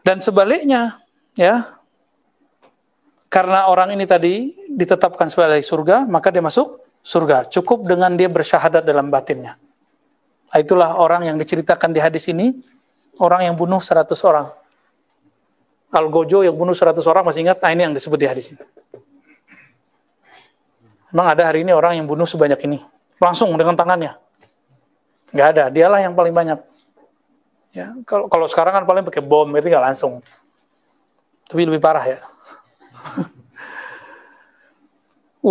Dan 0.01 0.23
sebaliknya, 0.23 1.03
ya, 1.37 1.77
karena 3.31 3.69
orang 3.71 3.95
ini 3.95 4.03
tadi 4.03 4.51
ditetapkan 4.71 5.31
sebagai 5.31 5.63
surga, 5.63 6.03
maka 6.09 6.33
dia 6.33 6.43
masuk 6.43 6.83
surga. 6.99 7.47
Cukup 7.47 7.87
dengan 7.87 8.11
dia 8.17 8.27
bersyahadat 8.27 8.83
dalam 8.83 9.07
batinnya. 9.07 9.55
Itulah 10.51 10.99
orang 10.99 11.31
yang 11.31 11.39
diceritakan 11.39 11.95
di 11.95 12.03
hadis 12.03 12.27
ini, 12.27 12.59
orang 13.23 13.47
yang 13.47 13.55
bunuh 13.55 13.79
100 13.79 14.11
orang. 14.27 14.51
Al-Gojo 15.91 16.43
yang 16.43 16.55
bunuh 16.55 16.75
100 16.75 17.03
orang 17.07 17.23
masih 17.23 17.47
ingat? 17.47 17.59
Nah 17.63 17.71
ini 17.71 17.87
yang 17.87 17.95
disebut 17.95 18.19
di 18.19 18.27
hadis 18.27 18.51
ini. 18.51 18.63
Memang 21.11 21.27
ada 21.35 21.43
hari 21.51 21.67
ini 21.67 21.71
orang 21.75 21.99
yang 21.99 22.07
bunuh 22.07 22.23
sebanyak 22.27 22.59
ini. 22.67 22.79
Langsung 23.21 23.53
dengan 23.53 23.77
tangannya. 23.77 24.17
Nggak 25.31 25.47
ada, 25.55 25.69
dialah 25.69 26.01
yang 26.01 26.17
paling 26.17 26.33
banyak. 26.33 26.59
Ya, 27.71 27.95
kalau 28.03 28.27
kalau 28.27 28.49
sekarang 28.51 28.75
kan 28.81 28.83
paling 28.83 29.05
pakai 29.07 29.23
bom, 29.23 29.47
itu 29.55 29.69
nggak 29.69 29.85
langsung. 29.93 30.19
Tapi 31.47 31.63
lebih 31.63 31.79
parah 31.79 32.03
ya. 32.03 32.19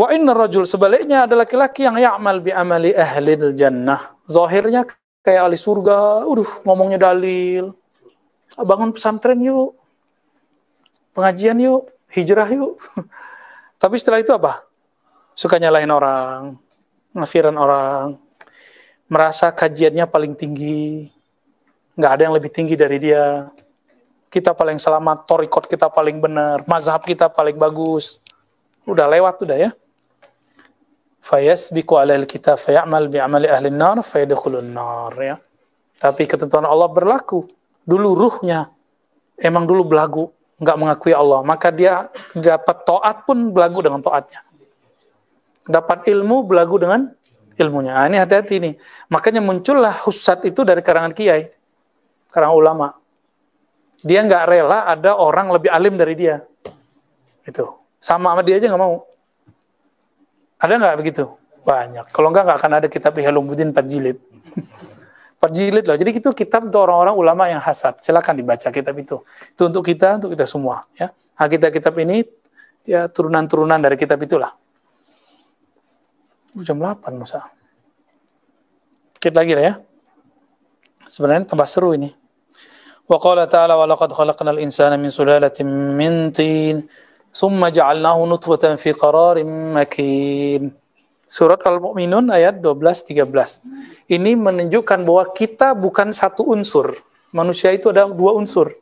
Wa 0.03 0.13
inna 0.15 0.37
rajul 0.37 0.69
sebaliknya 0.69 1.25
ada 1.25 1.35
laki-laki 1.35 1.83
yang 1.89 1.97
ya'mal 1.97 2.43
bi 2.45 2.53
amali 2.53 2.93
ahlil 2.93 3.57
jannah. 3.57 4.19
Zahirnya 4.29 4.85
kayak 5.25 5.49
ahli 5.49 5.57
surga, 5.57 6.29
udah 6.29 6.67
ngomongnya 6.69 7.01
dalil. 7.01 7.73
Bangun 8.61 8.93
pesantren 8.93 9.41
yuk 9.41 9.81
pengajian 11.15 11.59
yuk, 11.61 11.91
hijrah 12.11 12.49
yuk. 12.49 12.79
Tapi 13.83 13.97
setelah 14.01 14.21
itu 14.25 14.33
apa? 14.35 14.65
Suka 15.35 15.57
nyalahin 15.57 15.93
orang, 15.93 16.57
ngafiran 17.15 17.57
orang, 17.59 18.19
merasa 19.11 19.51
kajiannya 19.51 20.07
paling 20.07 20.39
tinggi, 20.39 21.11
nggak 21.99 22.11
ada 22.15 22.23
yang 22.31 22.35
lebih 22.35 22.51
tinggi 22.51 22.79
dari 22.79 22.99
dia. 23.03 23.51
Kita 24.31 24.55
paling 24.55 24.79
selamat, 24.79 25.27
torikot 25.27 25.67
kita 25.67 25.91
paling 25.91 26.23
benar, 26.23 26.63
mazhab 26.71 27.03
kita 27.03 27.27
paling 27.27 27.59
bagus. 27.59 28.23
Udah 28.87 29.11
lewat 29.11 29.43
udah 29.43 29.59
ya. 29.59 29.71
Fayas 31.21 31.69
biku 31.75 31.99
alail 31.99 32.25
kita 32.25 32.57
fayamal 32.57 33.11
amali 33.11 33.51
ahli 33.51 33.69
nar 33.69 34.01
fayadkhulun 34.01 34.71
nar 34.71 35.13
ya. 35.19 35.37
Tapi 35.99 36.25
ketentuan 36.31 36.65
Allah 36.65 36.89
berlaku. 36.89 37.45
Dulu 37.85 38.15
ruhnya 38.15 38.71
emang 39.41 39.67
dulu 39.67 39.83
belagu, 39.89 40.31
nggak 40.61 40.77
mengakui 40.77 41.17
Allah, 41.17 41.41
maka 41.43 41.73
dia 41.73 42.07
dapat 42.37 42.85
toat 42.85 43.25
pun 43.25 43.51
belagu 43.51 43.81
dengan 43.81 44.05
toatnya. 44.05 44.45
Dapat 45.71 46.11
ilmu 46.11 46.51
belagu 46.51 46.75
dengan 46.83 47.07
ilmunya. 47.55 47.95
Nah, 47.95 48.11
ini 48.11 48.19
hati-hati 48.19 48.59
nih. 48.59 48.75
Makanya 49.07 49.39
muncullah 49.39 49.95
husat 50.03 50.43
itu 50.51 50.67
dari 50.67 50.83
karangan 50.83 51.15
kiai, 51.15 51.47
karangan 52.35 52.57
ulama. 52.59 52.89
Dia 54.03 54.25
nggak 54.25 54.45
rela 54.49 54.89
ada 54.89 55.15
orang 55.15 55.53
lebih 55.55 55.71
alim 55.71 55.95
dari 55.95 56.19
dia. 56.19 56.43
Itu 57.45 57.77
sama 58.01 58.33
sama 58.33 58.41
dia 58.41 58.57
aja 58.57 58.73
nggak 58.73 58.81
mau. 58.81 59.05
Ada 60.57 60.73
nggak 60.81 60.97
begitu? 60.97 61.25
Banyak. 61.61 62.09
Kalau 62.09 62.33
nggak 62.33 62.45
nggak 62.49 62.59
akan 62.59 62.73
ada 62.81 62.89
kitab 62.89 63.13
Ihalumuddin 63.21 63.77
4 63.77 63.85
jilid. 63.85 64.17
Perjilid 65.37 65.85
loh. 65.89 65.97
Jadi 66.01 66.11
itu 66.17 66.33
kitab 66.33 66.69
untuk 66.69 66.89
orang-orang 66.89 67.15
ulama 67.17 67.45
yang 67.53 67.61
hasad. 67.61 68.01
Silakan 68.01 68.41
dibaca 68.41 68.69
kitab 68.73 68.97
itu. 68.97 69.21
Itu 69.53 69.69
untuk 69.69 69.85
kita, 69.85 70.17
untuk 70.17 70.33
kita 70.33 70.49
semua. 70.49 70.89
Ya. 70.97 71.13
Nah, 71.13 71.49
kitab-kitab 71.49 71.93
ini 72.01 72.25
ya 72.89 73.09
turunan-turunan 73.09 73.81
dari 73.81 73.97
kitab 74.01 74.21
itulah. 74.21 74.57
Jam 76.59 76.83
8 76.83 77.15
Musa. 77.15 77.47
Kita 79.21 79.45
lagi 79.45 79.55
lah 79.55 79.65
ya. 79.65 79.75
Sebenarnya 81.07 81.47
tambah 81.47 81.69
seru 81.69 81.95
ini. 81.95 82.11
Wa 83.07 83.19
qala 83.19 83.47
ta'ala 83.47 83.75
wa 83.75 83.87
laqad 83.87 84.11
khalaqnal 84.15 84.63
insana 84.63 84.95
min 84.95 85.11
sulalatin 85.11 85.67
min 85.99 86.31
tin 86.31 86.87
thumma 87.35 87.71
ja'alnahu 87.71 88.27
nutfatan 88.27 88.79
fi 88.79 88.95
qararin 88.95 89.75
makin. 89.75 90.75
Surat 91.31 91.63
Al-Mu'minun 91.63 92.35
ayat 92.35 92.59
12-13. 92.59 94.11
Ini 94.11 94.35
menunjukkan 94.35 95.07
bahwa 95.07 95.31
kita 95.31 95.79
bukan 95.79 96.11
satu 96.11 96.43
unsur. 96.51 96.99
Manusia 97.31 97.71
itu 97.71 97.95
ada 97.95 98.11
dua 98.11 98.35
unsur. 98.35 98.75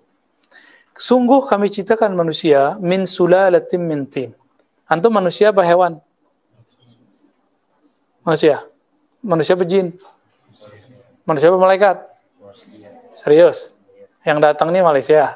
Sungguh 0.97 1.45
kami 1.45 1.69
ciptakan 1.69 2.17
manusia 2.17 2.81
min 2.81 3.05
sulalatin 3.05 3.85
min 3.85 4.09
tin. 4.09 4.33
Antum 4.89 5.13
manusia 5.13 5.53
apa 5.53 5.61
hewan? 5.61 6.01
Manusia. 8.29 8.61
Manusia 9.25 9.57
apa 9.57 9.65
jin? 9.65 9.97
Manusia 11.25 11.49
apa 11.49 11.57
malaikat? 11.57 11.97
Serius. 13.17 13.73
Yang 14.21 14.39
datang 14.45 14.69
nih 14.69 14.85
Malaysia. 14.85 15.33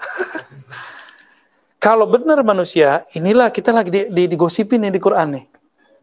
Kalau 1.88 2.04
benar 2.04 2.44
manusia, 2.44 3.08
inilah 3.16 3.48
kita 3.48 3.72
lagi 3.72 3.88
di, 3.88 4.00
di, 4.12 4.22
digosipin 4.28 4.84
nih 4.84 4.92
di 4.92 5.00
Quran 5.00 5.40
nih. 5.40 5.44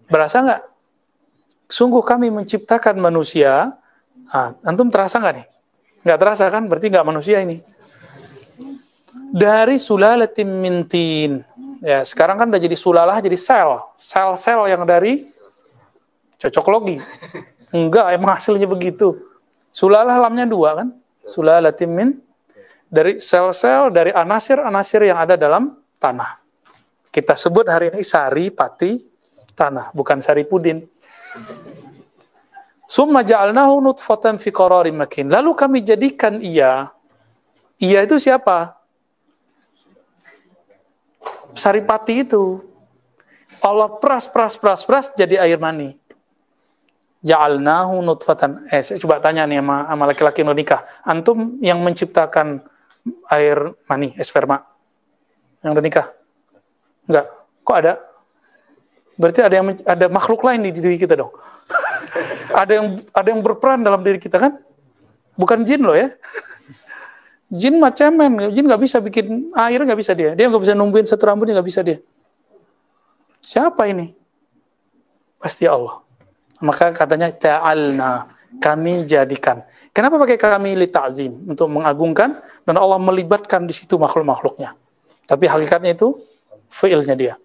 Berasa 0.10 0.42
nggak? 0.42 0.62
Sungguh 1.70 2.02
kami 2.02 2.34
menciptakan 2.34 2.98
manusia. 2.98 3.78
Ah, 4.34 4.58
antum 4.66 4.90
terasa 4.90 5.22
nggak 5.22 5.34
nih? 5.38 5.46
Nggak 6.10 6.20
terasa 6.26 6.50
kan? 6.50 6.66
Berarti 6.66 6.90
nggak 6.90 7.06
manusia 7.06 7.38
ini. 7.46 7.62
Dari 9.30 9.78
sulalatin 9.78 10.58
mintin. 10.58 11.46
Ya, 11.86 12.02
sekarang 12.02 12.42
kan 12.42 12.50
udah 12.50 12.60
jadi 12.60 12.74
sulalah 12.74 13.22
jadi 13.22 13.38
sel. 13.38 13.78
Sel-sel 13.94 14.74
yang 14.74 14.90
dari 14.90 15.22
cocok 16.40 16.66
logi. 16.72 16.98
Enggak, 17.76 18.16
emang 18.16 18.34
hasilnya 18.34 18.66
begitu. 18.66 19.14
Sulalah 19.70 20.18
lamnya 20.18 20.50
dua 20.50 20.82
kan? 20.82 20.90
Sulalatin 21.30 21.92
min 21.94 22.10
dari 22.90 23.22
sel-sel 23.22 23.94
dari 23.94 24.10
anasir-anasir 24.10 25.06
yang 25.06 25.22
ada 25.22 25.38
dalam 25.38 25.78
tanah. 26.02 26.42
Kita 27.14 27.38
sebut 27.38 27.70
hari 27.70 27.94
ini 27.94 28.02
sari 28.02 28.50
pati 28.50 28.98
tanah, 29.54 29.94
bukan 29.94 30.18
sari 30.18 30.48
pudin. 30.48 30.82
Summa 32.90 33.22
ja'alnahu 33.22 33.86
nutfatan 33.86 34.42
fi 34.42 34.50
qararin 34.50 34.98
makin. 34.98 35.30
Lalu 35.30 35.54
kami 35.54 35.78
jadikan 35.86 36.42
ia. 36.42 36.90
Ia 37.78 38.00
itu 38.02 38.18
siapa? 38.18 38.74
Saripati 41.54 42.26
itu. 42.26 42.66
Allah 43.62 43.94
pras 44.02 44.26
pras 44.26 44.58
pras 44.58 44.82
pras 44.82 45.14
jadi 45.14 45.38
air 45.46 45.62
mani. 45.62 45.94
Ja'alnahu 47.20 48.00
nutfatan. 48.00 48.64
Eh, 48.72 48.80
coba 49.04 49.20
tanya 49.20 49.44
nih 49.44 49.60
sama, 49.60 50.04
laki-laki 50.08 50.40
yang 50.40 50.56
nikah. 50.56 50.88
Antum 51.04 51.60
yang 51.60 51.84
menciptakan 51.84 52.64
air 53.28 53.76
mani, 53.92 54.16
sperma? 54.24 54.64
Yang 55.60 55.72
udah 55.76 55.84
nikah? 55.84 56.08
Enggak. 57.12 57.26
Kok 57.68 57.76
ada? 57.76 57.94
Berarti 59.20 59.40
ada 59.44 59.56
yang 59.60 59.68
ada 59.84 60.06
makhluk 60.08 60.48
lain 60.48 60.64
di 60.64 60.72
diri 60.72 60.96
kita 60.96 61.20
dong. 61.20 61.36
ada 62.64 62.72
yang 62.72 62.96
ada 63.12 63.28
yang 63.28 63.44
berperan 63.44 63.84
dalam 63.84 64.00
diri 64.00 64.16
kita 64.16 64.40
kan? 64.40 64.56
Bukan 65.36 65.68
jin 65.68 65.84
loh 65.84 65.96
ya. 65.96 66.08
Jin 67.50 67.82
macemen, 67.82 68.54
jin 68.54 68.62
nggak 68.70 68.78
bisa 68.78 69.02
bikin 69.02 69.50
air 69.58 69.82
nggak 69.82 69.98
bisa 69.98 70.14
dia. 70.14 70.38
Dia 70.38 70.46
nggak 70.54 70.70
bisa 70.70 70.78
numbuhin 70.78 71.10
satu 71.10 71.26
rambutnya 71.26 71.58
nggak 71.58 71.66
bisa 71.66 71.82
dia. 71.82 71.98
Siapa 73.42 73.90
ini? 73.90 74.14
Pasti 75.42 75.66
Allah. 75.66 76.09
Maka 76.60 76.92
katanya 76.92 77.32
ta'alna, 77.32 78.28
kami 78.60 79.08
jadikan. 79.08 79.64
Kenapa 79.96 80.20
pakai 80.20 80.36
kami 80.36 80.76
li 80.76 80.88
ta'zim? 80.92 81.50
Untuk 81.56 81.72
mengagungkan 81.72 82.40
dan 82.68 82.76
Allah 82.76 83.00
melibatkan 83.00 83.64
di 83.64 83.74
situ 83.74 83.96
makhluk-makhluknya. 83.96 84.76
Tapi 85.24 85.46
hakikatnya 85.48 85.96
itu 85.96 86.20
fiilnya 86.68 87.16
dia. 87.16 87.36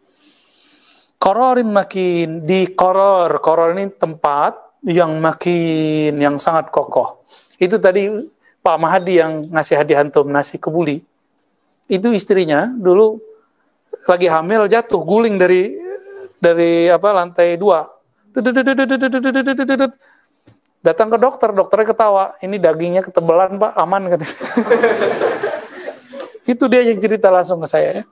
Qararin 1.21 1.71
makin 1.73 2.45
di 2.45 2.69
koror. 2.75 3.41
Koror 3.41 3.73
ini 3.73 3.89
tempat 3.89 4.57
yang 4.85 5.17
makin 5.23 6.21
yang 6.21 6.37
sangat 6.37 6.69
kokoh. 6.69 7.25
Itu 7.57 7.81
tadi 7.81 8.13
Pak 8.61 8.77
Mahadi 8.77 9.21
yang 9.21 9.49
ngasih 9.49 9.77
hadiah 9.81 10.05
antum 10.05 10.29
nasi 10.29 10.61
kebuli. 10.61 11.01
Itu 11.89 12.13
istrinya 12.13 12.69
dulu 12.69 13.21
lagi 14.05 14.29
hamil 14.29 14.69
jatuh 14.69 15.01
guling 15.01 15.41
dari 15.41 15.73
dari 16.41 16.93
apa 16.93 17.09
lantai 17.13 17.57
dua. 17.57 17.89
Datang 20.85 21.09
ke 21.09 21.17
dokter, 21.17 21.49
dokternya 21.55 21.87
ketawa. 21.95 22.25
Ini 22.45 22.57
dagingnya 22.61 23.03
ketebalan 23.07 23.57
pak, 23.57 23.73
aman 23.79 24.03
katanya. 24.13 24.39
Itu 26.45 26.69
dia 26.69 26.85
yang 26.85 27.01
cerita 27.01 27.33
langsung 27.33 27.63
ke 27.65 27.69
saya 27.71 28.03
ya. 28.03 28.05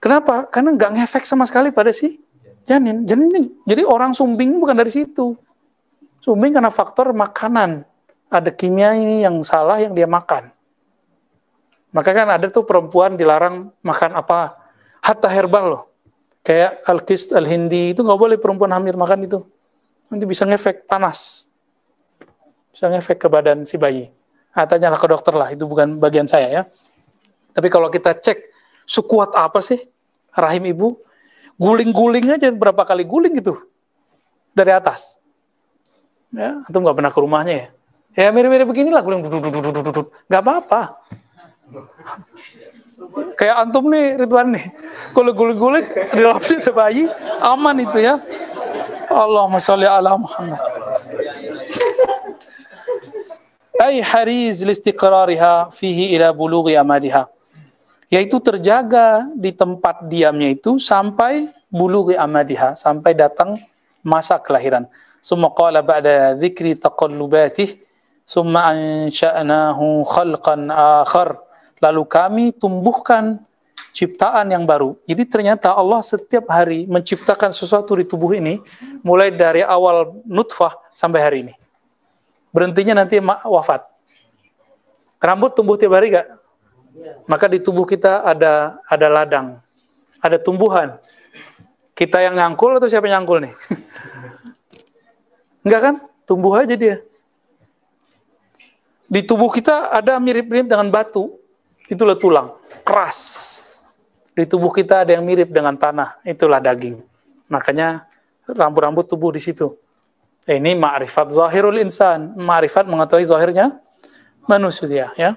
Kenapa? 0.00 0.48
Karena 0.48 0.72
nggak 0.72 0.90
ngefek 0.98 1.28
sama 1.28 1.44
sekali 1.44 1.68
pada 1.68 1.92
si 1.92 2.16
janin. 2.64 3.04
Janin 3.04 3.52
jadi 3.68 3.84
orang 3.84 4.16
sumbing 4.16 4.56
bukan 4.56 4.74
dari 4.74 4.88
situ. 4.88 5.36
Sumbing 6.24 6.56
karena 6.56 6.72
faktor 6.72 7.12
makanan. 7.12 7.84
Ada 8.32 8.48
kimia 8.48 8.96
ini 8.96 9.20
yang 9.20 9.44
salah 9.44 9.76
yang 9.76 9.92
dia 9.92 10.08
makan. 10.08 10.48
Maka 11.92 12.16
kan 12.16 12.32
ada 12.32 12.48
tuh 12.48 12.64
perempuan 12.64 13.20
dilarang 13.20 13.68
makan 13.84 14.16
apa? 14.16 14.56
Hatta 15.04 15.28
herbal 15.28 15.64
loh. 15.68 15.91
Kayak 16.42 16.82
Al-Kist 16.90 17.30
Al-Hindi 17.38 17.94
itu 17.94 18.02
nggak 18.02 18.18
boleh 18.18 18.36
perempuan 18.36 18.74
hamil 18.74 18.98
makan 18.98 19.30
itu. 19.30 19.40
Nanti 20.10 20.26
bisa 20.26 20.42
ngefek 20.42 20.90
panas. 20.90 21.46
Bisa 22.74 22.90
ngefek 22.90 23.22
ke 23.22 23.28
badan 23.30 23.62
si 23.62 23.78
bayi. 23.78 24.10
Nah, 24.52 24.68
tanyalah 24.68 25.00
ke 25.00 25.08
dokter 25.08 25.32
lah, 25.32 25.48
itu 25.54 25.64
bukan 25.64 25.96
bagian 25.96 26.28
saya 26.28 26.48
ya. 26.50 26.62
Tapi 27.56 27.72
kalau 27.72 27.88
kita 27.88 28.12
cek, 28.12 28.52
sekuat 28.84 29.32
apa 29.32 29.64
sih 29.64 29.80
rahim 30.34 30.68
ibu, 30.68 31.00
guling-guling 31.56 32.36
aja 32.36 32.52
berapa 32.52 32.84
kali 32.84 33.06
guling 33.08 33.38
gitu 33.38 33.56
dari 34.52 34.72
atas. 34.74 35.22
Ya, 36.32 36.60
atau 36.64 36.78
nggak 36.80 36.96
pernah 36.96 37.12
ke 37.12 37.20
rumahnya 37.20 37.54
ya? 37.54 37.68
Ya 38.12 38.28
mirip-mirip 38.28 38.68
beginilah 38.68 39.00
guling, 39.00 39.24
nggak 39.24 40.42
apa-apa. 40.42 41.00
Kayak 43.36 43.56
antum 43.68 43.88
nih 43.92 44.16
Ridwan 44.20 44.54
nih, 44.54 44.64
kalau 45.12 45.32
di 45.32 45.44
dalam 46.16 46.38
ada 46.40 46.72
bayi, 46.72 47.04
aman 47.40 47.76
itu 47.80 47.98
ya. 48.00 48.20
Allahumma 49.12 49.60
sholli 49.60 49.84
ala 49.84 50.16
Muhammad. 50.16 50.60
Ay 53.82 53.98
hariz 54.00 54.62
listiqrariha 54.62 55.74
fihi 55.74 56.14
ila 56.14 56.30
bulughi 56.30 56.78
amadiha 56.78 57.26
yaitu 58.12 58.36
terjaga 58.44 59.24
di 59.32 59.56
tempat 59.56 60.04
diamnya 60.04 60.52
itu 60.52 60.76
sampai 60.76 61.48
bulu 61.72 62.12
amadiha, 62.12 62.76
sampai 62.76 63.16
datang 63.16 63.56
masa 64.04 64.36
kelahiran. 64.36 64.84
Summa 65.24 65.48
qala 65.48 65.80
ba'da 65.80 66.36
dzikri 66.36 66.76
taqallubatih 66.76 67.80
summa 68.28 68.76
ansha'nahu 68.76 70.04
khalqan 70.04 70.68
akhar. 70.68 71.40
Lalu 71.82 72.02
kami 72.06 72.44
tumbuhkan 72.54 73.42
ciptaan 73.90 74.54
yang 74.54 74.62
baru. 74.62 74.94
Jadi 75.04 75.26
ternyata 75.26 75.74
Allah 75.74 75.98
setiap 76.00 76.46
hari 76.48 76.86
menciptakan 76.86 77.50
sesuatu 77.50 77.98
di 77.98 78.06
tubuh 78.06 78.32
ini 78.38 78.62
mulai 79.02 79.34
dari 79.34 79.66
awal 79.66 80.22
nutfah 80.24 80.78
sampai 80.94 81.20
hari 81.20 81.38
ini. 81.42 81.54
Berhentinya 82.54 83.02
nanti 83.02 83.18
wafat. 83.20 83.82
Rambut 85.18 85.58
tumbuh 85.58 85.74
tiap 85.74 85.98
hari 85.98 86.14
gak? 86.14 86.26
Maka 87.26 87.48
di 87.48 87.58
tubuh 87.58 87.88
kita 87.88 88.22
ada 88.22 88.78
ada 88.86 89.06
ladang, 89.08 89.46
ada 90.20 90.36
tumbuhan. 90.38 91.00
Kita 91.92 92.20
yang 92.20 92.36
ngangkul 92.36 92.78
atau 92.78 92.88
siapa 92.88 93.08
yang 93.08 93.22
ngangkul 93.22 93.42
nih? 93.48 93.54
Enggak 95.64 95.80
kan? 95.80 95.94
Tumbuh 96.24 96.52
aja 96.56 96.74
dia. 96.76 97.00
Di 99.12 99.20
tubuh 99.20 99.52
kita 99.52 99.92
ada 99.92 100.16
mirip-mirip 100.16 100.68
dengan 100.68 100.88
batu. 100.88 101.41
Itulah 101.92 102.16
tulang, 102.16 102.56
keras. 102.88 103.20
Di 104.32 104.48
tubuh 104.48 104.72
kita 104.72 105.04
ada 105.04 105.12
yang 105.12 105.28
mirip 105.28 105.52
dengan 105.52 105.76
tanah, 105.76 106.24
itulah 106.24 106.56
daging. 106.56 107.04
Makanya 107.52 108.08
rambut-rambut 108.48 109.04
tubuh 109.04 109.28
di 109.28 109.44
situ. 109.44 109.76
Ini 110.48 110.72
ma'rifat 110.72 111.36
zahirul 111.36 111.76
insan, 111.84 112.32
ma'rifat 112.40 112.88
mengetahui 112.88 113.28
zahirnya 113.28 113.76
manusia 114.48 115.12
ya. 115.20 115.36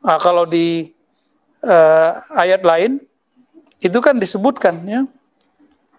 Nah, 0.00 0.16
kalau 0.22 0.46
di 0.46 0.94
uh, 1.66 2.10
ayat 2.32 2.62
lain 2.62 3.02
itu 3.82 3.98
kan 3.98 4.16
disebutkan 4.16 4.78
ya 4.86 5.02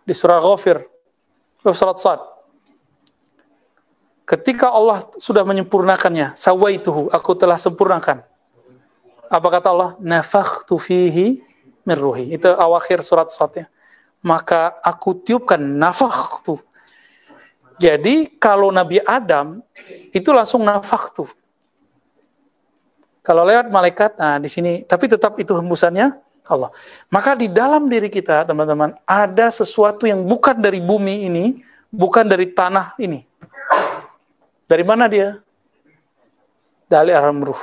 di 0.07 0.13
surah 0.13 0.39
Ghafir, 0.39 0.81
surat 1.61 1.97
Sad. 1.99 2.21
Ketika 4.25 4.73
Allah 4.73 5.05
sudah 5.21 5.45
menyempurnakannya, 5.45 6.33
sawaituhu, 6.33 7.13
aku 7.13 7.37
telah 7.37 7.61
sempurnakan. 7.61 8.25
Apa 9.29 9.47
kata 9.47 9.67
Allah? 9.71 9.91
Nafakhtu 9.99 10.75
fihi 10.77 11.41
min 11.85 11.97
ruhi. 11.97 12.35
Itu 12.35 12.51
awakhir 12.53 13.01
surat 13.01 13.29
Sad 13.29 13.65
ya. 13.65 13.67
Maka 14.25 14.77
aku 14.81 15.13
tiupkan 15.21 15.61
nafakhtu. 15.61 16.57
Jadi 17.77 18.39
kalau 18.39 18.71
Nabi 18.71 19.03
Adam 19.03 19.59
itu 20.15 20.31
langsung 20.31 20.63
nafakhtu 20.63 21.27
kalau 23.25 23.41
lewat 23.41 23.73
malaikat, 23.73 24.21
nah 24.21 24.37
di 24.37 24.45
sini, 24.45 24.85
tapi 24.85 25.09
tetap 25.09 25.33
itu 25.41 25.49
hembusannya 25.57 26.13
Allah. 26.45 26.69
Maka 27.09 27.33
di 27.33 27.49
dalam 27.49 27.89
diri 27.89 28.05
kita, 28.05 28.45
teman-teman, 28.45 28.93
ada 29.01 29.49
sesuatu 29.49 30.05
yang 30.05 30.21
bukan 30.21 30.61
dari 30.61 30.77
bumi 30.77 31.25
ini, 31.25 31.45
bukan 31.89 32.21
dari 32.29 32.53
tanah 32.53 32.93
ini. 33.01 33.25
Dari 34.69 34.85
mana 34.85 35.09
dia? 35.09 35.41
Dari 36.85 37.17
alam 37.17 37.41
ruh. 37.41 37.57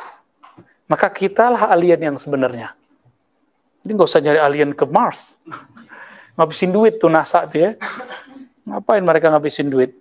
Maka 0.90 1.08
kitalah 1.08 1.70
alien 1.72 2.12
yang 2.12 2.16
sebenarnya. 2.18 2.74
Jadi 3.82 3.90
nggak 3.98 4.08
usah 4.08 4.22
nyari 4.22 4.40
alien 4.40 4.70
ke 4.74 4.86
Mars. 4.86 5.42
Ngabisin 6.38 6.72
duit 6.72 6.96
tuh 6.96 7.12
NASA 7.12 7.44
tuh 7.44 7.60
ya. 7.60 7.70
Ngapain 8.62 9.02
mereka 9.02 9.26
ngabisin 9.28 9.68
duit? 9.68 9.98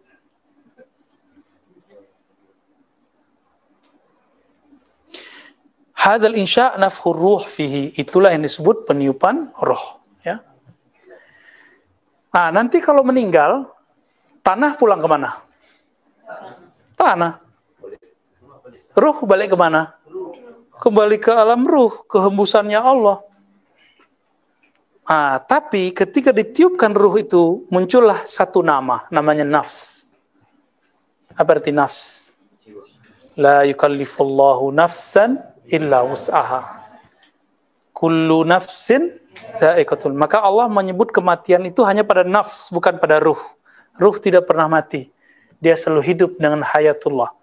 Hadal 6.02 6.34
insya 6.34 6.74
nafhur 6.82 7.14
ruh 7.14 7.44
fihi. 7.46 7.94
Itulah 7.94 8.34
yang 8.34 8.42
disebut 8.42 8.90
peniupan 8.90 9.54
roh. 9.62 10.02
Ya. 10.26 10.42
Nah, 12.34 12.50
nanti 12.50 12.82
kalau 12.82 13.06
meninggal, 13.06 13.70
tanah 14.42 14.74
pulang 14.82 14.98
ke 14.98 15.06
mana? 15.06 15.30
Tanah. 16.98 17.38
Ruh 18.98 19.18
balik 19.30 19.54
ke 19.54 19.58
mana? 19.58 19.94
Kembali 20.82 21.22
ke 21.22 21.30
alam 21.30 21.62
ruh, 21.62 21.94
kehembusannya 22.10 22.82
Allah. 22.82 23.22
Nah, 25.06 25.38
tapi 25.46 25.94
ketika 25.94 26.34
ditiupkan 26.34 26.98
ruh 26.98 27.22
itu, 27.22 27.70
muncullah 27.70 28.26
satu 28.26 28.66
nama, 28.66 29.06
namanya 29.14 29.46
nafs. 29.46 30.10
Apa 31.38 31.62
arti 31.62 31.70
nafs? 31.70 32.34
La 33.38 33.62
yukallifullahu 33.62 34.74
nafsan 34.74 35.38
illa 35.70 36.02
wus'aha. 36.02 36.82
Kullu 37.94 38.42
nafsin 38.42 39.22
za'iqatul. 39.54 40.18
Maka 40.18 40.42
Allah 40.42 40.66
menyebut 40.66 41.14
kematian 41.14 41.62
itu 41.70 41.86
hanya 41.86 42.02
pada 42.02 42.26
nafs, 42.26 42.74
bukan 42.74 42.98
pada 42.98 43.22
ruh. 43.22 43.38
Ruh 44.02 44.18
tidak 44.18 44.50
pernah 44.50 44.66
mati. 44.66 45.14
Dia 45.62 45.78
selalu 45.78 46.02
hidup 46.10 46.32
dengan 46.42 46.66
hayatullah. 46.66 47.38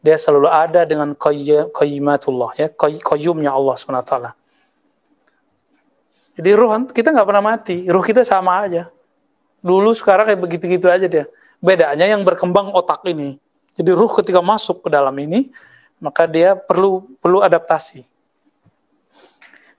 Dia 0.00 0.16
selalu 0.16 0.48
ada 0.48 0.88
dengan 0.88 1.12
qayyimatullah, 1.12 2.56
ya, 2.56 2.72
qayyumnya 3.04 3.52
Allah 3.52 3.76
SWT. 3.76 4.14
Jadi 6.40 6.50
ruh 6.56 6.72
kita 6.88 7.12
nggak 7.12 7.28
pernah 7.28 7.44
mati, 7.44 7.84
ruh 7.84 8.00
kita 8.00 8.24
sama 8.24 8.64
aja. 8.64 8.88
Dulu 9.60 9.92
sekarang 9.92 10.24
kayak 10.24 10.40
begitu-gitu 10.40 10.88
aja 10.88 11.04
dia. 11.04 11.28
Bedanya 11.60 12.08
yang 12.08 12.24
berkembang 12.24 12.72
otak 12.72 13.04
ini. 13.04 13.36
Jadi 13.76 13.90
ruh 13.92 14.08
ketika 14.16 14.40
masuk 14.40 14.80
ke 14.80 14.88
dalam 14.88 15.12
ini, 15.20 15.52
maka 16.00 16.24
dia 16.24 16.56
perlu 16.56 17.04
perlu 17.20 17.44
adaptasi. 17.44 18.08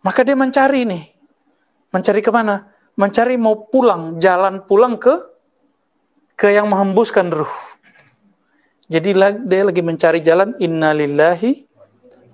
Maka 0.06 0.22
dia 0.22 0.38
mencari 0.38 0.86
nih, 0.86 1.04
mencari 1.90 2.22
ke 2.22 2.30
mana? 2.30 2.70
Mencari 2.94 3.42
mau 3.42 3.58
pulang, 3.58 4.22
jalan 4.22 4.62
pulang 4.62 5.02
ke 5.02 5.18
ke 6.38 6.54
yang 6.54 6.70
menghembuskan 6.70 7.34
ruh. 7.34 7.71
Jadi 8.92 9.16
dia 9.48 9.64
lagi 9.64 9.80
mencari 9.80 10.20
jalan 10.20 10.52
innalillahi 10.60 11.64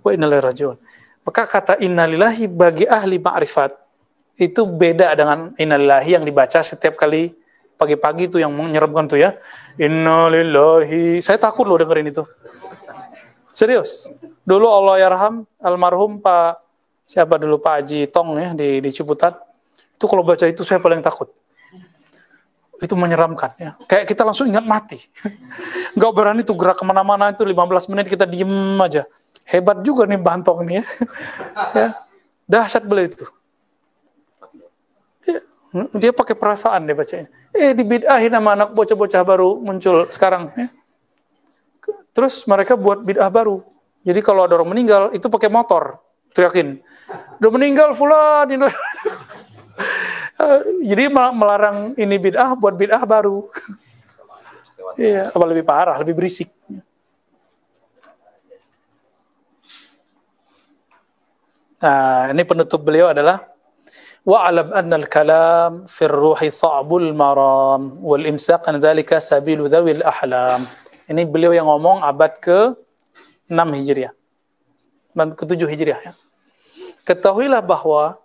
wa 0.01 0.09
innalillahi 0.09 0.45
rajiun. 0.49 0.77
Maka 1.21 1.45
kata 1.45 1.73
innalillahi 1.77 2.49
bagi 2.49 2.89
ahli 2.89 3.21
ma'rifat 3.21 3.77
itu 4.41 4.65
beda 4.65 5.13
dengan 5.13 5.53
innalillahi 5.53 6.17
yang 6.17 6.25
dibaca 6.25 6.65
setiap 6.65 6.97
kali 6.97 7.37
pagi-pagi 7.77 8.25
itu 8.25 8.41
yang 8.41 8.49
menyeramkan 8.57 9.05
tuh 9.05 9.21
ya. 9.21 9.37
Innalillahi. 9.77 11.21
Saya 11.21 11.37
takut 11.37 11.69
loh 11.69 11.77
dengerin 11.77 12.09
itu. 12.09 12.25
Serius. 13.53 14.09
Dulu 14.41 14.65
Allah 14.65 15.05
yarham 15.05 15.45
almarhum 15.61 16.17
Pak 16.17 16.57
siapa 17.05 17.37
dulu 17.37 17.61
Pak 17.61 17.85
Haji 17.85 18.09
Tong 18.09 18.33
ya 18.41 18.57
di 18.57 18.81
di 18.81 18.89
Ciputat. 18.89 19.37
Itu 19.93 20.09
kalau 20.09 20.25
baca 20.25 20.45
itu 20.49 20.65
saya 20.65 20.81
paling 20.81 21.05
takut. 21.05 21.29
Itu 22.77 22.93
menyeramkan 22.93 23.57
ya. 23.57 23.71
Kayak 23.89 24.05
kita 24.13 24.21
langsung 24.21 24.45
ingat 24.49 24.65
mati. 24.65 25.01
Gak 25.99 26.11
berani 26.13 26.45
tuh 26.45 26.53
gerak 26.53 26.77
ke 26.77 26.85
mana-mana 26.85 27.33
itu 27.33 27.41
15 27.41 27.89
menit 27.89 28.05
kita 28.05 28.29
diem 28.29 28.77
aja. 28.77 29.05
Hebat 29.47 29.81
juga 29.81 30.05
nih 30.05 30.19
Bantong 30.21 30.67
ini 30.67 30.81
ya. 30.81 30.85
ya. 31.73 31.89
Dahsyat 32.45 32.83
beliau 32.85 33.07
itu. 33.09 33.25
Ya, 35.25 35.39
dia 35.97 36.11
pakai 36.13 36.35
perasaan 36.37 36.85
dia 36.85 36.95
bacanya. 36.95 37.27
Eh 37.51 37.73
dibid'ahin 37.73 38.31
sama 38.31 38.53
anak 38.53 38.69
bocah-bocah 38.77 39.21
baru 39.25 39.57
muncul 39.59 40.05
sekarang. 40.13 40.53
Ya. 40.53 40.67
Terus 42.17 42.45
mereka 42.49 42.73
buat 42.73 43.01
bid'ah 43.01 43.29
baru. 43.29 43.61
Jadi 44.01 44.19
kalau 44.23 44.47
ada 44.47 44.55
orang 44.55 44.71
meninggal, 44.71 45.11
itu 45.11 45.27
pakai 45.27 45.51
motor. 45.51 45.99
Teriakin. 46.31 46.79
Udah 47.37 47.51
meninggal 47.51 47.91
fulan. 47.91 48.47
Jadi 50.83 51.03
melarang 51.11 51.97
ini 51.99 52.15
bid'ah 52.15 52.55
buat 52.55 52.75
bid'ah 52.79 53.03
baru. 53.03 53.47
Iya, 54.97 55.29
apa 55.29 55.45
lebih 55.45 55.61
parah, 55.67 55.99
lebih 56.01 56.17
berisik. 56.17 56.49
Nah, 61.77 62.33
ini 62.33 62.41
penutup 62.41 62.81
beliau 62.81 63.13
adalah 63.13 63.45
wa'alam 64.25 64.73
anna 64.73 64.97
al-kalam 64.97 65.85
fi 65.85 66.09
ruhi 66.09 66.49
sa'bul 66.49 67.13
maram 67.13 68.01
wal 68.01 68.25
imsaq 68.25 68.65
an 68.65 68.81
dhalika 68.81 69.21
sabilu 69.21 69.69
dhawil 69.69 70.01
ahlam. 70.01 70.65
Ini 71.05 71.29
beliau 71.29 71.53
yang 71.53 71.69
ngomong 71.69 72.01
abad 72.01 72.33
ke-6 72.41 73.59
Hijriah. 73.77 74.13
Ke-7 75.13 75.61
Hijriah 75.69 75.99
ya. 76.01 76.13
Ketahuilah 77.05 77.61
bahwa 77.61 78.17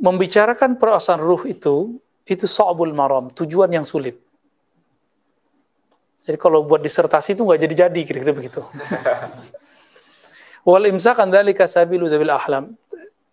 membicarakan 0.00 0.80
perasaan 0.80 1.20
ruh 1.20 1.44
itu 1.44 2.00
itu 2.24 2.46
sa'bul 2.48 2.96
maram, 2.96 3.28
tujuan 3.30 3.68
yang 3.68 3.84
sulit. 3.84 4.16
Jadi 6.20 6.36
kalau 6.36 6.64
buat 6.64 6.84
disertasi 6.84 7.36
itu 7.36 7.42
nggak 7.44 7.60
jadi-jadi 7.64 8.00
kira-kira 8.04 8.34
begitu. 8.36 8.60
Wal 10.68 10.92
imsakan 10.92 11.32
dzalika 11.32 11.64
sabilu 11.64 12.06
dzabil 12.06 12.28
ahlam. 12.28 12.76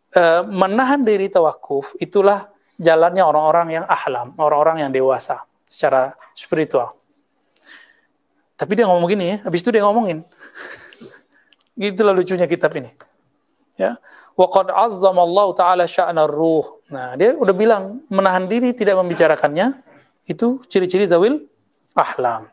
E, 0.07 0.23
menahan 0.47 1.03
diri 1.03 1.27
tawakuf 1.27 1.93
itulah 1.99 2.47
jalannya 2.79 3.21
orang-orang 3.21 3.67
yang 3.81 3.85
ahlam, 3.85 4.33
orang-orang 4.39 4.87
yang 4.87 4.91
dewasa 4.95 5.43
secara 5.67 6.15
spiritual. 6.31 6.95
Tapi 8.57 8.71
dia 8.73 8.89
ngomong 8.89 9.05
gini 9.11 9.35
ya, 9.35 9.37
habis 9.45 9.61
itu 9.61 9.69
dia 9.69 9.85
ngomongin. 9.85 10.25
Itulah 11.77 12.09
lucunya 12.09 12.49
kitab 12.49 12.73
ini. 12.73 12.89
Ya. 13.77 14.01
Wa 14.37 14.47
qad 14.53 14.69
azzama 14.69 15.25
Allah 15.25 15.47
taala 15.57 15.83
sya'na 15.89 16.29
ruh. 16.29 16.85
Nah, 16.93 17.17
dia 17.17 17.33
udah 17.33 17.55
bilang 17.57 18.05
menahan 18.05 18.45
diri 18.45 18.69
tidak 18.77 19.01
membicarakannya 19.01 19.81
itu 20.29 20.61
ciri-ciri 20.69 21.09
zawil 21.09 21.41
ahlam. 21.97 22.45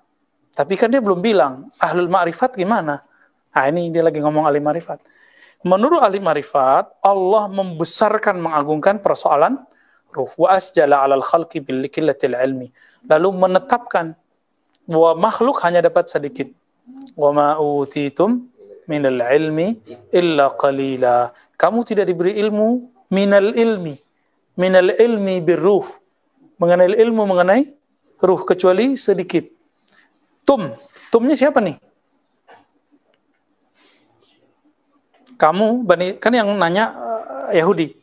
Tapi 0.57 0.75
kan 0.81 0.89
dia 0.89 1.05
belum 1.05 1.21
bilang 1.21 1.69
ahlul 1.77 2.09
ma'rifat 2.09 2.57
gimana. 2.57 3.05
Nah, 3.53 3.65
ini 3.69 3.93
dia 3.93 4.01
lagi 4.01 4.17
ngomong 4.23 4.49
ahli 4.49 4.65
ma'rifat. 4.65 5.05
Menurut 5.69 6.01
ahli 6.01 6.25
ma'rifat, 6.25 7.05
Allah 7.05 7.53
membesarkan 7.53 8.41
mengagungkan 8.41 9.05
persoalan 9.05 9.61
ruh 10.15 10.31
wa 10.41 10.57
asjala 10.57 11.05
'alal 11.05 11.21
khalqi 11.21 11.61
bil 11.61 11.85
ilmi. 11.85 12.69
Lalu 13.11 13.29
menetapkan 13.35 14.17
bahwa 14.89 15.11
makhluk 15.29 15.61
hanya 15.67 15.85
dapat 15.85 16.09
sedikit. 16.09 16.49
Wa 17.19 17.33
ma 17.35 17.57
utitum 17.59 18.49
minal 18.91 19.21
ilmi 19.21 19.81
illa 20.13 20.53
qalila. 20.55 21.33
Kamu 21.57 21.81
tidak 21.85 22.09
diberi 22.11 22.37
ilmu 22.39 22.91
minal 23.11 23.53
ilmi. 23.55 23.95
Minal 24.57 24.95
ilmi 24.95 25.41
birruh. 25.43 25.87
Mengenai 26.61 26.95
ilmu 26.95 27.23
mengenai 27.27 27.67
ruh 28.23 28.41
kecuali 28.47 28.95
sedikit. 28.95 29.45
Tum. 30.47 30.71
Tumnya 31.11 31.35
siapa 31.35 31.59
nih? 31.59 31.79
Kamu, 35.35 35.83
kan 36.23 36.31
yang 36.31 36.47
nanya 36.55 36.95
uh, 36.95 37.51
Yahudi. 37.51 37.99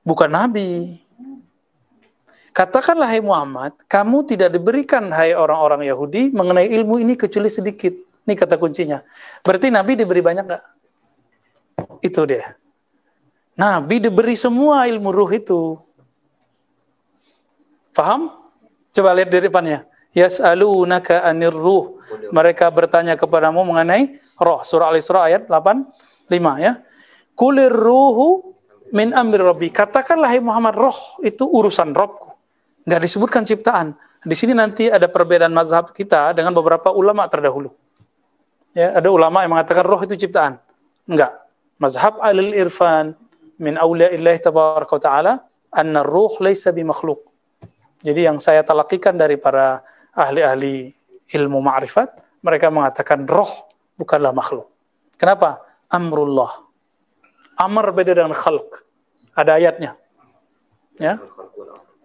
Bukan 0.00 0.32
Nabi. 0.32 0.96
Katakanlah 2.56 3.06
hai 3.06 3.22
Muhammad, 3.22 3.76
kamu 3.86 4.26
tidak 4.26 4.50
diberikan 4.50 5.12
hai 5.14 5.30
orang-orang 5.30 5.86
Yahudi 5.86 6.34
mengenai 6.34 6.66
ilmu 6.66 6.98
ini 6.98 7.14
kecuali 7.14 7.46
sedikit. 7.46 8.07
Ini 8.28 8.36
kata 8.36 8.60
kuncinya. 8.60 9.00
Berarti 9.40 9.72
Nabi 9.72 9.96
diberi 9.96 10.20
banyak 10.20 10.44
nggak? 10.44 10.64
Itu 12.04 12.28
dia. 12.28 12.52
Nabi 13.56 14.04
diberi 14.04 14.36
semua 14.36 14.84
ilmu 14.84 15.08
ruh 15.08 15.32
itu. 15.32 15.80
Paham? 17.96 18.28
Coba 18.92 19.16
lihat 19.16 19.32
di 19.32 19.48
depannya. 19.48 19.88
Yas'alunaka 20.12 21.24
anir 21.24 21.56
ruh. 21.56 21.96
Mereka 22.28 22.68
bertanya 22.68 23.16
kepadamu 23.16 23.64
mengenai 23.64 24.20
roh. 24.36 24.60
Surah 24.60 24.92
Al-Isra 24.92 25.24
ayat 25.24 25.48
85 25.48 25.88
ya. 26.60 26.84
Kulir 27.32 27.72
ruhu 27.72 28.44
min 28.92 29.16
amri 29.16 29.40
rabbi. 29.40 29.72
Katakanlah 29.72 30.36
hai 30.36 30.44
Muhammad, 30.44 30.76
roh 30.76 31.16
itu 31.24 31.48
urusan 31.48 31.96
Robku 31.96 32.28
nggak 32.88 33.04
disebutkan 33.04 33.44
ciptaan. 33.44 33.92
Di 34.24 34.32
sini 34.32 34.56
nanti 34.56 34.88
ada 34.88 35.04
perbedaan 35.06 35.52
mazhab 35.52 35.92
kita 35.92 36.32
dengan 36.32 36.56
beberapa 36.56 36.88
ulama 36.88 37.28
terdahulu. 37.28 37.68
Ya, 38.76 38.94
ada 38.96 39.08
ulama 39.08 39.42
yang 39.44 39.56
mengatakan 39.56 39.84
roh 39.84 40.00
itu 40.04 40.14
ciptaan. 40.14 40.60
Enggak. 41.08 41.32
Mazhab 41.80 42.20
alil 42.20 42.52
irfan 42.52 43.16
min 43.58 43.78
awliya'illahi 43.78 44.38
tabaraka 44.44 44.92
wa 44.98 45.02
ta'ala 45.02 45.32
anna 45.72 46.04
ruh 46.04 46.36
laysa 46.42 46.74
bimakhluk. 46.74 47.24
Jadi 48.04 48.28
yang 48.28 48.38
saya 48.38 48.62
talakikan 48.62 49.18
dari 49.18 49.34
para 49.40 49.82
ahli-ahli 50.14 50.94
ilmu 51.34 51.58
ma'rifat, 51.58 52.40
mereka 52.44 52.70
mengatakan 52.70 53.26
roh 53.26 53.50
bukanlah 53.98 54.30
makhluk. 54.30 54.70
Kenapa? 55.18 55.58
Amrullah. 55.90 56.62
Amr 57.58 57.90
beda 57.90 58.14
dengan 58.14 58.30
khalq. 58.30 58.86
Ada 59.34 59.58
ayatnya. 59.58 59.98
Ya. 61.02 61.18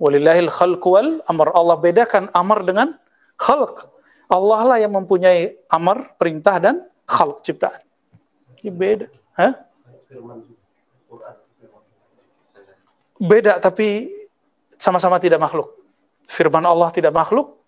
Walillahil 0.02 0.50
khalq 0.50 0.82
wal 0.90 1.22
amr. 1.30 1.54
Allah 1.54 1.78
bedakan 1.78 2.34
amr 2.34 2.66
dengan 2.66 2.98
khalq. 3.38 3.93
Allah 4.30 4.62
lah 4.66 4.78
yang 4.80 4.94
mempunyai 4.96 5.68
amr, 5.68 6.16
perintah 6.16 6.58
dan 6.58 6.76
khalq 7.08 7.44
ciptaan. 7.44 7.82
Ini 8.64 8.72
beda. 8.72 9.08
Hah? 9.36 9.54
Beda 13.20 13.60
tapi 13.60 14.12
sama-sama 14.80 15.20
tidak 15.20 15.40
makhluk. 15.40 15.72
Firman 16.28 16.64
Allah 16.64 16.90
tidak 16.92 17.12
makhluk, 17.12 17.60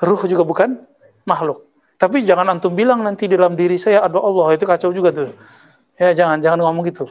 ruh 0.00 0.22
juga 0.28 0.42
bukan 0.42 0.80
makhluk. 1.28 1.64
Tapi 1.96 2.24
jangan 2.28 2.56
antum 2.56 2.76
bilang 2.76 3.00
nanti 3.00 3.24
dalam 3.24 3.56
diri 3.56 3.80
saya 3.80 4.04
ada 4.04 4.20
Allah, 4.20 4.52
itu 4.52 4.68
kacau 4.68 4.92
juga 4.92 5.12
tuh. 5.12 5.32
Ya 5.96 6.12
jangan, 6.12 6.40
jangan 6.44 6.60
ngomong 6.60 6.84
gitu. 6.92 7.08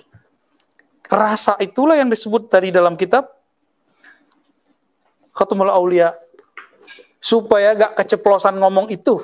Rasa 1.09 1.57
itulah 1.61 1.97
yang 1.97 2.09
disebut 2.09 2.49
tadi 2.49 2.69
dalam 2.69 2.93
kitab 2.97 3.29
Khatumul 5.33 5.69
Aulia. 5.69 6.13
Supaya 7.25 7.73
gak 7.73 8.05
keceplosan 8.05 8.61
ngomong 8.61 8.93
itu. 8.93 9.17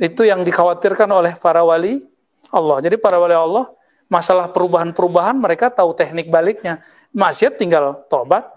Itu 0.00 0.24
yang 0.24 0.40
dikhawatirkan 0.40 1.04
oleh 1.12 1.36
para 1.36 1.60
wali 1.60 2.00
Allah. 2.48 2.80
Jadi 2.80 2.96
para 2.96 3.20
wali 3.20 3.36
Allah, 3.36 3.68
masalah 4.08 4.48
perubahan-perubahan 4.48 5.36
mereka 5.36 5.68
tahu 5.68 5.92
teknik 5.92 6.32
baliknya. 6.32 6.80
Maksiat 7.12 7.60
tinggal 7.60 8.08
tobat. 8.08 8.48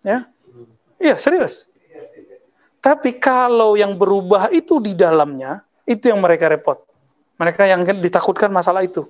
Ya. 0.00 0.32
Iya, 0.96 1.20
serius. 1.20 1.68
Tapi 2.80 3.20
kalau 3.20 3.76
yang 3.76 3.92
berubah 3.92 4.48
itu 4.48 4.80
di 4.80 4.96
dalamnya, 4.96 5.60
itu 5.84 6.08
yang 6.08 6.24
mereka 6.24 6.48
repot. 6.48 6.80
Mereka 7.36 7.68
yang 7.68 7.84
ditakutkan 8.00 8.48
masalah 8.48 8.80
itu. 8.80 9.04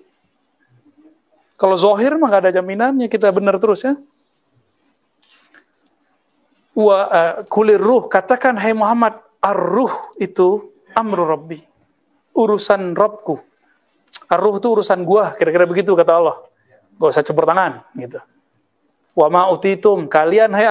Kalau 1.54 1.78
zohir 1.78 2.18
mah 2.18 2.34
ada 2.34 2.50
jaminannya 2.50 3.06
kita 3.06 3.30
benar 3.30 3.62
terus 3.62 3.86
ya. 3.86 3.94
Wa 6.70 6.98
uh, 7.10 7.34
kulir 7.50 7.82
ruh 7.82 8.06
katakan 8.06 8.54
hai 8.58 8.70
Muhammad 8.70 9.18
ar-ruh 9.42 9.90
itu 10.22 10.70
amru 10.94 11.26
rabbi. 11.26 11.58
Urusan 12.30 12.94
Robku. 12.94 13.42
Ar-ruh 14.30 14.62
itu 14.62 14.68
urusan 14.70 15.02
gua, 15.02 15.34
kira-kira 15.34 15.66
begitu 15.66 15.94
kata 15.98 16.12
Allah. 16.14 16.36
Gak 17.00 17.10
usah 17.10 17.24
campur 17.26 17.48
tangan 17.48 17.82
gitu. 17.98 18.22
Wa 19.18 19.26
ma 19.26 19.50
utitum 19.50 20.06
kalian 20.06 20.54
hai, 20.54 20.66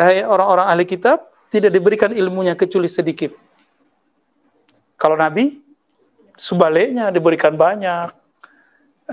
hai 0.00 0.18
orang-orang 0.26 0.66
ahli 0.66 0.82
kitab 0.82 1.30
tidak 1.52 1.70
diberikan 1.70 2.10
ilmunya 2.10 2.58
kecuali 2.58 2.90
sedikit. 2.90 3.30
Kalau 4.98 5.14
Nabi, 5.14 5.62
sebaliknya 6.34 7.14
diberikan 7.14 7.54
banyak. 7.54 8.10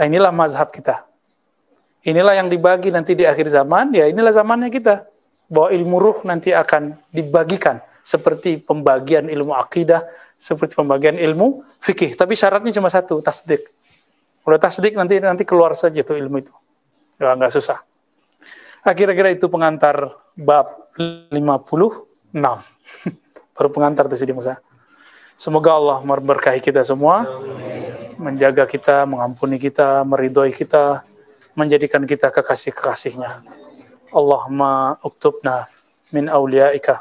Inilah 0.02 0.34
mazhab 0.34 0.72
kita. 0.74 1.06
Inilah 2.02 2.34
yang 2.34 2.50
dibagi 2.50 2.90
nanti 2.90 3.14
di 3.14 3.30
akhir 3.30 3.46
zaman, 3.52 3.94
ya 3.94 4.10
inilah 4.10 4.34
zamannya 4.34 4.74
kita. 4.74 5.11
Bahwa 5.52 5.76
ilmu 5.76 5.98
ruh 6.00 6.18
nanti 6.24 6.56
akan 6.56 6.96
dibagikan. 7.12 7.84
Seperti 8.02 8.58
pembagian 8.64 9.28
ilmu 9.28 9.52
akidah, 9.54 10.02
seperti 10.40 10.74
pembagian 10.80 11.20
ilmu 11.20 11.62
fikih. 11.84 12.16
Tapi 12.16 12.34
syaratnya 12.34 12.72
cuma 12.72 12.88
satu, 12.90 13.20
tasdik. 13.20 13.68
Udah 14.42 14.58
tasdik 14.58 14.98
nanti 14.98 15.22
nanti 15.22 15.46
keluar 15.46 15.78
saja 15.78 16.02
tuh 16.02 16.18
ilmu 16.18 16.42
itu. 16.42 16.54
Ya, 17.22 17.38
nggak 17.38 17.54
susah. 17.54 17.86
Akhir-akhir 18.82 19.26
nah, 19.30 19.34
itu 19.38 19.46
pengantar 19.46 20.18
bab 20.34 20.90
50 20.98 21.30
6. 21.30 22.42
Baru 23.56 23.70
pengantar 23.70 24.10
tuh 24.10 24.18
Sidi 24.18 24.34
Musa. 24.34 24.58
Semoga 25.38 25.78
Allah 25.78 25.98
memberkahi 26.02 26.62
kita 26.62 26.82
semua, 26.82 27.26
menjaga 28.18 28.66
kita, 28.66 29.06
mengampuni 29.06 29.58
kita, 29.62 30.06
meridhoi 30.06 30.54
kita, 30.54 31.06
menjadikan 31.54 32.06
kita 32.06 32.30
kekasih-kekasihnya. 32.30 33.61
اللهم 34.12 34.62
اكتبنا 35.08 35.66
من 36.14 36.30
أوليائك 36.30 36.98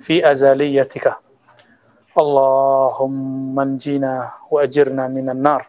في 0.00 0.30
أزاليتك 0.30 1.16
اللهم 2.18 3.60
انجينا 3.60 4.30
وأجرنا 4.50 5.08
من 5.08 5.30
النار. 5.30 5.66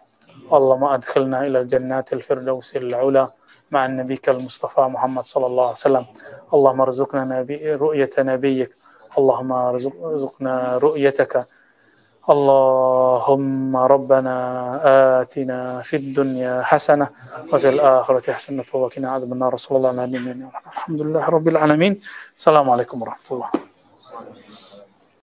اللهم 0.54 0.84
أدخلنا 0.84 1.38
إلى 1.48 1.60
الجنات 1.62 2.14
الفردوس 2.14 2.76
العلى 2.76 3.32
مع 3.72 3.88
نبيك 3.88 4.30
المصطفى 4.30 4.82
محمد 4.82 5.24
صلى 5.24 5.46
الله 5.46 5.64
عليه 5.64 5.82
وسلم. 5.86 6.06
اللهم 6.54 6.82
ارزقنا 6.82 7.24
نبي 7.26 7.76
رؤية 7.76 8.14
نبيك. 8.20 8.72
اللهم 9.18 9.52
ارزقنا 9.52 10.78
رؤيتك. 10.78 11.48
اللهم 12.30 13.74
ربنا 13.78 14.36
آتنا 15.22 15.82
في 15.82 15.96
الدنيا 15.96 16.62
حسنة 16.62 17.10
وفي 17.54 17.70
الآخرة 17.70 18.34
حسنة 18.34 18.66
وقنا 18.74 19.12
عذاب 19.12 19.34
النار. 19.34 19.58
صلى 19.58 19.78
الله 19.78 19.90
عليه 19.90 20.22
وسلم 20.22 20.50
الحمد 20.54 21.02
لله 21.02 21.26
رب 21.26 21.48
العالمين. 21.48 21.94
السلام 22.38 22.70
عليكم 22.70 23.02
ورحمة 23.02 23.28
الله. 23.32 23.71